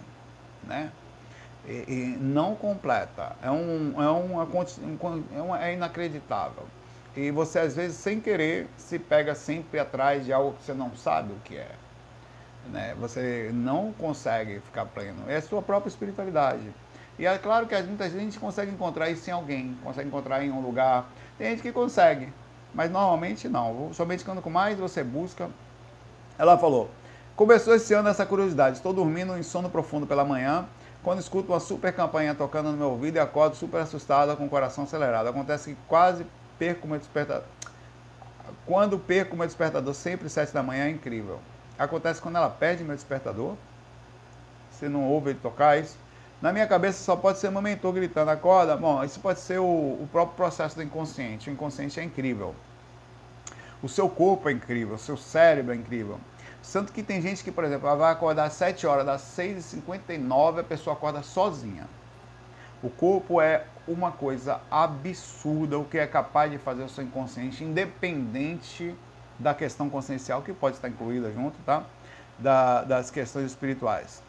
Né? 0.65 0.91
E, 1.71 1.85
e, 1.87 2.17
não 2.21 2.57
completa. 2.57 3.37
É, 3.41 3.49
um, 3.49 3.95
é, 3.97 4.11
uma, 4.11 4.45
é, 5.63 5.71
é 5.71 5.75
inacreditável. 5.75 6.65
E 7.17 7.31
você, 7.31 7.61
às 7.61 7.77
vezes, 7.77 7.97
sem 7.97 8.21
querer, 8.21 8.67
se 8.77 8.99
pega 8.99 9.37
sempre 9.37 9.79
atrás 9.79 10.25
de 10.25 10.33
algo 10.33 10.55
que 10.55 10.65
você 10.65 10.75
não 10.75 10.97
sabe 10.97 11.33
o 11.33 11.37
que 11.45 11.57
é. 11.57 11.71
Né? 12.73 12.97
Você 12.99 13.51
não 13.55 13.93
consegue 13.93 14.59
ficar 14.59 14.85
pleno. 14.87 15.23
É 15.29 15.37
a 15.37 15.43
sua 15.43 15.63
própria 15.63 15.89
espiritualidade. 15.89 16.69
E 17.17 17.25
é 17.25 17.39
claro 17.39 17.69
que 17.69 17.81
muitas 17.83 18.09
vezes 18.09 18.21
a 18.21 18.25
gente 18.25 18.41
consegue 18.41 18.73
encontrar 18.73 19.09
isso 19.09 19.31
em 19.31 19.33
alguém, 19.33 19.79
consegue 19.85 20.09
encontrar 20.09 20.45
em 20.45 20.51
um 20.51 20.61
lugar. 20.61 21.09
Tem 21.39 21.51
gente 21.51 21.63
que 21.63 21.71
consegue, 21.71 22.33
mas 22.75 22.91
normalmente 22.91 23.49
não. 23.49 23.93
Somente 23.93 24.25
quando 24.25 24.45
mais 24.51 24.77
você 24.77 25.05
busca. 25.05 25.49
Ela 26.37 26.59
falou: 26.59 26.91
Começou 27.37 27.75
esse 27.75 27.95
ano 27.95 28.09
essa 28.09 28.27
curiosidade. 28.27 28.77
Estou 28.77 28.93
dormindo 28.93 29.37
em 29.37 29.43
sono 29.43 29.71
profundo 29.71 30.07
pela 30.07 30.25
manhã, 30.25 30.67
quando 31.03 31.21
escuto 31.21 31.53
uma 31.53 31.61
super 31.61 31.93
campanha 31.93 32.35
tocando 32.35 32.71
no 32.71 32.77
meu 32.77 32.91
ouvido 32.91 33.17
e 33.17 33.19
acordo 33.19 33.57
super 33.57 33.81
assustada 33.81 34.37
com 34.37 34.47
o 34.47 34.49
coração 34.49 34.85
acelerado. 34.85 35.29
Acontece 35.29 35.71
que 35.71 35.77
quase 35.89 36.27
perco 36.59 36.87
meu 36.87 36.99
despertador. 36.99 37.45
Quando 38.67 38.99
perco 38.99 39.37
meu 39.37 39.47
despertador, 39.47 39.95
sempre 39.95 40.29
7 40.29 40.53
da 40.53 40.63
manhã, 40.63 40.85
é 40.85 40.91
incrível. 40.91 41.39
Acontece 41.79 42.21
quando 42.21 42.37
ela 42.37 42.51
perde 42.51 42.85
meu 42.85 42.95
despertador. 42.95 43.55
Você 44.71 44.89
não 44.89 45.05
ouve 45.05 45.31
ele 45.31 45.39
tocar 45.43 45.79
isso. 45.79 45.97
Na 46.43 46.53
minha 46.53 46.67
cabeça 46.67 47.03
só 47.03 47.17
pode 47.17 47.39
ser 47.39 47.51
meu 47.51 47.63
mentor 47.63 47.93
gritando, 47.93 48.31
acorda. 48.31 48.77
Bom, 48.77 49.03
isso 49.05 49.21
pode 49.21 49.41
ser 49.41 49.59
o, 49.59 49.65
o 49.65 50.09
próprio 50.11 50.37
processo 50.37 50.77
do 50.77 50.83
inconsciente. 50.83 51.51
O 51.51 51.53
inconsciente 51.53 52.01
é 52.01 52.05
incrível. 52.05 52.55
O 53.83 53.89
seu 53.89 54.09
corpo 54.09 54.49
é 54.49 54.53
incrível, 54.53 54.95
o 54.95 54.99
seu 54.99 55.17
cérebro 55.17 55.73
é 55.73 55.77
incrível. 55.77 56.21
Tanto 56.73 56.93
que 56.93 57.03
tem 57.03 57.21
gente 57.21 57.43
que, 57.43 57.51
por 57.51 57.65
exemplo, 57.65 57.89
ela 57.89 57.97
vai 57.97 58.13
acordar 58.13 58.45
às 58.45 58.53
7 58.55 58.87
horas, 58.87 59.07
das 59.07 59.23
6h59 59.23 60.61
a 60.61 60.65
pessoa 60.65 60.95
acorda 60.95 61.23
sozinha. 61.23 61.89
O 62.83 62.89
corpo 62.89 63.41
é 63.41 63.65
uma 63.87 64.13
coisa 64.13 64.61
absurda, 64.71 65.79
o 65.79 65.85
que 65.85 65.99
é 65.99 66.07
capaz 66.07 66.51
de 66.51 66.59
fazer 66.59 66.83
o 66.83 66.89
seu 66.89 67.05
inconsciente, 67.05 67.65
independente 67.65 68.95
da 69.39 69.55
questão 69.55 69.91
consciencial, 69.91 70.43
que 70.43 70.53
pode 70.53 70.77
estar 70.77 70.89
incluída 70.89 71.31
junto, 71.33 71.59
tá? 71.65 71.85
Da, 72.39 72.85
das 72.85 73.11
questões 73.11 73.47
espirituais 73.47 74.23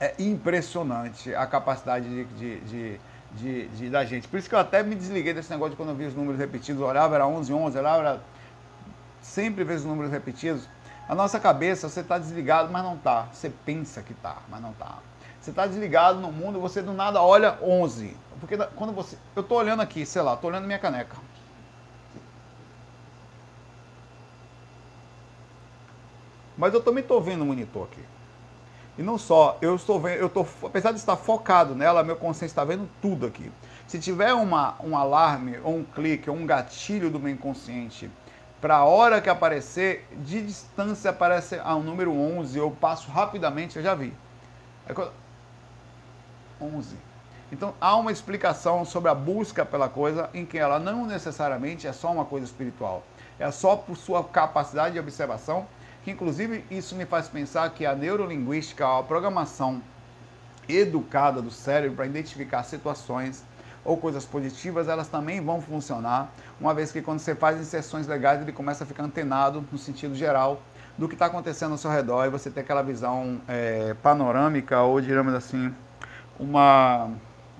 é 0.00 0.14
impressionante 0.18 1.34
a 1.34 1.46
capacidade 1.46 2.08
de, 2.08 2.24
de, 2.24 2.60
de, 2.60 3.00
de, 3.32 3.68
de 3.68 3.90
da 3.90 4.04
gente. 4.04 4.28
Por 4.28 4.38
isso 4.38 4.48
que 4.48 4.54
eu 4.54 4.58
até 4.58 4.82
me 4.82 4.94
desliguei 4.94 5.32
desse 5.32 5.50
negócio 5.50 5.70
de 5.70 5.76
quando 5.76 5.90
eu 5.90 5.94
vi 5.94 6.04
os 6.04 6.14
números 6.14 6.38
repetidos, 6.38 6.82
olhava, 6.82 7.14
era 7.14 7.26
11, 7.26 7.52
11, 7.52 7.78
olhava, 7.78 8.00
era... 8.00 8.20
sempre 9.20 9.64
vejo 9.64 9.80
os 9.80 9.84
números 9.86 10.10
repetidos. 10.12 10.68
A 11.08 11.14
nossa 11.14 11.38
cabeça, 11.38 11.88
você 11.88 12.00
está 12.00 12.18
desligado, 12.18 12.72
mas 12.72 12.82
não 12.82 12.96
está. 12.96 13.28
Você 13.32 13.50
pensa 13.64 14.02
que 14.02 14.12
está, 14.12 14.38
mas 14.48 14.60
não 14.60 14.70
está. 14.70 14.98
Você 15.40 15.50
está 15.50 15.66
desligado 15.66 16.18
no 16.18 16.32
mundo, 16.32 16.60
você 16.60 16.82
do 16.82 16.92
nada 16.92 17.22
olha 17.22 17.58
11. 17.62 18.16
Porque 18.40 18.56
quando 18.74 18.92
você. 18.92 19.16
Eu 19.34 19.42
estou 19.42 19.58
olhando 19.58 19.80
aqui, 19.80 20.04
sei 20.04 20.22
lá, 20.22 20.34
estou 20.34 20.50
olhando 20.50 20.66
minha 20.66 20.78
caneca. 20.78 21.16
Mas 26.56 26.74
eu 26.74 26.82
também 26.82 27.02
estou 27.02 27.20
vendo 27.20 27.42
o 27.42 27.46
monitor 27.46 27.84
aqui. 27.84 28.02
E 28.98 29.02
não 29.02 29.18
só, 29.18 29.58
eu 29.60 29.76
estou 29.76 30.00
vendo, 30.00 30.16
eu 30.16 30.26
estou, 30.26 30.48
apesar 30.62 30.90
de 30.90 30.98
estar 30.98 31.16
focado 31.16 31.74
nela, 31.74 32.02
meu 32.02 32.16
consciente 32.16 32.50
está 32.50 32.64
vendo 32.64 32.88
tudo 33.02 33.26
aqui. 33.26 33.52
Se 33.86 33.98
tiver 33.98 34.32
uma, 34.32 34.74
um 34.82 34.96
alarme, 34.96 35.58
ou 35.62 35.76
um 35.76 35.84
clique, 35.84 36.30
ou 36.30 36.36
um 36.36 36.46
gatilho 36.46 37.10
do 37.10 37.20
meu 37.20 37.30
inconsciente, 37.30 38.10
para 38.60 38.76
a 38.76 38.84
hora 38.84 39.20
que 39.20 39.28
aparecer, 39.28 40.06
de 40.24 40.42
distância 40.42 41.10
aparece 41.10 41.60
ah, 41.62 41.76
o 41.76 41.82
número 41.82 42.12
11, 42.12 42.58
eu 42.58 42.70
passo 42.70 43.10
rapidamente, 43.10 43.76
eu 43.76 43.82
já 43.82 43.94
vi. 43.94 44.12
É 44.88 44.94
11. 46.60 46.96
Então 47.52 47.74
há 47.80 47.96
uma 47.96 48.10
explicação 48.10 48.84
sobre 48.84 49.10
a 49.10 49.14
busca 49.14 49.64
pela 49.64 49.88
coisa 49.88 50.28
em 50.34 50.44
que 50.44 50.58
ela 50.58 50.78
não 50.78 51.06
necessariamente 51.06 51.86
é 51.86 51.92
só 51.92 52.10
uma 52.10 52.24
coisa 52.24 52.46
espiritual. 52.46 53.02
É 53.38 53.50
só 53.50 53.76
por 53.76 53.96
sua 53.96 54.24
capacidade 54.24 54.94
de 54.94 55.00
observação 55.00 55.66
que 56.02 56.10
inclusive 56.10 56.64
isso 56.70 56.94
me 56.94 57.04
faz 57.04 57.28
pensar 57.28 57.68
que 57.70 57.84
a 57.84 57.94
neurolinguística, 57.94 58.86
a 58.86 59.02
programação 59.02 59.82
educada 60.68 61.42
do 61.42 61.50
cérebro 61.50 61.96
para 61.96 62.06
identificar 62.06 62.62
situações 62.62 63.44
ou 63.86 63.96
coisas 63.96 64.24
positivas, 64.24 64.88
elas 64.88 65.08
também 65.08 65.40
vão 65.40 65.60
funcionar, 65.60 66.32
uma 66.60 66.74
vez 66.74 66.92
que 66.92 67.00
quando 67.00 67.20
você 67.20 67.34
faz 67.34 67.60
inserções 67.60 68.06
legais, 68.06 68.42
ele 68.42 68.52
começa 68.52 68.84
a 68.84 68.86
ficar 68.86 69.04
antenado 69.04 69.64
no 69.70 69.78
sentido 69.78 70.14
geral 70.14 70.60
do 70.98 71.08
que 71.08 71.14
está 71.14 71.26
acontecendo 71.26 71.72
ao 71.72 71.78
seu 71.78 71.90
redor 71.90 72.24
e 72.24 72.30
você 72.30 72.50
tem 72.50 72.62
aquela 72.62 72.82
visão 72.82 73.40
é, 73.46 73.94
panorâmica 74.02 74.80
ou, 74.80 75.00
digamos 75.00 75.34
assim, 75.34 75.72
uma 76.38 77.10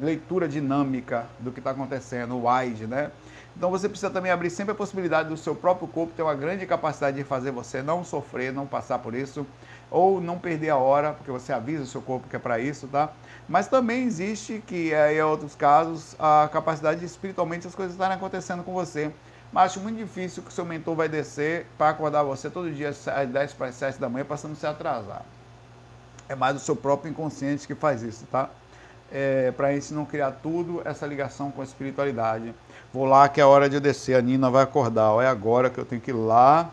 leitura 0.01 0.49
dinâmica 0.49 1.27
do 1.39 1.53
que 1.53 1.61
está 1.61 1.70
acontecendo, 1.70 2.43
wide, 2.47 2.87
né? 2.87 3.11
Então 3.57 3.71
você 3.71 3.89
precisa 3.89 4.11
também 4.11 4.31
abrir 4.31 4.51
sempre 4.51 4.73
a 4.73 4.75
possibilidade 4.75 5.31
do 5.31 5.37
seu 5.37 5.55
próprio 5.55 5.89
corpo 5.89 6.13
ter 6.15 6.23
uma 6.23 6.35
grande 6.35 6.67
capacidade 6.67 7.17
de 7.17 7.25
fazer 7.25 7.51
você 7.51 7.81
não 7.83 8.05
sofrer, 8.05 8.53
não 8.53 8.67
passar 8.67 8.99
por 8.99 9.15
isso, 9.15 9.47
ou 9.91 10.21
não 10.21 10.39
perder 10.39 10.69
a 10.69 10.77
hora, 10.77 11.15
porque 11.15 11.31
você 11.31 11.55
avisa 11.55 11.85
o 11.85 11.87
seu 11.87 12.03
corpo 12.03 12.29
que 12.29 12.37
é 12.37 12.39
para 12.39 12.59
isso, 12.59 12.87
tá? 12.87 13.11
Mas 13.49 13.67
também 13.67 14.05
existe, 14.05 14.63
que 14.67 14.93
é, 14.93 15.15
em 15.15 15.23
outros 15.23 15.55
casos, 15.55 16.15
a 16.19 16.51
capacidade 16.53 17.01
de 17.01 17.07
espiritualmente 17.07 17.67
as 17.67 17.75
coisas 17.75 17.95
estarem 17.95 18.17
acontecendo 18.17 18.63
com 18.63 18.75
você. 18.75 19.11
Mas 19.51 19.71
acho 19.71 19.81
muito 19.81 19.97
difícil 19.97 20.43
que 20.43 20.51
o 20.51 20.53
seu 20.53 20.65
mentor 20.65 20.95
vai 20.95 21.09
descer 21.09 21.67
para 21.79 21.89
acordar 21.89 22.25
você 22.25 22.51
todo 22.51 22.71
dia 22.71 22.91
às 22.91 23.29
10 23.29 23.55
para 23.55 23.69
as 23.69 23.75
7 23.77 23.99
da 23.99 24.09
manhã, 24.09 24.25
passando 24.25 24.53
a 24.53 24.57
se 24.57 24.67
atrasar. 24.67 25.25
É 26.29 26.35
mais 26.35 26.57
o 26.57 26.59
seu 26.59 26.77
próprio 26.77 27.11
inconsciente 27.11 27.67
que 27.67 27.75
faz 27.75 28.03
isso, 28.03 28.27
tá? 28.27 28.51
É, 29.11 29.53
para 29.53 29.69
a 29.69 29.73
gente 29.73 29.95
não 29.95 30.05
criar 30.05 30.33
tudo 30.33 30.83
essa 30.85 31.07
ligação 31.07 31.51
com 31.51 31.61
a 31.61 31.65
espiritualidade. 31.65 32.53
Vou 32.93 33.05
lá 33.05 33.29
que 33.29 33.41
é 33.41 33.45
hora 33.45 33.69
de 33.69 33.77
eu 33.77 33.81
descer. 33.81 34.17
A 34.17 34.23
Nina 34.23 34.51
vai 34.51 34.63
acordar. 34.63 35.23
É 35.23 35.29
agora 35.29 35.71
que 35.71 35.79
eu 35.79 35.85
tenho 35.85 36.01
que 36.01 36.11
ir 36.11 36.15
lá, 36.15 36.71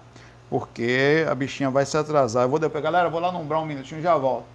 porque 0.49 1.25
a 1.29 1.35
bichinha 1.35 1.69
vai 1.69 1.85
se 1.85 1.97
atrasar. 1.97 2.43
Eu 2.43 2.49
vou 2.49 2.59
depois, 2.59 2.83
galera, 2.83 3.09
vou 3.09 3.19
lá 3.19 3.31
no 3.31 3.39
umbral 3.39 3.63
um 3.63 3.65
minutinho 3.65 4.01
já 4.01 4.15
volto. 4.17 4.45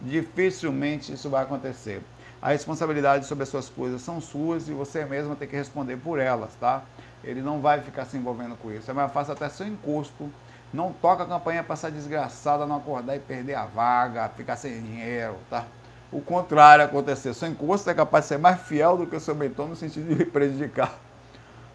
Dificilmente 0.00 1.12
isso 1.12 1.28
vai 1.28 1.42
acontecer. 1.42 2.02
A 2.40 2.50
responsabilidade 2.50 3.26
sobre 3.26 3.42
as 3.42 3.50
suas 3.50 3.68
coisas 3.68 4.00
são 4.00 4.18
suas 4.18 4.66
e 4.68 4.72
você 4.72 5.04
mesmo 5.04 5.36
tem 5.36 5.46
que 5.46 5.54
responder 5.54 5.98
por 5.98 6.18
elas, 6.18 6.54
tá? 6.58 6.82
Ele 7.22 7.42
não 7.42 7.60
vai 7.60 7.82
ficar 7.82 8.06
se 8.06 8.16
envolvendo 8.16 8.56
com 8.56 8.72
isso. 8.72 8.90
É 8.90 8.94
mais 8.94 9.12
fácil 9.12 9.34
até 9.34 9.48
seu 9.50 9.66
encosto. 9.66 10.30
Não 10.72 10.90
toca 10.90 11.24
a 11.24 11.26
campanha 11.26 11.62
para 11.62 11.74
essa 11.74 11.90
desgraçada, 11.90 12.64
não 12.64 12.76
acordar 12.76 13.14
e 13.14 13.18
perder 13.18 13.56
a 13.56 13.66
vaga, 13.66 14.28
ficar 14.30 14.56
sem 14.56 14.80
dinheiro, 14.80 15.34
tá? 15.50 15.66
O 16.12 16.20
contrário 16.20 16.84
acontecer. 16.84 17.32
Seu 17.34 17.48
encosto 17.48 17.88
é 17.88 17.94
capaz 17.94 18.24
de 18.24 18.28
ser 18.30 18.38
mais 18.38 18.60
fiel 18.62 18.96
do 18.96 19.06
que 19.06 19.16
o 19.16 19.20
seu 19.20 19.34
mentor 19.34 19.68
no 19.68 19.76
sentido 19.76 20.08
de 20.08 20.14
lhe 20.14 20.24
prejudicar 20.26 20.98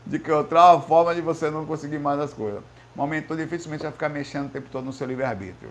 de 0.05 0.19
que 0.19 0.31
outra 0.31 0.79
forma 0.79 1.15
de 1.15 1.21
você 1.21 1.49
não 1.49 1.65
conseguir 1.65 1.99
mais 1.99 2.19
as 2.19 2.33
coisas. 2.33 2.61
Um 2.95 3.07
mentor 3.07 3.35
dificilmente 3.35 3.83
vai 3.83 3.91
ficar 3.91 4.09
mexendo 4.09 4.45
o 4.45 4.49
tempo 4.49 4.69
todo 4.71 4.85
no 4.85 4.93
seu 4.93 5.07
livre-arbítrio. 5.07 5.69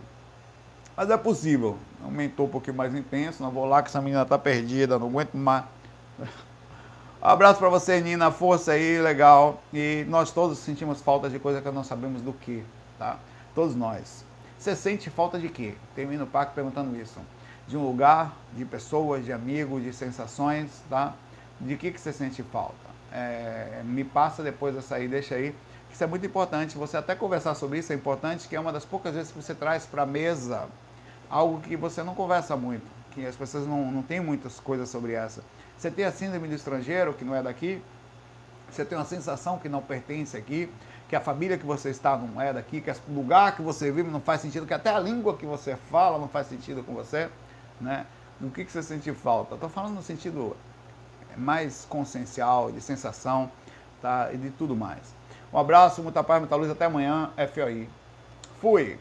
Mas 0.96 1.08
é 1.08 1.16
possível. 1.16 1.78
Um 2.04 2.10
mentor 2.10 2.46
um 2.46 2.50
pouquinho 2.50 2.76
mais 2.76 2.94
intenso, 2.94 3.42
não 3.42 3.50
vou 3.50 3.64
lá 3.64 3.82
que 3.82 3.88
essa 3.88 4.00
menina 4.00 4.22
está 4.22 4.38
perdida, 4.38 4.98
não 4.98 5.08
aguento 5.08 5.34
mais. 5.34 5.64
Abraço 7.22 7.58
para 7.58 7.70
você, 7.70 8.00
Nina. 8.00 8.30
Força 8.30 8.72
aí, 8.72 9.00
legal. 9.00 9.62
E 9.72 10.04
nós 10.08 10.30
todos 10.30 10.58
sentimos 10.58 11.00
falta 11.00 11.30
de 11.30 11.38
coisa 11.38 11.62
que 11.62 11.70
não 11.70 11.82
sabemos 11.82 12.20
do 12.20 12.32
que, 12.32 12.62
tá? 12.98 13.18
Todos 13.54 13.74
nós. 13.74 14.24
Você 14.58 14.76
sente 14.76 15.08
falta 15.08 15.38
de 15.38 15.48
quê? 15.48 15.74
Termino 15.94 16.24
o 16.24 16.26
parque 16.26 16.54
perguntando 16.54 16.94
isso. 17.00 17.18
De 17.66 17.76
um 17.76 17.84
lugar, 17.84 18.36
de 18.52 18.64
pessoas, 18.64 19.24
de 19.24 19.32
amigos, 19.32 19.82
de 19.82 19.92
sensações, 19.92 20.70
tá? 20.88 21.14
De 21.60 21.76
que, 21.76 21.90
que 21.90 22.00
você 22.00 22.12
sente 22.12 22.42
falta? 22.42 22.74
É, 23.12 23.82
me 23.84 24.04
passa 24.04 24.42
depois 24.42 24.74
dessa 24.74 24.96
aí, 24.96 25.08
deixa 25.08 25.36
aí. 25.36 25.54
Isso 25.90 26.02
é 26.02 26.06
muito 26.06 26.26
importante. 26.26 26.76
Você 26.76 26.96
até 26.96 27.14
conversar 27.14 27.54
sobre 27.54 27.78
isso 27.78 27.92
é 27.92 27.96
importante, 27.96 28.48
que 28.48 28.56
é 28.56 28.60
uma 28.60 28.72
das 28.72 28.84
poucas 28.84 29.14
vezes 29.14 29.30
que 29.30 29.40
você 29.40 29.54
traz 29.54 29.86
para 29.86 30.02
a 30.02 30.06
mesa 30.06 30.68
algo 31.30 31.60
que 31.60 31.76
você 31.76 32.02
não 32.02 32.14
conversa 32.14 32.56
muito, 32.56 32.84
que 33.12 33.24
as 33.24 33.36
pessoas 33.36 33.66
não, 33.66 33.90
não 33.90 34.02
têm 34.02 34.20
muitas 34.20 34.60
coisas 34.60 34.88
sobre 34.88 35.12
essa. 35.12 35.42
Você 35.78 35.90
tem 35.90 36.04
a 36.04 36.12
síndrome 36.12 36.48
do 36.48 36.54
estrangeiro, 36.54 37.14
que 37.14 37.24
não 37.24 37.34
é 37.34 37.42
daqui, 37.42 37.82
você 38.70 38.84
tem 38.84 38.98
uma 38.98 39.04
sensação 39.04 39.58
que 39.58 39.68
não 39.68 39.80
pertence 39.80 40.36
aqui, 40.36 40.68
que 41.08 41.14
a 41.14 41.20
família 41.20 41.56
que 41.56 41.66
você 41.66 41.90
está 41.90 42.16
não 42.16 42.40
é 42.40 42.52
daqui, 42.52 42.80
que 42.80 42.90
o 42.90 43.12
lugar 43.12 43.54
que 43.54 43.62
você 43.62 43.90
vive 43.90 44.10
não 44.10 44.20
faz 44.20 44.40
sentido, 44.40 44.66
que 44.66 44.74
até 44.74 44.90
a 44.90 44.98
língua 44.98 45.36
que 45.36 45.46
você 45.46 45.76
fala 45.90 46.18
não 46.18 46.28
faz 46.28 46.48
sentido 46.48 46.82
com 46.82 46.94
você, 46.94 47.28
né? 47.80 48.06
No 48.40 48.50
que, 48.50 48.64
que 48.64 48.72
você 48.72 48.82
sente 48.82 49.12
falta? 49.12 49.54
Estou 49.54 49.68
falando 49.68 49.94
no 49.94 50.02
sentido 50.02 50.56
mais 51.36 51.84
consciencial, 51.88 52.70
de 52.70 52.80
sensação, 52.80 53.50
tá? 54.00 54.30
E 54.32 54.36
de 54.36 54.50
tudo 54.50 54.76
mais. 54.76 55.14
Um 55.52 55.58
abraço, 55.58 56.02
muita 56.02 56.22
paz, 56.22 56.40
muita 56.40 56.56
luz, 56.56 56.70
até 56.70 56.86
amanhã, 56.86 57.30
FOI. 57.52 57.88
Fui! 58.60 58.98